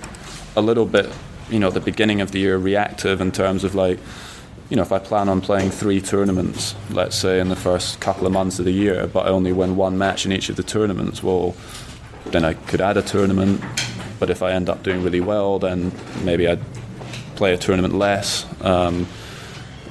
a 0.57 0.63
little 0.63 0.87
bit, 0.87 1.11
you 1.51 1.59
know, 1.59 1.71
the 1.71 1.81
beginning 1.81 2.23
of 2.23 2.33
the 2.33 2.39
year 2.39 2.57
reactive 2.57 3.21
in 3.21 3.31
terms 3.31 3.63
of 3.63 3.75
like 3.75 3.99
you 4.71 4.77
know, 4.77 4.83
if 4.83 4.93
I 4.93 4.99
plan 4.99 5.31
on 5.31 5.41
playing 5.41 5.71
three 5.71 6.01
tournaments, 6.01 6.75
let's 6.91 7.17
say 7.17 7.41
in 7.41 7.49
the 7.49 7.57
first 7.57 8.01
couple 8.01 8.27
of 8.27 8.33
months 8.35 8.59
of 8.59 8.67
the 8.67 8.71
year, 8.73 9.07
but 9.07 9.27
I 9.27 9.31
only 9.31 9.51
win 9.53 9.77
one 9.77 9.97
match 9.97 10.27
in 10.27 10.33
each 10.33 10.51
of 10.51 10.57
the 10.57 10.63
tournaments, 10.63 11.23
well, 11.23 11.55
then 12.27 12.45
I 12.45 12.55
could 12.55 12.81
add 12.81 12.97
a 12.97 13.03
tournament. 13.03 13.63
But 14.19 14.31
if 14.31 14.43
I 14.43 14.53
end 14.53 14.69
up 14.69 14.83
doing 14.83 15.03
really 15.03 15.21
well, 15.21 15.59
then 15.59 15.93
maybe 16.25 16.49
I'd 16.49 16.61
play 17.37 17.55
a 17.55 17.59
tournament 17.59 17.95
less. 17.95 18.47
Um, 18.63 19.07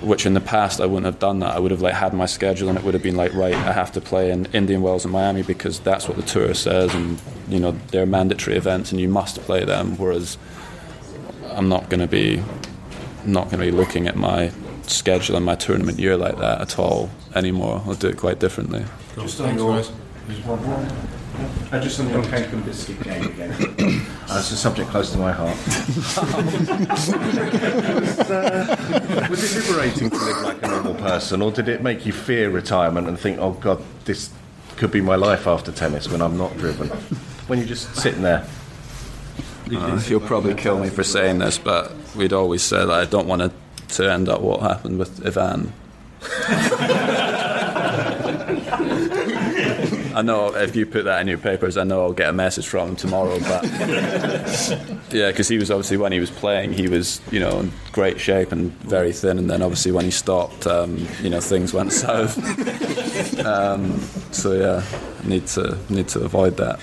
which 0.01 0.25
in 0.25 0.33
the 0.33 0.41
past 0.41 0.79
I 0.79 0.85
wouldn't 0.85 1.05
have 1.05 1.19
done 1.19 1.39
that. 1.39 1.55
I 1.55 1.59
would 1.59 1.71
have 1.71 1.81
like 1.81 1.95
had 1.95 2.13
my 2.13 2.25
schedule 2.25 2.69
and 2.69 2.77
it 2.77 2.83
would 2.83 2.93
have 2.93 3.03
been 3.03 3.15
like, 3.15 3.33
right, 3.33 3.53
I 3.53 3.71
have 3.71 3.91
to 3.93 4.01
play 4.01 4.31
in 4.31 4.45
Indian 4.53 4.81
Wells 4.81 5.05
and 5.05 5.11
Miami 5.11 5.41
because 5.41 5.79
that's 5.79 6.07
what 6.07 6.17
the 6.17 6.23
tour 6.23 6.53
says, 6.53 6.93
and 6.93 7.19
you 7.49 7.59
know 7.59 7.71
they're 7.91 8.05
mandatory 8.05 8.57
events 8.57 8.91
and 8.91 9.01
you 9.01 9.09
must 9.09 9.39
play 9.41 9.65
them. 9.65 9.97
Whereas 9.97 10.37
I'm 11.51 11.69
not 11.69 11.89
going 11.89 12.01
to 12.01 12.07
be 12.07 12.43
not 13.25 13.45
going 13.45 13.59
to 13.59 13.65
be 13.65 13.71
looking 13.71 14.07
at 14.07 14.15
my 14.15 14.51
schedule 14.83 15.35
and 15.35 15.45
my 15.45 15.55
tournament 15.55 15.99
year 15.99 16.15
like 16.15 16.37
that 16.37 16.61
at 16.61 16.79
all 16.79 17.09
anymore. 17.35 17.81
I'll 17.85 17.95
do 17.95 18.07
it 18.07 18.17
quite 18.17 18.39
differently. 18.39 18.85
Just 19.15 19.41
on 19.41 19.57
your, 19.57 19.83
uh, 21.71 21.79
just 21.79 21.99
on 21.99 22.09
your 22.09 22.23
cake 22.23 22.51
and 22.51 22.65
biscuit 22.65 23.01
game 23.03 23.23
again. 23.25 23.51
That's 24.27 24.51
a 24.51 24.57
subject 24.57 24.89
close 24.89 25.11
to 25.11 25.17
my 25.17 25.31
heart. 25.31 25.57
was, 25.65 27.09
uh, 28.29 29.27
was 29.29 29.55
it 29.55 29.67
liberating 29.67 30.09
to 30.09 30.17
live 30.17 30.41
like 30.41 30.63
a 30.63 30.67
normal 30.67 30.95
person, 30.95 31.41
or 31.41 31.51
did 31.51 31.67
it 31.69 31.81
make 31.81 32.05
you 32.05 32.13
fear 32.13 32.49
retirement 32.49 33.07
and 33.07 33.19
think, 33.19 33.39
"Oh 33.39 33.51
God, 33.51 33.83
this 34.05 34.29
could 34.75 34.91
be 34.91 35.01
my 35.01 35.15
life 35.15 35.47
after 35.47 35.71
tennis 35.71 36.09
when 36.09 36.21
I'm 36.21 36.37
not 36.37 36.57
driven"? 36.57 36.87
When 37.47 37.59
you're 37.59 37.67
just 37.67 37.95
sitting 37.95 38.21
there. 38.21 38.47
Uh, 39.71 40.01
you'll 40.07 40.21
probably 40.21 40.53
kill 40.53 40.79
me 40.79 40.89
for 40.89 41.03
saying 41.03 41.39
this, 41.39 41.57
but 41.57 41.91
we'd 42.15 42.31
always 42.31 42.61
say 42.61 42.77
that 42.77 42.89
I 42.89 43.05
don't 43.05 43.27
want 43.27 43.41
to, 43.41 43.51
to 43.95 44.09
end 44.11 44.29
up 44.29 44.39
what 44.41 44.61
happened 44.61 44.97
with 44.97 45.25
Ivan. 45.25 45.73
I 50.17 50.23
know 50.23 50.55
if 50.55 50.75
you 50.75 50.87
put 50.87 51.05
that 51.05 51.21
in 51.21 51.27
your 51.27 51.37
papers, 51.37 51.77
I 51.77 51.83
know 51.83 52.01
I'll 52.01 52.11
get 52.11 52.29
a 52.29 52.33
message 52.33 52.65
from 52.65 52.89
him 52.89 52.95
tomorrow. 52.95 53.39
But 53.39 53.63
yeah, 55.11 55.29
because 55.29 55.47
he 55.47 55.59
was 55.59 55.69
obviously 55.69 55.97
when 55.97 56.11
he 56.11 56.19
was 56.19 56.31
playing, 56.31 56.73
he 56.73 56.87
was 56.87 57.21
you 57.31 57.39
know 57.39 57.59
in 57.59 57.71
great 57.91 58.19
shape 58.19 58.51
and 58.51 58.71
very 58.81 59.13
thin, 59.13 59.37
and 59.37 59.47
then 59.47 59.61
obviously 59.61 59.91
when 59.91 60.05
he 60.05 60.09
stopped, 60.09 60.65
um, 60.65 61.07
you 61.21 61.29
know 61.29 61.39
things 61.39 61.71
went 61.71 61.93
south. 62.03 62.35
Um, 63.45 63.99
so 64.31 64.53
yeah, 64.53 64.83
need 65.23 65.45
to 65.47 65.77
need 65.87 66.07
to 66.07 66.21
avoid 66.21 66.57
that. 66.57 66.79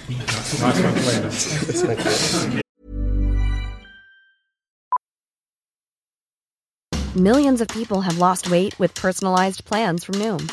Millions 7.16 7.60
of 7.60 7.66
people 7.66 8.00
have 8.02 8.18
lost 8.18 8.48
weight 8.48 8.78
with 8.78 8.94
personalized 8.94 9.64
plans 9.64 10.04
from 10.04 10.14
Noom, 10.16 10.52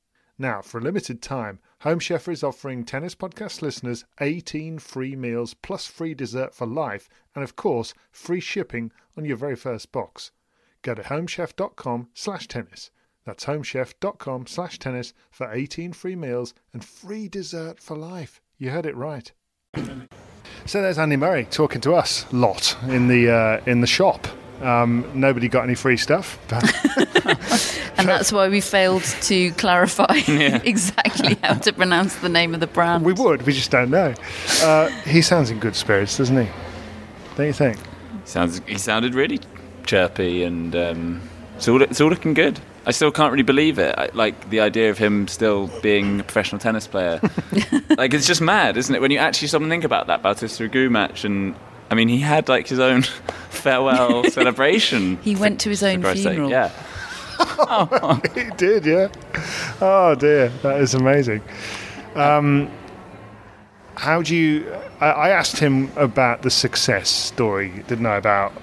Now, 0.41 0.63
for 0.63 0.79
a 0.79 0.81
limited 0.81 1.21
time, 1.21 1.59
Home 1.81 1.99
Chef 1.99 2.27
is 2.27 2.41
offering 2.43 2.83
Tennis 2.83 3.13
Podcast 3.13 3.61
listeners 3.61 4.05
18 4.19 4.79
free 4.79 5.15
meals 5.15 5.53
plus 5.53 5.85
free 5.85 6.15
dessert 6.15 6.55
for 6.55 6.65
life, 6.65 7.07
and 7.35 7.43
of 7.43 7.55
course, 7.55 7.93
free 8.11 8.39
shipping 8.39 8.91
on 9.15 9.23
your 9.23 9.37
very 9.37 9.55
first 9.55 9.91
box. 9.91 10.31
Go 10.81 10.95
to 10.95 11.03
homechef.com 11.03 12.07
slash 12.15 12.47
tennis. 12.47 12.89
That's 13.23 13.45
homechef.com 13.45 14.47
slash 14.47 14.79
tennis 14.79 15.13
for 15.29 15.53
18 15.53 15.93
free 15.93 16.15
meals 16.15 16.55
and 16.73 16.83
free 16.83 17.27
dessert 17.27 17.79
for 17.79 17.95
life. 17.95 18.41
You 18.57 18.71
heard 18.71 18.87
it 18.87 18.95
right. 18.95 19.31
So 20.65 20.81
there's 20.81 20.97
Andy 20.97 21.17
Murray 21.17 21.45
talking 21.51 21.81
to 21.81 21.93
us 21.93 22.25
lot 22.33 22.75
in 22.87 23.07
the 23.07 23.29
uh, 23.29 23.61
in 23.67 23.81
the 23.81 23.87
shop. 23.87 24.27
Um, 24.59 25.07
nobody 25.13 25.47
got 25.47 25.65
any 25.65 25.75
free 25.75 25.97
stuff, 25.97 26.39
but 26.47 26.63
and 28.01 28.09
that's 28.09 28.31
why 28.31 28.49
we 28.49 28.61
failed 28.61 29.03
to 29.03 29.51
clarify 29.51 30.13
exactly 30.27 31.37
how 31.43 31.53
to 31.53 31.73
pronounce 31.73 32.15
the 32.17 32.29
name 32.29 32.53
of 32.53 32.59
the 32.59 32.67
brand. 32.67 33.05
we 33.05 33.13
would. 33.13 33.43
We 33.43 33.53
just 33.53 33.71
don't 33.71 33.89
know. 33.89 34.13
Uh, 34.61 34.89
he 35.05 35.21
sounds 35.21 35.49
in 35.49 35.59
good 35.59 35.75
spirits, 35.75 36.17
doesn't 36.17 36.37
he? 36.37 36.51
Don't 37.35 37.47
you 37.47 37.53
think? 37.53 37.77
Sounds 38.25 38.61
he 38.67 38.77
sounded 38.77 39.15
really 39.15 39.39
chirpy 39.85 40.43
and 40.43 40.75
um, 40.75 41.21
It's 41.55 41.67
all, 41.67 41.81
it's 41.81 42.01
all 42.01 42.09
looking 42.09 42.33
good. 42.33 42.59
I 42.85 42.91
still 42.91 43.11
can't 43.11 43.31
really 43.31 43.43
believe 43.43 43.77
it. 43.77 43.93
I, 43.97 44.09
like 44.13 44.49
the 44.49 44.59
idea 44.59 44.89
of 44.89 44.97
him 44.97 45.27
still 45.27 45.67
being 45.81 46.19
a 46.19 46.23
professional 46.23 46.59
tennis 46.59 46.87
player. 46.87 47.19
like 47.97 48.13
it's 48.13 48.25
just 48.25 48.41
mad, 48.41 48.75
isn't 48.77 48.93
it? 48.93 49.01
When 49.01 49.11
you 49.11 49.19
actually 49.19 49.49
stop 49.49 49.61
and 49.61 49.69
think 49.69 49.83
about 49.83 50.07
that 50.07 50.23
Bautista 50.23 50.67
Agut 50.67 50.89
match, 50.89 51.23
and 51.23 51.55
I 51.91 51.95
mean, 51.95 52.07
he 52.07 52.19
had 52.19 52.49
like 52.49 52.67
his 52.67 52.79
own 52.79 53.03
farewell 53.49 54.23
celebration. 54.31 55.17
He 55.17 55.35
went 55.35 55.59
to 55.61 55.69
his 55.69 55.83
own 55.83 56.01
funeral. 56.01 56.15
sake, 56.15 56.33
funeral. 56.33 56.49
He 58.35 58.49
did, 58.57 58.85
yeah. 58.85 59.09
Oh 59.81 60.15
dear, 60.15 60.49
that 60.63 60.81
is 60.81 60.93
amazing. 60.93 61.41
Um, 62.15 62.69
how 63.95 64.21
do 64.21 64.35
you? 64.35 64.73
I, 64.99 65.07
I 65.07 65.29
asked 65.29 65.57
him 65.57 65.91
about 65.95 66.41
the 66.41 66.49
success 66.49 67.09
story, 67.09 67.83
didn't 67.87 68.05
I? 68.05 68.17
About 68.17 68.53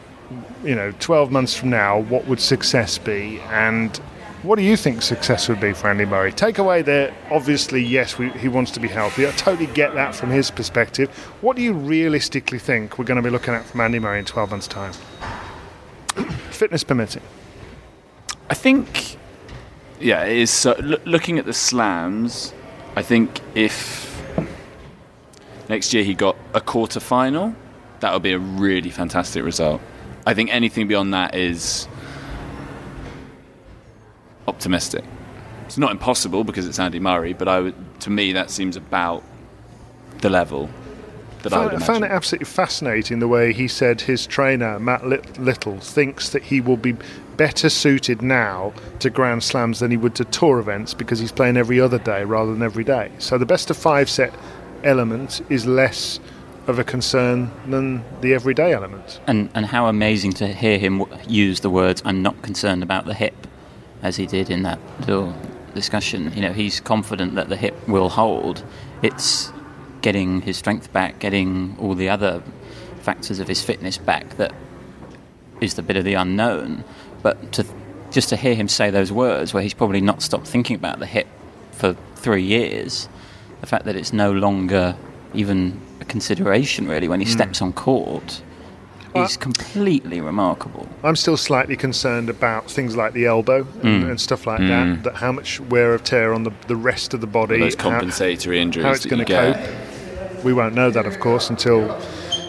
you 0.64 0.74
know, 0.74 0.92
twelve 0.98 1.30
months 1.30 1.54
from 1.54 1.70
now, 1.70 2.00
what 2.00 2.26
would 2.26 2.40
success 2.40 2.98
be? 2.98 3.40
And 3.48 3.96
what 4.42 4.56
do 4.56 4.62
you 4.62 4.76
think 4.76 5.02
success 5.02 5.48
would 5.48 5.60
be 5.60 5.72
for 5.72 5.88
Andy 5.88 6.04
Murray? 6.04 6.32
Take 6.32 6.58
away 6.58 6.82
there, 6.82 7.12
obviously, 7.30 7.82
yes, 7.82 8.18
we, 8.18 8.30
he 8.30 8.46
wants 8.46 8.70
to 8.72 8.80
be 8.80 8.86
healthy. 8.86 9.26
I 9.26 9.32
totally 9.32 9.66
get 9.66 9.94
that 9.94 10.14
from 10.14 10.30
his 10.30 10.50
perspective. 10.50 11.10
What 11.40 11.56
do 11.56 11.62
you 11.62 11.72
realistically 11.72 12.58
think 12.58 12.98
we're 12.98 13.04
going 13.04 13.16
to 13.16 13.22
be 13.22 13.30
looking 13.30 13.54
at 13.54 13.64
from 13.64 13.80
Andy 13.80 13.98
Murray 13.98 14.20
in 14.20 14.24
twelve 14.24 14.50
months' 14.50 14.68
time? 14.68 14.92
Fitness 16.50 16.84
permitting. 16.84 17.22
I 18.50 18.54
think, 18.54 19.16
yeah, 20.00 20.24
it 20.24 20.36
is. 20.38 20.50
So, 20.50 20.74
loo- 20.80 21.00
looking 21.04 21.38
at 21.38 21.44
the 21.44 21.52
slams, 21.52 22.54
I 22.96 23.02
think 23.02 23.40
if 23.54 24.06
next 25.68 25.92
year 25.92 26.02
he 26.02 26.14
got 26.14 26.36
a 26.54 26.60
quarter 26.60 27.00
final, 27.00 27.54
that 28.00 28.12
would 28.12 28.22
be 28.22 28.32
a 28.32 28.38
really 28.38 28.90
fantastic 28.90 29.44
result. 29.44 29.80
I 30.26 30.34
think 30.34 30.52
anything 30.52 30.88
beyond 30.88 31.12
that 31.14 31.34
is 31.34 31.88
optimistic. 34.46 35.04
It's 35.66 35.78
not 35.78 35.90
impossible 35.90 36.44
because 36.44 36.66
it's 36.66 36.78
Andy 36.78 37.00
Murray, 37.00 37.34
but 37.34 37.48
I 37.48 37.60
would, 37.60 38.00
to 38.00 38.10
me, 38.10 38.32
that 38.32 38.50
seems 38.50 38.76
about 38.76 39.22
the 40.20 40.30
level 40.30 40.70
that 41.42 41.52
I 41.52 41.56
found, 41.56 41.70
imagine. 41.72 41.86
found 41.86 42.04
it 42.04 42.10
absolutely 42.10 42.46
fascinating 42.46 43.18
the 43.18 43.28
way 43.28 43.52
he 43.52 43.68
said 43.68 44.02
his 44.02 44.26
trainer 44.26 44.78
Matt 44.78 45.06
Lit- 45.06 45.38
Little 45.38 45.78
thinks 45.78 46.28
that 46.30 46.42
he 46.44 46.60
will 46.60 46.76
be 46.76 46.96
better 47.36 47.68
suited 47.68 48.20
now 48.22 48.72
to 48.98 49.10
Grand 49.10 49.42
Slams 49.44 49.78
than 49.80 49.90
he 49.90 49.96
would 49.96 50.14
to 50.16 50.24
tour 50.24 50.58
events 50.58 50.94
because 50.94 51.18
he's 51.20 51.32
playing 51.32 51.56
every 51.56 51.80
other 51.80 51.98
day 51.98 52.24
rather 52.24 52.52
than 52.52 52.62
every 52.62 52.84
day. 52.84 53.10
So 53.18 53.38
the 53.38 53.46
best 53.46 53.70
of 53.70 53.76
five 53.76 54.08
set 54.10 54.34
element 54.84 55.40
is 55.48 55.66
less 55.66 56.20
of 56.66 56.78
a 56.78 56.84
concern 56.84 57.50
than 57.68 58.04
the 58.20 58.34
everyday 58.34 58.72
element. 58.72 59.20
And 59.26 59.48
and 59.54 59.66
how 59.66 59.86
amazing 59.86 60.32
to 60.34 60.48
hear 60.48 60.78
him 60.78 60.98
w- 60.98 61.18
use 61.26 61.60
the 61.60 61.70
words 61.70 62.02
"I'm 62.04 62.22
not 62.22 62.42
concerned 62.42 62.82
about 62.82 63.06
the 63.06 63.14
hip," 63.14 63.46
as 64.02 64.16
he 64.16 64.26
did 64.26 64.50
in 64.50 64.62
that 64.64 64.78
little 65.00 65.34
discussion. 65.74 66.32
You 66.34 66.42
know, 66.42 66.52
he's 66.52 66.80
confident 66.80 67.36
that 67.36 67.48
the 67.48 67.56
hip 67.56 67.74
will 67.88 68.08
hold. 68.10 68.62
It's 69.02 69.50
getting 70.08 70.40
his 70.40 70.56
strength 70.56 70.90
back, 70.90 71.18
getting 71.18 71.76
all 71.78 71.94
the 71.94 72.08
other 72.08 72.42
factors 73.02 73.40
of 73.40 73.46
his 73.46 73.62
fitness 73.62 73.98
back 73.98 74.26
that 74.38 74.54
is 75.60 75.74
the 75.74 75.82
bit 75.82 75.96
of 75.98 76.04
the 76.06 76.14
unknown. 76.14 76.82
But 77.22 77.52
to 77.52 77.66
just 78.10 78.30
to 78.30 78.36
hear 78.36 78.54
him 78.54 78.68
say 78.68 78.88
those 78.90 79.12
words, 79.12 79.52
where 79.52 79.62
he's 79.62 79.74
probably 79.74 80.00
not 80.00 80.22
stopped 80.22 80.46
thinking 80.46 80.76
about 80.76 80.98
the 80.98 81.04
hip 81.04 81.26
for 81.72 81.94
three 82.16 82.42
years, 82.42 83.06
the 83.60 83.66
fact 83.66 83.84
that 83.84 83.96
it's 83.96 84.14
no 84.14 84.32
longer 84.32 84.96
even 85.34 85.78
a 86.00 86.06
consideration 86.06 86.88
really 86.88 87.06
when 87.06 87.20
he 87.20 87.26
Mm. 87.26 87.32
steps 87.38 87.60
on 87.60 87.74
court 87.74 88.40
Well- 89.14 89.24
is 89.24 89.36
completely 89.36 90.22
remarkable. 90.22 90.88
I'm 91.04 91.16
still 91.16 91.36
slightly 91.36 91.76
concerned 91.76 92.30
about 92.30 92.70
things 92.70 92.96
like 92.96 93.12
the 93.12 93.26
elbow 93.26 93.66
and, 93.82 94.04
Mm. 94.04 94.10
and 94.10 94.18
stuff 94.20 94.46
like 94.46 94.60
Mm. 94.60 94.68
that. 94.68 95.02
That 95.04 95.16
how 95.16 95.32
much 95.32 95.60
wear 95.60 95.92
of 95.92 96.02
tear 96.02 96.32
on 96.32 96.44
the, 96.44 96.52
the 96.66 96.76
rest 96.76 97.12
of 97.12 97.20
the 97.20 97.26
body, 97.26 97.58
Those 97.60 97.74
how- 97.74 97.90
compensatory 97.90 98.58
injuries 98.62 98.86
how 98.86 98.92
it's 98.92 99.04
going 99.04 99.22
to 99.26 99.30
cope. 99.30 99.56
We 100.48 100.54
won't 100.54 100.74
know 100.74 100.90
that, 100.90 101.04
of 101.04 101.20
course, 101.20 101.50
until 101.50 102.00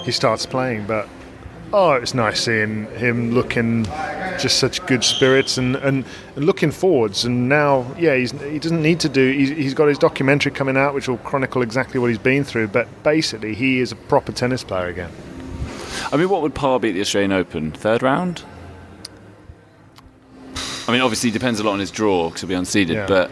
he 0.06 0.12
starts 0.14 0.45
playing. 0.45 0.88
But 0.88 1.10
oh, 1.74 1.91
it's 1.91 2.14
nice 2.14 2.39
seeing 2.45 2.86
him 2.95 3.32
looking 3.32 3.84
just 4.39 4.58
such 4.58 4.86
good 4.86 5.04
spirits 5.04 5.58
and, 5.58 5.76
and, 5.76 6.06
and 6.38 6.45
looking 6.45 6.72
forwards. 6.72 7.26
And 7.26 7.50
now, 7.50 7.86
yeah, 8.00 8.16
he's, 8.16 8.32
he 8.32 8.58
doesn't 8.58 8.82
need 8.82 9.02
to 9.02 9.10
do. 9.10 9.34
He's, 9.34 9.50
he's 9.50 9.74
got 9.74 9.89
his 9.89 9.97
documentary 9.97 10.54
coming 10.54 10.78
out, 10.78 10.93
which 10.93 11.10
will 11.10 11.18
chronicle 11.18 11.62
exactly 11.62 12.00
what 12.00 12.08
he's 12.08 12.18
been 12.18 12.45
through. 12.45 12.70
But 12.70 12.88
basically, 13.04 13.54
he 13.54 13.82
is 13.82 13.91
a 13.91 13.97
proper 13.97 14.32
tennis 14.32 14.64
player 14.64 14.88
again. 14.88 15.12
I 16.10 16.16
mean, 16.16 16.30
what 16.30 16.41
would 16.41 16.56
Par 16.56 16.80
be 16.80 16.88
at 16.88 16.93
the 16.93 17.02
Australian 17.02 17.34
Open? 17.34 17.74
Third 17.74 18.02
round? 18.02 18.45
I 20.88 20.93
mean, 20.93 21.02
obviously, 21.02 21.32
it 21.32 21.34
depends 21.34 21.60
a 21.60 21.64
lot 21.64 21.74
on 21.74 21.80
his 21.80 21.91
draw 21.91 22.30
because 22.30 22.39
he'll 22.39 22.47
be 22.47 22.56
unseeded. 22.56 22.93
Yeah. 22.93 23.08
But 23.08 23.30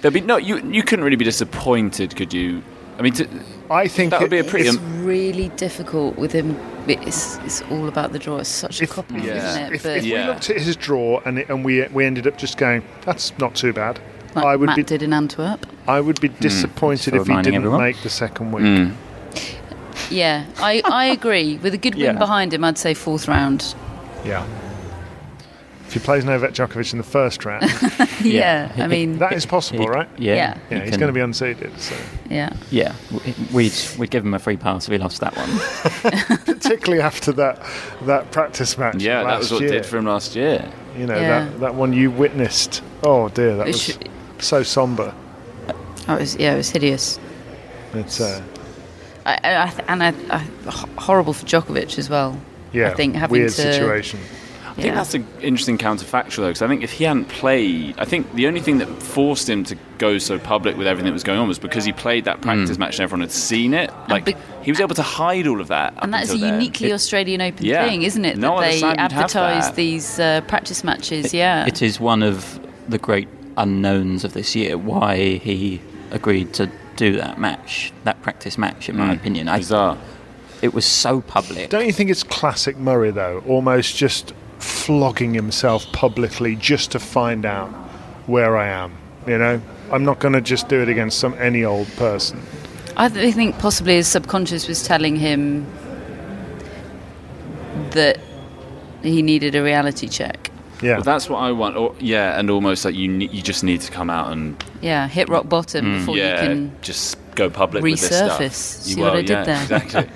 there'd 0.00 0.12
be 0.12 0.22
no. 0.22 0.38
You 0.38 0.58
you 0.58 0.82
couldn't 0.82 1.04
really 1.04 1.16
be 1.16 1.24
disappointed, 1.24 2.16
could 2.16 2.34
you? 2.34 2.64
I 2.98 3.02
mean, 3.02 3.12
to, 3.14 3.28
I 3.70 3.88
think 3.88 4.10
that 4.10 4.20
would 4.22 4.30
be 4.30 4.38
a 4.38 4.44
pretty. 4.44 4.68
It's 4.68 4.78
really 4.78 5.48
difficult 5.50 6.16
with 6.16 6.32
him. 6.32 6.56
It's, 6.88 7.36
it's 7.38 7.62
all 7.70 7.88
about 7.88 8.12
the 8.12 8.18
draw. 8.18 8.38
It's 8.38 8.48
such 8.48 8.80
a 8.80 8.86
cop 8.86 9.10
out, 9.12 9.18
isn't 9.18 9.62
it? 9.62 9.72
If, 9.74 9.82
But 9.82 9.96
if 9.98 10.04
we 10.04 10.18
looked 10.24 10.50
at 10.50 10.56
his 10.60 10.76
draw 10.76 11.20
and 11.24 11.38
it, 11.40 11.48
and 11.50 11.64
we 11.64 11.82
we 11.88 12.04
ended 12.04 12.26
up 12.26 12.38
just 12.38 12.56
going, 12.56 12.82
that's 13.02 13.36
not 13.38 13.54
too 13.54 13.72
bad. 13.72 14.00
like 14.34 14.44
I 14.44 14.56
would 14.56 14.66
Matt 14.68 14.76
be 14.76 14.82
did 14.82 15.02
in 15.02 15.12
Antwerp. 15.12 15.66
I 15.88 16.00
would 16.00 16.20
be 16.20 16.28
disappointed 16.28 17.12
Just 17.14 17.28
if 17.28 17.36
he 17.36 17.42
didn't 17.42 17.54
everyone. 17.56 17.80
make 17.80 18.00
the 18.02 18.08
second 18.10 18.52
week. 18.52 18.64
Mm. 18.64 18.94
Yeah, 20.10 20.46
I, 20.58 20.82
I 20.84 21.06
agree. 21.06 21.58
With 21.58 21.74
a 21.74 21.78
good 21.78 21.94
win 21.96 22.04
Yeah. 22.04 22.12
behind 22.12 22.54
him, 22.54 22.62
I'd 22.64 22.78
say 22.78 22.94
fourth 22.94 23.26
round. 23.28 23.74
Yeah. 24.24 24.46
If 25.86 25.92
he 25.94 26.00
plays 26.00 26.24
Novak 26.24 26.50
Djokovic 26.52 26.92
in 26.92 26.98
the 26.98 27.04
first 27.04 27.44
round, 27.44 27.62
Yeah, 28.20 28.72
I 28.76 28.86
mean- 28.88 29.18
that 29.18 29.32
is 29.32 29.46
possible, 29.46 29.86
right? 29.86 30.08
Yeah. 30.18 30.34
Yeah. 30.34 30.58
Yeah, 30.70 30.78
He 30.80 30.86
he's 30.86 30.96
going 30.96 31.12
to 31.14 31.18
be 31.18 31.20
unseeded. 31.24 31.78
So. 31.78 31.94
Yeah. 32.28 32.52
Yeah, 32.70 32.94
we'd 33.52 33.72
we'd 33.98 34.10
give 34.10 34.24
him 34.26 34.34
a 34.34 34.38
free 34.40 34.56
pass 34.56 34.86
if 34.88 34.92
he 34.92 34.98
lost 34.98 35.20
that 35.20 35.36
one. 35.36 35.48
Particularly 36.44 37.00
after 37.02 37.30
that 37.32 37.62
that 38.02 38.30
practice 38.32 38.76
match. 38.76 38.96
Yeah, 39.02 39.22
last 39.22 39.32
that 39.32 39.38
was 39.38 39.52
what 39.52 39.60
year. 39.62 39.70
did 39.70 39.86
for 39.86 39.98
him 39.98 40.06
last 40.06 40.34
year. 40.34 40.68
You 40.98 41.06
know 41.06 41.14
Yeah. 41.20 41.44
that 41.44 41.60
that 41.60 41.74
one 41.76 41.92
you 41.92 42.10
witnessed. 42.10 42.82
Oh 43.04 43.28
dear, 43.28 43.56
that 43.56 43.68
It 43.68 43.72
was 43.72 43.82
should- 43.82 44.08
so 44.40 44.62
somber. 44.64 45.14
Oh, 46.08 46.14
it 46.16 46.20
was, 46.20 46.36
yeah, 46.36 46.54
it 46.54 46.56
was 46.58 46.70
hideous. 46.70 47.18
It's 47.94 48.20
uh, 48.20 48.42
I, 49.24 49.38
I, 49.42 49.62
I 49.64 49.68
th- 49.68 49.84
and 49.88 50.02
I, 50.02 50.08
I, 50.30 50.42
h- 50.68 50.88
horrible 50.98 51.32
for 51.32 51.44
Djokovic 51.46 51.98
as 51.98 52.08
well. 52.10 52.38
yeah, 52.72 52.90
I 52.90 52.94
think 52.94 53.14
having 53.16 53.38
weird 53.40 53.50
to, 53.52 53.72
situation. 53.72 54.20
I 54.78 54.82
think 54.82 54.92
Yeah. 54.92 54.94
that's 54.96 55.14
an 55.14 55.26
interesting 55.40 55.78
counterfactual 55.78 56.36
though, 56.36 56.46
because 56.48 56.60
I 56.60 56.68
think 56.68 56.82
if 56.82 56.92
he 56.92 57.04
hadn't 57.04 57.28
played, 57.28 57.94
I 57.96 58.04
think 58.04 58.34
the 58.34 58.46
only 58.46 58.60
thing 58.60 58.76
that 58.78 58.88
forced 59.02 59.48
him 59.48 59.64
to 59.64 59.76
go 59.96 60.18
so 60.18 60.38
public 60.38 60.76
with 60.76 60.86
everything 60.86 61.06
that 61.06 61.14
was 61.14 61.24
going 61.24 61.38
on 61.38 61.48
was 61.48 61.58
because 61.58 61.86
he 61.86 61.92
played 61.92 62.26
that 62.26 62.42
practice 62.42 62.76
match 62.76 62.96
and 62.98 63.04
everyone 63.04 63.22
had 63.22 63.32
seen 63.32 63.72
it. 63.72 63.90
Like 64.10 64.36
he 64.62 64.70
was 64.70 64.78
able 64.80 64.94
to 64.96 65.02
hide 65.02 65.46
all 65.46 65.62
of 65.62 65.68
that. 65.68 65.94
And 66.02 66.12
that's 66.12 66.30
a 66.30 66.36
then. 66.36 66.54
uniquely 66.60 66.90
It- 66.90 66.92
Australian 66.92 67.40
Open 67.40 67.64
Yeah. 67.64 67.86
thing, 67.88 68.02
isn't 68.02 68.24
it? 68.26 68.36
No 68.36 68.48
that 68.50 68.54
other 68.56 68.66
they 68.66 68.78
side 68.80 68.90
would 68.90 69.00
have 69.00 69.12
advertise 69.12 69.66
that. 69.68 69.76
these 69.76 70.18
uh, 70.20 70.42
practice 70.42 70.84
matches. 70.84 71.32
yeah. 71.32 71.64
It 71.66 71.80
is 71.80 71.98
one 71.98 72.22
of 72.22 72.60
the 72.86 72.98
great 72.98 73.28
unknowns 73.56 74.24
of 74.24 74.34
this 74.34 74.54
year 74.54 74.76
why 74.76 75.36
he 75.38 75.80
agreed 76.10 76.52
to 76.52 76.68
do 76.96 77.16
that 77.16 77.38
match, 77.40 77.92
that 78.04 78.20
practice 78.22 78.58
match. 78.58 78.90
In 78.90 78.98
my 78.98 79.08
Mm. 79.08 79.16
opinion, 79.16 79.48
I, 79.48 79.56
Bizarre. 79.58 79.96
It 80.60 80.74
was 80.74 80.84
so 80.84 81.22
public. 81.22 81.70
Don't 81.70 81.86
you 81.86 81.92
think 81.92 82.10
it's 82.10 82.22
classic 82.22 82.76
Murray 82.78 83.10
though? 83.10 83.42
Almost 83.46 83.96
just 83.96 84.34
flogging 84.66 85.34
himself 85.34 85.90
publicly 85.92 86.56
just 86.56 86.90
to 86.92 86.98
find 86.98 87.44
out 87.46 87.68
where 88.26 88.56
I 88.56 88.68
am. 88.68 88.92
You 89.26 89.38
know, 89.38 89.60
I'm 89.92 90.04
not 90.04 90.18
going 90.18 90.34
to 90.34 90.40
just 90.40 90.68
do 90.68 90.80
it 90.82 90.88
against 90.88 91.18
some 91.18 91.34
any 91.38 91.64
old 91.64 91.88
person. 91.96 92.40
I 92.96 93.08
think 93.08 93.58
possibly 93.58 93.94
his 93.96 94.08
subconscious 94.08 94.68
was 94.68 94.82
telling 94.82 95.16
him 95.16 95.66
that 97.90 98.18
he 99.02 99.22
needed 99.22 99.54
a 99.54 99.62
reality 99.62 100.08
check. 100.08 100.50
Yeah, 100.82 100.94
Well, 100.94 101.02
that's 101.04 101.28
what 101.30 101.38
I 101.38 101.52
want. 101.52 101.76
Or, 101.76 101.94
yeah, 102.00 102.38
and 102.38 102.50
almost 102.50 102.84
like 102.84 102.94
you, 102.94 103.08
ne- 103.08 103.28
you 103.28 103.40
just 103.42 103.64
need 103.64 103.80
to 103.82 103.90
come 103.90 104.10
out 104.10 104.30
and 104.32 104.62
Yeah, 104.82 105.08
hit 105.08 105.28
rock 105.28 105.48
bottom 105.48 105.84
Mm, 105.86 105.98
before 106.00 106.16
yeah, 106.16 106.42
you 106.42 106.48
can. 106.48 106.76
just 106.82 107.16
go 107.34 107.48
public 107.48 107.82
with 107.82 108.00
this 108.00 108.08
stuff. 108.16 108.40
resurface. 108.40 108.52
See 108.52 108.90
You 108.94 109.02
what 109.02 109.12
will, 109.12 109.18
I 109.20 109.22
did 109.22 109.30
yeah, 109.30 109.44
there? 109.44 109.62
Exactly. 109.82 110.08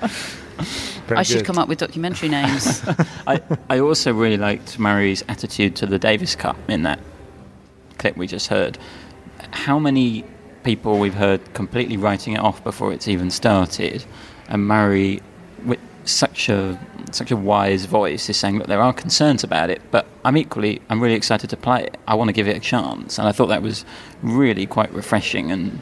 I 1.18 1.22
should 1.22 1.44
come 1.44 1.58
up 1.58 1.68
with 1.68 1.78
documentary 1.78 2.28
names. 2.38 2.82
I, 3.26 3.40
I 3.68 3.80
also 3.80 4.12
really 4.12 4.36
liked 4.36 4.78
Murray's 4.78 5.22
attitude 5.28 5.76
to 5.76 5.86
the 5.86 5.98
Davis 5.98 6.34
Cup 6.34 6.56
in 6.68 6.82
that 6.82 7.00
clip 7.98 8.16
we 8.16 8.26
just 8.26 8.48
heard. 8.48 8.78
How 9.52 9.78
many 9.78 10.24
people 10.62 10.98
we've 10.98 11.14
heard 11.14 11.54
completely 11.54 11.96
writing 11.96 12.34
it 12.34 12.40
off 12.40 12.62
before 12.62 12.92
it's 12.92 13.08
even 13.08 13.30
started, 13.30 14.04
and 14.48 14.66
Murray, 14.66 15.22
with 15.64 15.80
such 16.04 16.48
a 16.48 16.78
such 17.12 17.30
a 17.30 17.36
wise 17.36 17.86
voice, 17.86 18.28
is 18.28 18.36
saying 18.36 18.58
that 18.58 18.68
there 18.68 18.80
are 18.80 18.92
concerns 18.92 19.42
about 19.42 19.70
it, 19.70 19.80
but 19.90 20.06
I'm 20.24 20.36
equally 20.36 20.80
I'm 20.88 21.00
really 21.00 21.14
excited 21.14 21.50
to 21.50 21.56
play 21.56 21.84
it. 21.84 21.96
I 22.06 22.14
want 22.14 22.28
to 22.28 22.32
give 22.32 22.48
it 22.48 22.56
a 22.56 22.60
chance, 22.60 23.18
and 23.18 23.26
I 23.26 23.32
thought 23.32 23.46
that 23.46 23.62
was 23.62 23.84
really 24.22 24.66
quite 24.66 24.92
refreshing. 24.92 25.50
And 25.50 25.80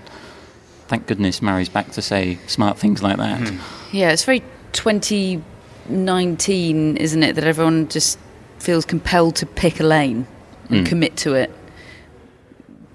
thank 0.89 1.07
goodness 1.07 1.43
Murray's 1.43 1.69
back 1.69 1.91
to 1.93 2.03
say 2.03 2.39
smart 2.47 2.79
things 2.79 3.03
like 3.03 3.19
that. 3.19 3.53
yeah, 3.93 4.11
it's 4.11 4.25
very 4.25 4.43
2019, 4.73 6.97
isn't 6.97 7.23
it? 7.23 7.35
That 7.35 7.45
everyone 7.45 7.89
just 7.89 8.19
feels 8.59 8.85
compelled 8.85 9.37
to 9.37 9.47
pick 9.47 9.81
a 9.81 9.85
lane 9.85 10.27
and 10.69 10.85
Mm. 10.85 10.89
commit 10.89 11.17
to 11.19 11.35
it 11.35 11.51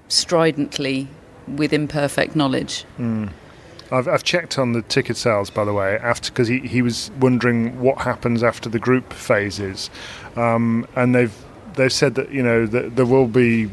stridently 0.08 1.08
with 1.48 1.72
imperfect 1.72 2.36
knowledge. 2.36 2.84
Mm. 2.98 3.30
I've, 3.90 4.08
I've 4.08 4.22
checked 4.22 4.58
on 4.58 4.72
the 4.72 4.82
ticket 4.82 5.16
sales, 5.16 5.50
by 5.50 5.64
the 5.64 5.72
way, 5.72 5.98
after 5.98 6.30
because 6.30 6.48
he, 6.48 6.60
he 6.60 6.82
was 6.82 7.10
wondering 7.20 7.80
what 7.80 7.98
happens 7.98 8.42
after 8.42 8.68
the 8.68 8.78
group 8.78 9.12
phases, 9.12 9.90
um, 10.36 10.86
and 10.96 11.14
they've 11.14 11.34
they've 11.76 11.92
said 11.92 12.14
that 12.14 12.30
you 12.30 12.42
know 12.42 12.66
that 12.66 12.96
there 12.96 13.06
will 13.06 13.26
be 13.26 13.70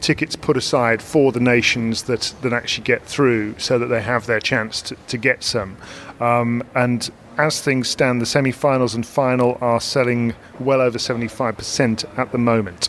tickets 0.00 0.36
put 0.36 0.56
aside 0.56 1.00
for 1.00 1.32
the 1.32 1.40
nations 1.40 2.02
that, 2.04 2.34
that 2.42 2.52
actually 2.52 2.84
get 2.84 3.02
through, 3.04 3.54
so 3.58 3.78
that 3.78 3.86
they 3.86 4.02
have 4.02 4.26
their 4.26 4.40
chance 4.40 4.82
to, 4.82 4.96
to 5.08 5.16
get 5.16 5.42
some, 5.42 5.76
um, 6.20 6.62
and. 6.74 7.10
As 7.38 7.60
things 7.60 7.86
stand, 7.90 8.22
the 8.22 8.24
semi-finals 8.24 8.94
and 8.94 9.04
final 9.04 9.58
are 9.60 9.78
selling 9.78 10.32
well 10.58 10.80
over 10.80 10.98
seventy-five 10.98 11.54
percent 11.58 12.02
at 12.16 12.32
the 12.32 12.38
moment, 12.38 12.88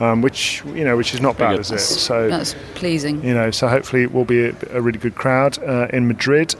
um, 0.00 0.22
which 0.22 0.62
you 0.64 0.82
know, 0.82 0.96
which 0.96 1.12
is 1.12 1.20
not 1.20 1.36
bad, 1.36 1.60
is 1.60 1.70
it? 1.70 1.78
So 1.80 2.26
That's 2.30 2.54
pleasing. 2.74 3.22
you 3.22 3.34
know, 3.34 3.50
so 3.50 3.68
hopefully 3.68 4.02
it 4.02 4.14
will 4.14 4.24
be 4.24 4.46
a, 4.46 4.54
a 4.70 4.80
really 4.80 4.98
good 4.98 5.14
crowd 5.14 5.58
uh, 5.62 5.88
in 5.92 6.08
Madrid. 6.08 6.56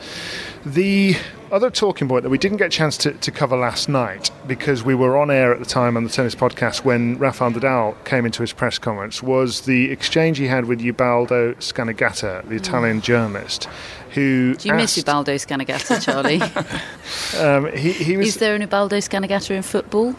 The 0.66 1.16
other 1.52 1.70
talking 1.70 2.08
point 2.08 2.22
that 2.22 2.30
we 2.30 2.38
didn't 2.38 2.56
get 2.56 2.68
a 2.68 2.70
chance 2.70 2.96
to, 2.96 3.12
to 3.12 3.30
cover 3.30 3.56
last 3.56 3.86
night 3.86 4.30
because 4.46 4.82
we 4.82 4.94
were 4.94 5.18
on 5.18 5.30
air 5.30 5.52
at 5.52 5.60
the 5.60 5.66
time 5.66 5.98
on 5.98 6.04
the 6.04 6.08
tennis 6.08 6.34
podcast 6.34 6.82
when 6.82 7.18
Rafael 7.18 7.52
Nadal 7.52 8.02
came 8.06 8.24
into 8.24 8.40
his 8.40 8.54
press 8.54 8.78
conference 8.78 9.22
was 9.22 9.60
the 9.60 9.90
exchange 9.90 10.38
he 10.38 10.46
had 10.46 10.64
with 10.64 10.80
Ubaldo 10.80 11.52
Scanagatta, 11.54 12.48
the 12.48 12.56
Italian 12.56 13.02
journalist, 13.02 13.68
who 14.12 14.54
Do 14.54 14.68
you 14.68 14.74
miss 14.74 14.96
Ubaldo 14.96 15.34
Scanagatta, 15.34 16.02
Charlie? 16.02 16.40
um, 17.44 17.70
he, 17.76 17.92
he 17.92 18.16
was 18.16 18.28
Is 18.28 18.36
there 18.36 18.54
an 18.54 18.62
Ubaldo 18.62 18.96
Scanagatta 18.96 19.50
in 19.50 19.62
football? 19.62 20.16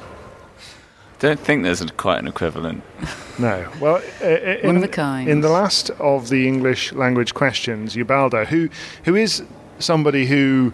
Don't 1.17 1.39
think 1.39 1.63
there's 1.63 1.81
a, 1.81 1.87
quite 1.87 2.19
an 2.19 2.27
equivalent. 2.27 2.83
No. 3.39 3.71
Well, 3.79 3.95
uh, 4.21 4.57
One 4.61 4.75
in, 4.75 4.77
of 4.77 4.83
a 4.83 4.87
kind. 4.87 5.27
In 5.27 5.41
the 5.41 5.49
last 5.49 5.89
of 5.91 6.29
the 6.29 6.47
English 6.47 6.91
language 6.93 7.33
questions, 7.33 7.95
Ubaldo, 7.95 8.45
who 8.45 8.69
who 9.05 9.15
is 9.15 9.41
somebody 9.79 10.25
who 10.25 10.73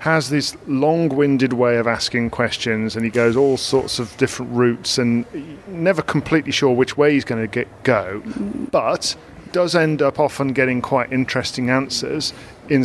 has 0.00 0.30
this 0.30 0.56
long-winded 0.66 1.52
way 1.52 1.76
of 1.76 1.86
asking 1.86 2.30
questions, 2.30 2.96
and 2.96 3.04
he 3.04 3.10
goes 3.10 3.36
all 3.36 3.56
sorts 3.56 3.98
of 3.98 4.16
different 4.16 4.52
routes, 4.52 4.98
and 4.98 5.24
never 5.66 6.02
completely 6.02 6.52
sure 6.52 6.74
which 6.74 6.96
way 6.96 7.14
he's 7.14 7.24
going 7.24 7.40
to 7.40 7.48
get 7.48 7.68
go, 7.82 8.22
but 8.70 9.16
does 9.52 9.74
end 9.74 10.02
up 10.02 10.20
often 10.20 10.48
getting 10.48 10.82
quite 10.82 11.10
interesting 11.10 11.70
answers 11.70 12.34
in 12.68 12.84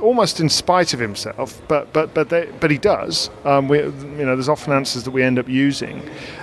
almost 0.00 0.38
in 0.38 0.48
spite 0.48 0.94
of 0.94 1.00
himself 1.00 1.60
but 1.66 1.92
but 1.92 2.14
but 2.14 2.28
they, 2.28 2.48
but 2.60 2.70
he 2.70 2.78
does. 2.78 3.28
Um, 3.44 3.66
we, 3.66 3.78
you 3.78 3.90
know 4.24 4.36
there's 4.36 4.48
often 4.48 4.72
answers 4.72 5.04
that 5.04 5.10
we 5.10 5.22
end 5.22 5.38
up 5.38 5.48
using. 5.48 6.00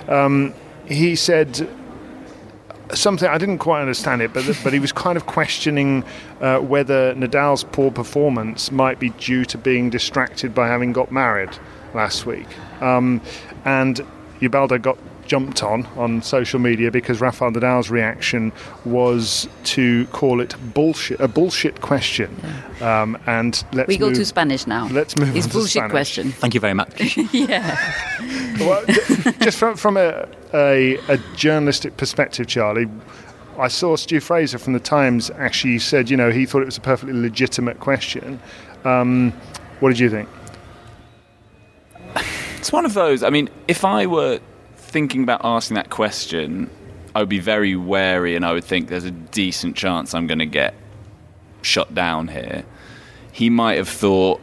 Um, 0.08 0.52
he 0.86 1.16
said 1.16 1.68
something 2.94 3.28
I 3.28 3.38
didn't 3.38 3.58
quite 3.58 3.80
understand 3.80 4.22
it, 4.22 4.32
but 4.32 4.44
but 4.62 4.72
he 4.72 4.78
was 4.78 4.92
kind 4.92 5.16
of 5.16 5.26
questioning 5.26 6.04
uh, 6.40 6.58
whether 6.58 7.14
Nadal's 7.14 7.64
poor 7.64 7.90
performance 7.90 8.70
might 8.70 8.98
be 8.98 9.10
due 9.10 9.44
to 9.46 9.58
being 9.58 9.90
distracted 9.90 10.54
by 10.54 10.68
having 10.68 10.92
got 10.92 11.10
married 11.10 11.50
last 11.94 12.26
week, 12.26 12.48
um, 12.80 13.20
and 13.64 14.00
Ubaldo 14.40 14.78
got 14.78 14.98
jumped 15.30 15.62
on 15.62 15.86
on 15.96 16.20
social 16.22 16.58
media 16.58 16.90
because 16.90 17.20
Rafael 17.20 17.52
Nadal's 17.52 17.88
reaction 17.88 18.50
was 18.84 19.48
to 19.62 20.06
call 20.06 20.40
it 20.40 20.56
bullshit, 20.74 21.20
a 21.20 21.28
bullshit 21.28 21.80
question, 21.80 22.36
um, 22.80 23.16
and 23.28 23.64
let's 23.72 23.86
we 23.86 23.96
go 23.96 24.08
move, 24.08 24.16
to 24.16 24.24
Spanish 24.24 24.66
now. 24.66 24.88
Let's 24.88 25.16
move 25.16 25.36
It's 25.36 25.46
on 25.46 25.50
to 25.50 25.56
bullshit 25.56 25.70
Spanish. 25.70 25.90
question. 25.92 26.32
Thank 26.32 26.54
you 26.54 26.60
very 26.60 26.74
much. 26.74 27.16
yeah. 27.32 27.78
well, 28.58 28.84
just 29.40 29.56
from, 29.56 29.76
from 29.76 29.96
a, 29.96 30.26
a, 30.52 30.96
a 31.06 31.16
journalistic 31.36 31.96
perspective, 31.96 32.48
Charlie, 32.48 32.88
I 33.56 33.68
saw 33.68 33.94
Stu 33.94 34.18
Fraser 34.18 34.58
from 34.58 34.72
the 34.72 34.80
Times 34.80 35.30
actually 35.36 35.78
said, 35.78 36.10
you 36.10 36.16
know, 36.16 36.32
he 36.32 36.44
thought 36.44 36.62
it 36.62 36.66
was 36.66 36.76
a 36.76 36.80
perfectly 36.80 37.14
legitimate 37.16 37.78
question. 37.78 38.40
Um, 38.84 39.30
what 39.78 39.90
did 39.90 40.00
you 40.00 40.10
think? 40.10 40.28
It's 42.58 42.72
one 42.72 42.84
of 42.84 42.94
those. 42.94 43.22
I 43.22 43.30
mean, 43.30 43.48
if 43.68 43.84
I 43.84 44.06
were 44.06 44.40
thinking 44.90 45.22
about 45.22 45.40
asking 45.44 45.76
that 45.76 45.90
question, 45.90 46.70
I 47.14 47.20
would 47.20 47.28
be 47.28 47.40
very 47.40 47.76
wary 47.76 48.36
and 48.36 48.44
I 48.44 48.52
would 48.52 48.64
think 48.64 48.88
there's 48.88 49.04
a 49.04 49.10
decent 49.10 49.76
chance 49.76 50.14
I'm 50.14 50.26
going 50.26 50.38
to 50.38 50.46
get 50.46 50.74
shut 51.62 51.94
down 51.94 52.28
here. 52.28 52.64
He 53.32 53.50
might 53.50 53.78
have 53.78 53.88
thought 53.88 54.40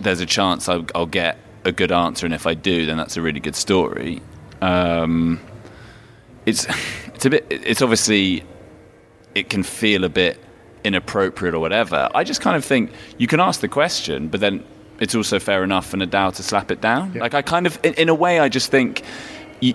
there's 0.00 0.20
a 0.20 0.26
chance 0.26 0.68
I'll, 0.68 0.86
I'll 0.94 1.06
get 1.06 1.38
a 1.64 1.72
good 1.72 1.92
answer, 1.92 2.24
and 2.24 2.34
if 2.34 2.46
I 2.46 2.54
do, 2.54 2.86
then 2.86 2.96
that's 2.96 3.16
a 3.16 3.22
really 3.22 3.40
good 3.40 3.54
story. 3.54 4.22
Um, 4.62 5.40
it's 6.46 6.66
it's 7.14 7.26
a 7.26 7.30
bit. 7.30 7.46
It's 7.50 7.82
obviously 7.82 8.44
it 9.34 9.50
can 9.50 9.62
feel 9.62 10.04
a 10.04 10.08
bit 10.08 10.42
inappropriate 10.84 11.54
or 11.54 11.60
whatever. 11.60 12.08
I 12.14 12.24
just 12.24 12.40
kind 12.40 12.56
of 12.56 12.64
think 12.64 12.90
you 13.18 13.26
can 13.26 13.40
ask 13.40 13.60
the 13.60 13.68
question, 13.68 14.28
but 14.28 14.40
then 14.40 14.64
it's 14.98 15.14
also 15.14 15.38
fair 15.38 15.62
enough 15.62 15.86
for 15.86 15.96
Nadal 15.96 16.34
to 16.36 16.42
slap 16.42 16.70
it 16.70 16.80
down. 16.80 17.12
Like 17.14 17.34
I 17.34 17.42
kind 17.42 17.66
of, 17.66 17.78
in, 17.82 17.94
in 17.94 18.08
a 18.08 18.14
way, 18.14 18.40
I 18.40 18.48
just 18.48 18.70
think 18.70 19.02
you, 19.60 19.74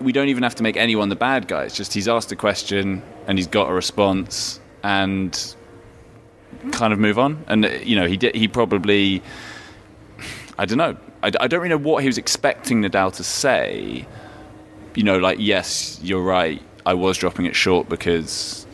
we 0.00 0.12
don't 0.12 0.28
even 0.28 0.42
have 0.42 0.54
to 0.56 0.62
make 0.62 0.76
anyone 0.76 1.08
the 1.08 1.16
bad 1.16 1.48
guy. 1.48 1.64
It's 1.64 1.76
just 1.76 1.92
he's 1.94 2.08
asked 2.08 2.32
a 2.32 2.36
question 2.36 3.02
and 3.26 3.38
he's 3.38 3.46
got 3.46 3.70
a 3.70 3.72
response 3.72 4.60
and 4.82 5.54
kind 6.72 6.92
of 6.92 6.98
move 6.98 7.18
on. 7.18 7.44
And 7.48 7.64
uh, 7.64 7.70
you 7.82 7.96
know, 7.96 8.06
he 8.06 8.16
did, 8.16 8.34
he 8.34 8.48
probably, 8.48 9.22
I 10.58 10.66
don't 10.66 10.78
know. 10.78 10.96
I, 11.22 11.32
I 11.40 11.46
don't 11.48 11.60
really 11.60 11.70
know 11.70 11.78
what 11.78 12.02
he 12.02 12.08
was 12.08 12.18
expecting 12.18 12.82
Nadal 12.82 13.12
to 13.14 13.24
say. 13.24 14.06
You 14.94 15.02
know, 15.02 15.18
like 15.18 15.38
yes, 15.40 15.98
you're 16.02 16.22
right. 16.22 16.62
I 16.84 16.94
was 16.94 17.18
dropping 17.18 17.46
it 17.46 17.56
short 17.56 17.88
because 17.88 18.66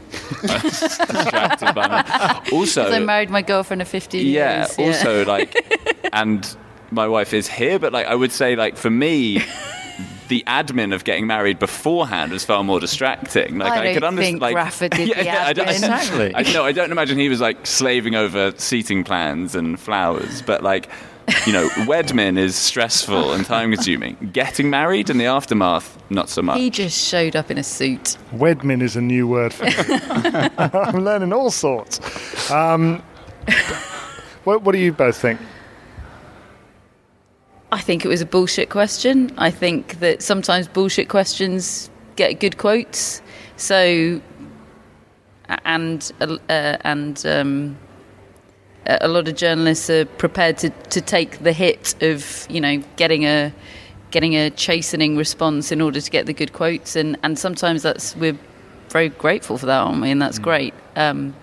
I 0.49 0.61
was 0.63 0.81
distracted 0.81 1.75
by 1.75 1.89
my. 1.89 2.43
Also, 2.53 2.91
I 2.91 2.99
married 2.99 3.31
my 3.31 3.43
girlfriend 3.43 3.81
of 3.81 3.89
15 3.89 4.27
yeah, 4.27 4.59
years. 4.59 4.79
Yeah. 4.79 4.87
Also 4.87 5.25
like 5.25 5.57
and 6.13 6.57
my 6.91 7.09
wife 7.09 7.33
is 7.33 7.49
here 7.49 7.79
but 7.79 7.93
like 7.93 8.07
i 8.07 8.15
would 8.15 8.31
say 8.31 8.55
like 8.55 8.77
for 8.77 8.91
me 8.91 9.43
the 10.33 10.43
admin 10.47 10.95
of 10.95 11.05
getting 11.05 11.27
married 11.27 11.59
beforehand 11.59 12.33
was 12.33 12.43
far 12.43 12.65
more 12.65 12.81
distracting 12.81 13.59
like 13.59 13.73
I 13.73 13.81
i, 13.81 13.85
don't 13.85 13.95
could 13.95 14.05
understand 14.05 14.33
think 14.37 14.41
like 14.41 14.57
Rafa 14.57 14.89
did 14.89 15.09
the 15.15 15.31
I 15.31 15.53
don't, 15.53 15.67
admin. 15.69 15.73
Exactly. 15.75 16.35
I, 16.35 16.43
no 16.55 16.65
i 16.65 16.73
don't 16.73 16.91
imagine 16.91 17.19
he 17.19 17.29
was 17.29 17.43
like 17.43 17.67
slaving 17.67 18.15
over 18.15 18.55
seating 18.57 19.05
plans 19.05 19.55
and 19.55 19.79
flowers 19.79 20.41
but 20.41 20.63
like 20.63 20.89
you 21.47 21.53
know 21.53 21.69
wedmin 21.87 22.39
is 22.39 22.57
stressful 22.57 23.35
and 23.35 23.45
time 23.45 23.75
consuming 23.75 24.17
getting 24.33 24.71
married 24.71 25.11
in 25.11 25.19
the 25.19 25.27
aftermath 25.27 26.03
not 26.09 26.31
so 26.31 26.41
much 26.41 26.57
He 26.59 26.71
just 26.71 26.99
showed 26.99 27.37
up 27.37 27.51
in 27.51 27.59
a 27.59 27.63
suit. 27.63 28.17
Wedmin 28.33 28.81
is 28.81 28.97
a 28.97 29.03
new 29.03 29.27
word 29.29 29.53
for 29.53 29.65
me. 29.65 29.75
I'm 30.59 31.05
learning 31.05 31.33
all 31.35 31.51
sorts. 31.51 32.51
Um, 32.51 33.03
what, 34.45 34.63
what 34.63 34.73
do 34.73 34.79
you 34.79 34.93
both 34.93 35.17
think? 35.17 35.41
I 37.73 37.81
think 37.81 38.05
it 38.05 38.09
was 38.09 38.21
a 38.21 38.27
bullshit 38.27 38.69
question. 38.69 39.33
I 39.39 39.51
think 39.51 39.99
that 40.01 40.23
sometimes 40.23 40.69
bullshit 40.69 41.09
questions 41.09 41.91
get 42.17 42.39
good 42.39 42.59
quotes. 42.59 43.23
So, 43.57 44.21
and 45.65 46.13
uh, 46.21 46.77
and 46.85 47.25
um, 47.25 47.79
a 48.87 49.09
lot 49.09 49.27
of 49.27 49.37
journalists 49.37 49.89
are 49.89 50.05
prepared 50.05 50.59
to, 50.59 50.69
to 50.69 51.01
take 51.01 51.39
the 51.39 51.55
hit 51.55 52.01
of 52.03 52.47
you 52.51 52.61
know 52.61 52.83
getting 52.97 53.25
a 53.25 53.55
getting 54.11 54.37
a 54.37 54.51
chastening 54.51 55.17
response 55.17 55.73
in 55.73 55.81
order 55.81 55.99
to 55.99 56.11
get 56.11 56.27
the 56.27 56.35
good 56.35 56.53
quotes, 56.53 56.95
and, 56.95 57.17
and 57.23 57.39
sometimes 57.39 57.83
that's 57.83 58.15
we're 58.17 58.39
very 58.91 59.09
grateful 59.09 59.57
for 59.57 59.65
that, 59.65 59.79
aren't 59.79 60.03
we? 60.03 60.11
And 60.11 60.21
that's 60.21 60.39
great. 60.39 60.75
Um, 60.97 61.35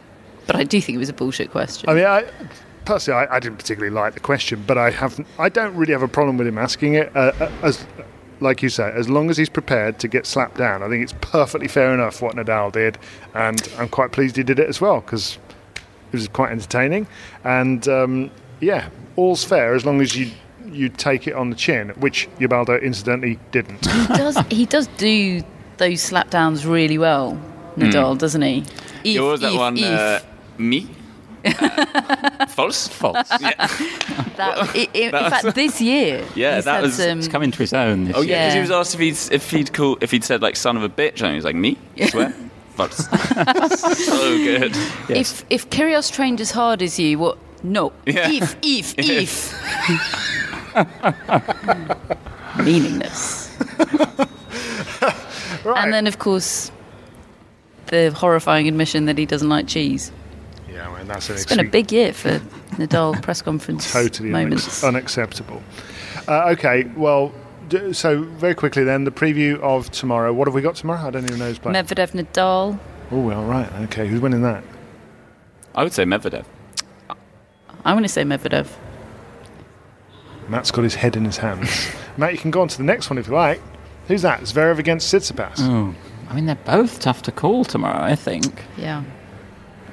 but 0.46 0.56
I 0.56 0.64
do 0.64 0.80
think 0.80 0.96
it 0.96 1.00
was 1.00 1.10
a 1.10 1.14
bullshit 1.14 1.50
question. 1.50 1.90
I 1.90 1.94
mean, 1.96 2.06
I, 2.06 2.26
personally, 2.90 3.28
I, 3.28 3.36
I 3.36 3.40
didn't 3.40 3.58
particularly 3.58 3.94
like 3.94 4.16
the 4.16 4.20
question, 4.20 4.64
but 4.66 4.78
I 4.78 4.90
have, 4.90 5.20
I 5.38 5.48
don't 5.50 5.76
really 5.76 5.94
have 5.94 6.02
a 6.02 6.08
problem 6.08 6.38
with 6.38 6.48
him 6.48 6.58
asking 6.58 6.96
it. 6.96 7.16
Uh, 7.16 7.32
uh, 7.40 7.52
as, 7.62 7.86
like 8.40 8.64
you 8.64 8.70
say, 8.70 8.92
as 8.96 9.08
long 9.08 9.30
as 9.30 9.38
he's 9.38 9.48
prepared 9.50 10.00
to 10.00 10.08
get 10.08 10.26
slapped 10.26 10.58
down, 10.58 10.82
I 10.82 10.90
think 10.90 11.04
it's 11.04 11.14
perfectly 11.22 11.68
fair 11.68 11.94
enough 11.94 12.20
what 12.22 12.36
Nadal 12.36 12.72
did, 12.72 12.98
and 13.36 13.62
I'm 13.78 13.90
quite 13.90 14.12
pleased 14.12 14.38
he 14.38 14.44
did 14.44 14.60
it 14.60 14.68
as 14.68 14.82
well 14.82 15.02
because 15.02 15.38
it 15.76 16.16
was 16.16 16.28
quite 16.30 16.52
entertaining. 16.52 17.06
And 17.44 17.88
um, 17.88 18.32
yeah, 18.60 18.90
all's 19.18 19.44
fair 19.44 19.76
as 19.76 19.86
long 19.86 20.02
as 20.02 20.16
you 20.16 20.32
you 20.66 20.90
take 20.90 21.28
it 21.28 21.34
on 21.34 21.50
the 21.52 21.56
chin, 21.56 21.90
which 22.00 22.28
Ubaldo 22.40 22.78
incidentally 22.78 23.38
didn't. 23.52 23.86
he 23.86 24.08
does 24.18 24.38
he 24.50 24.66
does 24.66 24.88
do 24.98 25.42
those 25.78 26.02
slapdowns 26.10 26.66
really 26.70 26.98
well, 26.98 27.40
Nadal, 27.78 28.16
Mm. 28.16 28.20
doesn't 28.20 28.42
he? 28.42 28.64
Yeah, 29.04 29.22
what 29.22 29.32
was 29.34 29.42
that 29.42 29.54
If- 29.54 29.60
one 29.60 29.78
if- 29.78 29.84
uh, 29.86 30.20
me 30.58 30.88
Uh, 31.46 32.46
false 32.50 32.88
false 32.88 33.30
yeah. 33.40 33.54
that, 34.38 34.58
i- 34.58 34.72
i- 34.76 34.90
in 34.94 35.12
That 35.12 35.24
was- 35.24 35.32
fact, 35.42 35.56
this 35.56 35.80
year, 35.82 36.26
Yeah, 36.36 36.56
he's 36.56 36.66
that 36.66 36.74
had 36.76 36.84
was- 36.84 36.96
some- 36.96 37.20
It's 37.20 37.28
coming 37.28 37.52
to 37.52 37.58
his 37.58 37.74
own. 37.74 38.12
Oh 38.14 38.22
yeah, 38.22 38.48
because 38.48 38.54
he 38.56 38.60
was 38.62 38.72
asked 38.72 38.94
if 38.96 39.00
he'd 39.00 39.18
if 39.34 39.50
he'd 39.52 39.74
call 39.74 39.98
if 40.02 40.12
he'd 40.12 40.24
said 40.24 40.42
like 40.42 40.56
son 40.56 40.76
of 40.78 40.84
a 40.84 40.90
bitch, 40.90 41.22
and 41.22 41.30
he 41.30 41.36
was 41.36 41.46
like 41.46 41.56
me. 41.56 41.78
I 42.00 42.08
swear. 42.08 42.34
False. 42.76 42.96
so 42.98 44.38
good. 44.38 44.74
If 45.10 45.44
if 45.50 45.70
Kyrgios 45.70 46.12
trained 46.12 46.40
as 46.42 46.52
hard 46.52 46.82
as 46.82 46.98
you, 47.00 47.20
what? 47.20 47.38
No. 47.62 47.92
Yeah. 48.06 48.30
If 48.32 48.56
if 48.62 48.96
Yeah. 48.98 49.20
if. 49.20 49.54
Meaningless. 52.64 53.50
And 55.66 55.94
then, 55.94 56.08
of 56.08 56.20
course, 56.20 56.72
the 57.88 58.12
horrifying 58.12 58.68
admission 58.68 59.06
that 59.06 59.18
he 59.18 59.26
doesn't 59.26 59.50
like 59.50 59.68
cheese. 59.68 60.12
Yeah, 60.80 60.94
well, 60.94 61.04
that's 61.06 61.30
an 61.30 61.36
It's 61.36 61.46
been 61.46 61.60
a 61.60 61.64
big 61.66 61.92
year 61.92 62.14
for 62.14 62.40
Nadal 62.78 63.22
press 63.22 63.42
conference 63.42 63.92
totally 63.92 64.30
moments. 64.30 64.66
unex- 64.82 64.88
unacceptable. 64.88 65.62
Uh, 66.28 66.50
okay, 66.52 66.86
well, 66.96 67.34
d- 67.68 67.92
so 67.92 68.24
very 68.24 68.56
quickly 68.56 68.86
then, 68.86 69.04
the 69.04 69.12
preview 69.12 69.60
of 69.60 69.92
tomorrow. 69.92 70.32
What 70.32 70.48
have 70.48 70.56
we 70.56 70.62
got 70.62 70.76
tomorrow? 70.76 71.06
I 71.06 71.10
don't 71.10 71.26
even 71.26 71.38
know 71.40 71.48
who's 71.48 71.60
playing. 71.60 71.76
Medvedev 71.84 72.12
Nadal. 72.12 72.80
oh, 73.12 73.20
well, 73.20 73.44
right. 73.44 73.70
Okay, 73.84 74.08
who's 74.08 74.22
winning 74.22 74.42
that? 74.44 74.64
I 75.76 75.84
would 75.84 75.92
say 75.92 76.04
Medvedev. 76.06 76.46
I'm 77.84 77.96
going 77.96 78.04
to 78.04 78.10
say 78.10 78.24
Medvedev. 78.24 78.68
Matt's 80.48 80.72
got 80.72 80.84
his 80.84 80.96
head 80.96 81.16
in 81.18 81.26
his 81.26 81.38
hands. 81.38 81.90
Matt, 82.18 82.32
you 82.32 82.40
can 82.40 82.52
go 82.52 82.62
on 82.62 82.70
to 82.70 82.78
the 82.78 82.84
next 82.84 83.10
one 83.10 83.18
if 83.18 83.28
you 83.28 83.34
like. 83.34 83.62
Who's 84.08 84.22
that? 84.22 84.42
Zverev 84.42 84.80
against 84.80 85.14
Tsitsipas. 85.14 85.56
Oh, 85.60 85.94
I 86.30 86.34
mean, 86.34 86.46
they're 86.46 86.56
both 86.56 87.00
tough 87.02 87.22
to 87.24 87.32
call 87.32 87.66
tomorrow, 87.66 88.02
I 88.02 88.16
think. 88.16 88.64
Yeah. 88.78 89.04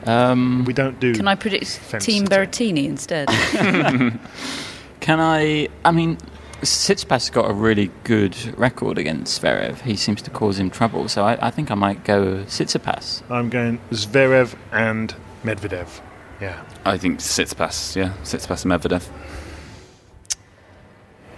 Um, 0.07 0.64
we 0.64 0.72
don't 0.72 0.98
do. 1.00 1.14
Can 1.14 1.28
I 1.28 1.34
predict 1.34 1.80
Team 2.00 2.26
Berrettini 2.26 2.84
instead? 2.86 3.28
Can 5.00 5.20
I? 5.20 5.68
I 5.84 5.90
mean, 5.90 6.16
Tsitsipas 6.62 7.30
got 7.30 7.50
a 7.50 7.54
really 7.54 7.90
good 8.04 8.36
record 8.59 8.98
against 8.98 9.42
Zverev. 9.42 9.80
He 9.80 9.96
seems 9.96 10.22
to 10.22 10.30
cause 10.30 10.59
him 10.59 10.70
trouble, 10.70 11.09
so 11.09 11.24
I, 11.24 11.46
I 11.46 11.50
think 11.50 11.70
I 11.70 11.74
might 11.74 12.04
go 12.04 12.44
Tsitsipas. 12.44 13.28
I'm 13.30 13.50
going 13.50 13.78
Zverev 13.90 14.54
and 14.72 15.14
Medvedev. 15.44 16.00
Yeah. 16.40 16.62
I 16.84 16.98
think 16.98 17.18
Tsitsipas, 17.18 17.96
yeah. 17.96 18.12
Tsitsipas 18.22 18.64
and 18.64 18.72
Medvedev. 18.72 19.09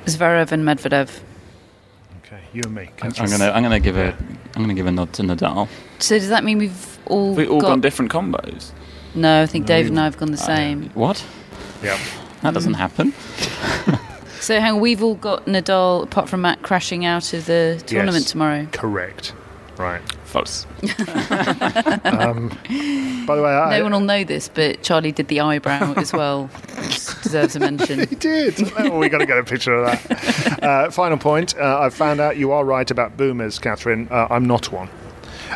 Zverev 0.07 0.53
and 0.53 0.65
Medvedev. 0.65 1.21
Okay, 2.31 2.43
you 2.53 2.61
and 2.65 2.75
me. 2.75 2.91
I'm, 3.01 3.11
I'm 3.19 3.31
gonna, 3.31 3.51
I'm 3.51 3.63
gonna 3.63 3.81
give 3.81 3.97
a, 3.97 4.15
I'm 4.55 4.63
gonna 4.63 4.75
give 4.75 4.87
a 4.87 4.93
nod 4.93 5.15
to 5.15 5.23
Nadal. 5.23 5.67
So 5.99 6.19
does 6.19 6.29
that 6.29 6.45
mean 6.45 6.59
we've 6.59 6.99
all 7.07 7.35
We 7.35 7.47
all 7.47 7.61
got? 7.61 7.69
gone 7.69 7.81
different 7.81 8.13
combos. 8.13 8.73
no, 9.15 9.43
I 9.43 9.47
think 9.47 9.65
Dave 9.67 9.87
and 9.87 9.99
I 9.99 10.05
have 10.05 10.19
gone 10.19 10.31
the 10.31 10.37
same. 10.37 10.91
What? 10.91 11.25
Yeah. 11.83 11.99
That 12.43 12.53
doesn't 12.55 12.75
happen. 12.75 13.15
So 14.41 14.61
hang 14.61 14.75
on, 14.75 14.81
we've 14.81 15.03
all 15.03 15.17
got 15.17 15.47
Nadal, 15.47 16.05
apart 16.05 16.29
from 16.29 16.43
Matt, 16.43 16.63
crashing 16.63 17.05
out 17.05 17.33
of 17.35 17.47
the 17.47 17.83
tournament 17.87 18.23
Yes. 18.23 18.31
tomorrow. 18.31 18.69
Correct. 18.71 19.35
Right. 19.77 20.01
False. 20.25 20.65
um, 22.05 22.49
by 23.27 23.35
the 23.35 23.43
way, 23.43 23.51
I, 23.53 23.77
no 23.79 23.83
one 23.83 23.93
will 23.93 24.01
know 24.01 24.23
this, 24.23 24.49
but 24.49 24.83
Charlie 24.85 25.11
did 25.11 25.27
the 25.27 25.41
eyebrow 25.41 25.93
as 25.97 26.13
well. 26.13 26.49
Which 27.29 27.43
deserves 27.51 27.57
a 27.57 27.61
mention. 27.61 27.99
he 28.09 28.15
did. 28.15 28.73
Oh, 28.79 28.99
we 28.99 29.09
got 29.09 29.19
to 29.19 29.27
get 29.27 29.39
a 29.39 29.45
picture 29.45 29.75
of 29.75 29.87
that. 29.87 30.63
Uh, 30.63 30.91
final 30.91 31.19
point. 31.19 31.57
Uh, 31.59 31.81
I 31.81 31.91
found 31.91 32.21
out 32.21 32.37
you 32.37 32.53
are 32.53 32.65
right 32.65 32.89
about 32.91 33.17
boomers, 33.17 33.59
Catherine. 33.59 34.09
Uh, 34.11 34.29
I'm 34.31 34.47
not 34.47 34.71
one. 34.73 34.89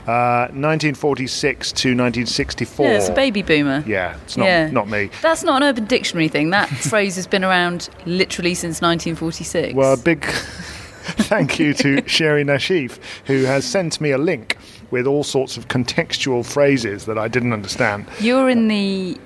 Uh, 0.06 0.48
1946 0.52 1.72
to 1.72 1.88
1964. 1.90 2.86
Yeah, 2.86 2.92
it's 2.96 3.08
a 3.08 3.12
baby 3.14 3.42
boomer. 3.42 3.84
Yeah, 3.86 4.16
it's 4.24 4.36
not 4.36 4.46
Yeah. 4.46 4.70
not 4.70 4.88
me. 4.88 5.10
That's 5.20 5.42
not 5.44 5.62
an 5.62 5.68
Urban 5.68 5.84
Dictionary 5.84 6.28
thing. 6.28 6.50
That 6.50 6.68
phrase 6.90 7.14
has 7.16 7.26
been 7.26 7.44
around 7.44 7.88
literally 8.06 8.54
since 8.54 8.80
1946. 8.80 9.74
Well, 9.74 9.92
a 9.92 9.96
big 9.96 10.24
thank 10.24 11.58
you 11.58 11.74
to 11.74 12.06
Sherry 12.08 12.44
Nashif, 12.44 12.98
who 13.26 13.44
has 13.44 13.64
sent 13.64 14.00
me 14.00 14.10
a 14.10 14.18
link 14.18 14.56
with 14.90 15.06
all 15.06 15.24
sorts 15.24 15.56
of 15.56 15.68
contextual 15.68 16.44
phrases 16.44 17.04
that 17.06 17.18
I 17.18 17.28
didn't 17.28 17.52
understand. 17.52 18.06
You're 18.20 18.48
in 18.48 18.68
the. 18.68 19.18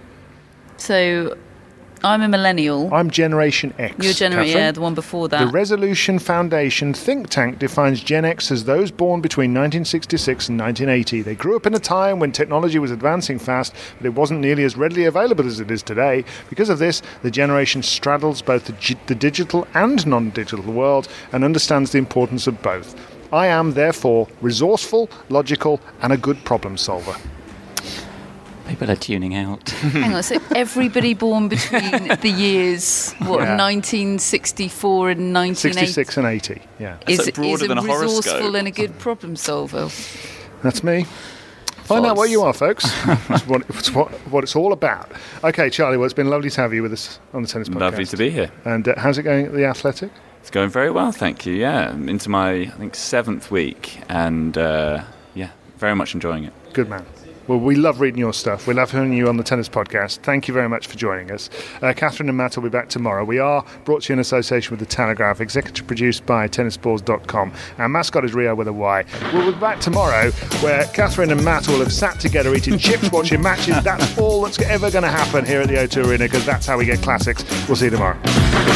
So, 0.78 1.36
I'm 2.04 2.22
a 2.22 2.28
millennial. 2.28 2.92
I'm 2.92 3.10
Generation 3.10 3.74
X. 3.78 3.96
You're 4.04 4.12
Generation, 4.12 4.58
yeah, 4.58 4.70
the 4.70 4.80
one 4.80 4.94
before 4.94 5.28
that. 5.28 5.44
The 5.44 5.50
Resolution 5.50 6.18
Foundation 6.18 6.92
think 6.94 7.28
tank 7.30 7.58
defines 7.58 8.00
Gen 8.02 8.24
X 8.24 8.50
as 8.50 8.64
those 8.64 8.90
born 8.90 9.20
between 9.20 9.50
1966 9.50 10.48
and 10.48 10.58
1980. 10.58 11.22
They 11.22 11.34
grew 11.34 11.56
up 11.56 11.66
in 11.66 11.74
a 11.74 11.78
time 11.78 12.18
when 12.18 12.32
technology 12.32 12.78
was 12.78 12.90
advancing 12.90 13.38
fast, 13.38 13.74
but 13.96 14.06
it 14.06 14.14
wasn't 14.14 14.40
nearly 14.40 14.64
as 14.64 14.76
readily 14.76 15.04
available 15.04 15.46
as 15.46 15.58
it 15.58 15.70
is 15.70 15.82
today. 15.82 16.24
Because 16.50 16.68
of 16.68 16.78
this, 16.78 17.02
the 17.22 17.30
generation 17.30 17.82
straddles 17.82 18.42
both 18.42 18.66
the, 18.66 18.72
gi- 18.72 18.98
the 19.06 19.14
digital 19.14 19.66
and 19.74 20.06
non 20.06 20.30
digital 20.30 20.72
world 20.72 21.08
and 21.32 21.44
understands 21.44 21.92
the 21.92 21.98
importance 21.98 22.46
of 22.46 22.62
both. 22.62 22.94
I 23.32 23.46
am, 23.48 23.72
therefore, 23.72 24.28
resourceful, 24.40 25.10
logical, 25.28 25.80
and 26.02 26.12
a 26.12 26.16
good 26.16 26.44
problem 26.44 26.76
solver. 26.76 27.16
People 28.68 28.90
are 28.90 28.96
tuning 28.96 29.34
out. 29.34 29.68
Hang 29.70 30.14
on, 30.14 30.22
so 30.22 30.40
everybody 30.54 31.14
born 31.14 31.48
between 31.48 32.08
the 32.20 32.28
years, 32.36 33.12
what, 33.20 33.40
Yeah. 33.40 33.56
1964 33.56 35.10
and 35.10 35.34
1980 35.34 35.86
66 35.86 36.16
and 36.16 36.26
80, 36.26 36.62
yeah. 36.78 36.96
is, 37.06 37.20
is 37.20 37.38
a 37.38 37.40
resourceful 37.40 38.56
and 38.56 38.66
a 38.66 38.70
good 38.70 38.98
problem 38.98 39.36
solver. 39.36 39.88
That's 40.62 40.82
me. 40.82 41.06
Find 41.84 42.04
out 42.04 42.16
what 42.16 42.30
you 42.30 42.42
are, 42.42 42.52
folks. 42.52 42.84
That's 43.28 43.46
what, 43.46 43.62
it's 43.68 43.92
what, 43.92 44.10
what 44.30 44.42
it's 44.42 44.56
all 44.56 44.72
about. 44.72 45.12
Okay, 45.44 45.70
Charlie, 45.70 45.96
well, 45.96 46.04
it's 46.04 46.14
been 46.14 46.28
lovely 46.30 46.50
to 46.50 46.60
have 46.60 46.74
you 46.74 46.82
with 46.82 46.92
us 46.92 47.20
on 47.32 47.42
the 47.42 47.48
Tennis 47.48 47.68
Podcast. 47.68 47.80
Lovely 47.80 48.04
to 48.06 48.16
be 48.16 48.30
here. 48.30 48.50
And 48.64 48.88
uh, 48.88 48.94
how's 48.96 49.18
it 49.18 49.22
going 49.22 49.46
at 49.46 49.52
the 49.52 49.64
Athletic? 49.64 50.10
It's 50.40 50.50
going 50.50 50.70
very 50.70 50.90
well, 50.90 51.12
thank 51.12 51.46
you. 51.46 51.54
Yeah, 51.54 51.90
I'm 51.90 52.08
into 52.08 52.28
my 52.28 52.52
I 52.52 52.66
think 52.70 52.96
seventh 52.96 53.50
week, 53.52 54.00
and 54.08 54.58
uh, 54.58 55.04
yeah, 55.34 55.50
very 55.78 55.94
much 55.94 56.14
enjoying 56.14 56.44
it. 56.44 56.52
Good 56.72 56.88
man. 56.88 57.04
Well, 57.48 57.58
we 57.58 57.76
love 57.76 58.00
reading 58.00 58.18
your 58.18 58.32
stuff. 58.32 58.66
We 58.66 58.74
love 58.74 58.90
hearing 58.90 59.12
you 59.12 59.28
on 59.28 59.36
the 59.36 59.44
Tennis 59.44 59.68
Podcast. 59.68 60.18
Thank 60.18 60.48
you 60.48 60.54
very 60.54 60.68
much 60.68 60.88
for 60.88 60.96
joining 60.96 61.30
us. 61.30 61.48
Uh, 61.80 61.92
Catherine 61.94 62.28
and 62.28 62.36
Matt 62.36 62.56
will 62.56 62.64
be 62.64 62.68
back 62.68 62.88
tomorrow. 62.88 63.24
We 63.24 63.38
are 63.38 63.64
brought 63.84 64.02
to 64.02 64.12
you 64.12 64.14
in 64.14 64.18
association 64.18 64.72
with 64.72 64.80
The 64.80 64.86
Telegraph, 64.86 65.40
executive 65.40 65.86
produced 65.86 66.26
by 66.26 66.48
tennisballs.com. 66.48 67.52
Our 67.78 67.88
mascot 67.88 68.24
is 68.24 68.34
Rio 68.34 68.54
with 68.56 68.66
a 68.66 68.72
Y. 68.72 69.04
We'll 69.32 69.52
be 69.52 69.58
back 69.58 69.78
tomorrow 69.80 70.30
where 70.60 70.84
Catherine 70.86 71.30
and 71.30 71.44
Matt 71.44 71.68
will 71.68 71.78
have 71.78 71.92
sat 71.92 72.18
together 72.18 72.54
eating 72.54 72.78
chips, 72.78 73.12
watching 73.12 73.42
matches. 73.42 73.80
That's 73.84 74.18
all 74.18 74.42
that's 74.42 74.60
ever 74.62 74.90
going 74.90 75.04
to 75.04 75.10
happen 75.10 75.44
here 75.44 75.60
at 75.60 75.68
the 75.68 75.74
O2 75.74 76.08
Arena 76.08 76.24
because 76.24 76.44
that's 76.44 76.66
how 76.66 76.76
we 76.76 76.84
get 76.84 77.00
classics. 77.00 77.44
We'll 77.68 77.76
see 77.76 77.84
you 77.86 77.90
tomorrow. 77.92 78.75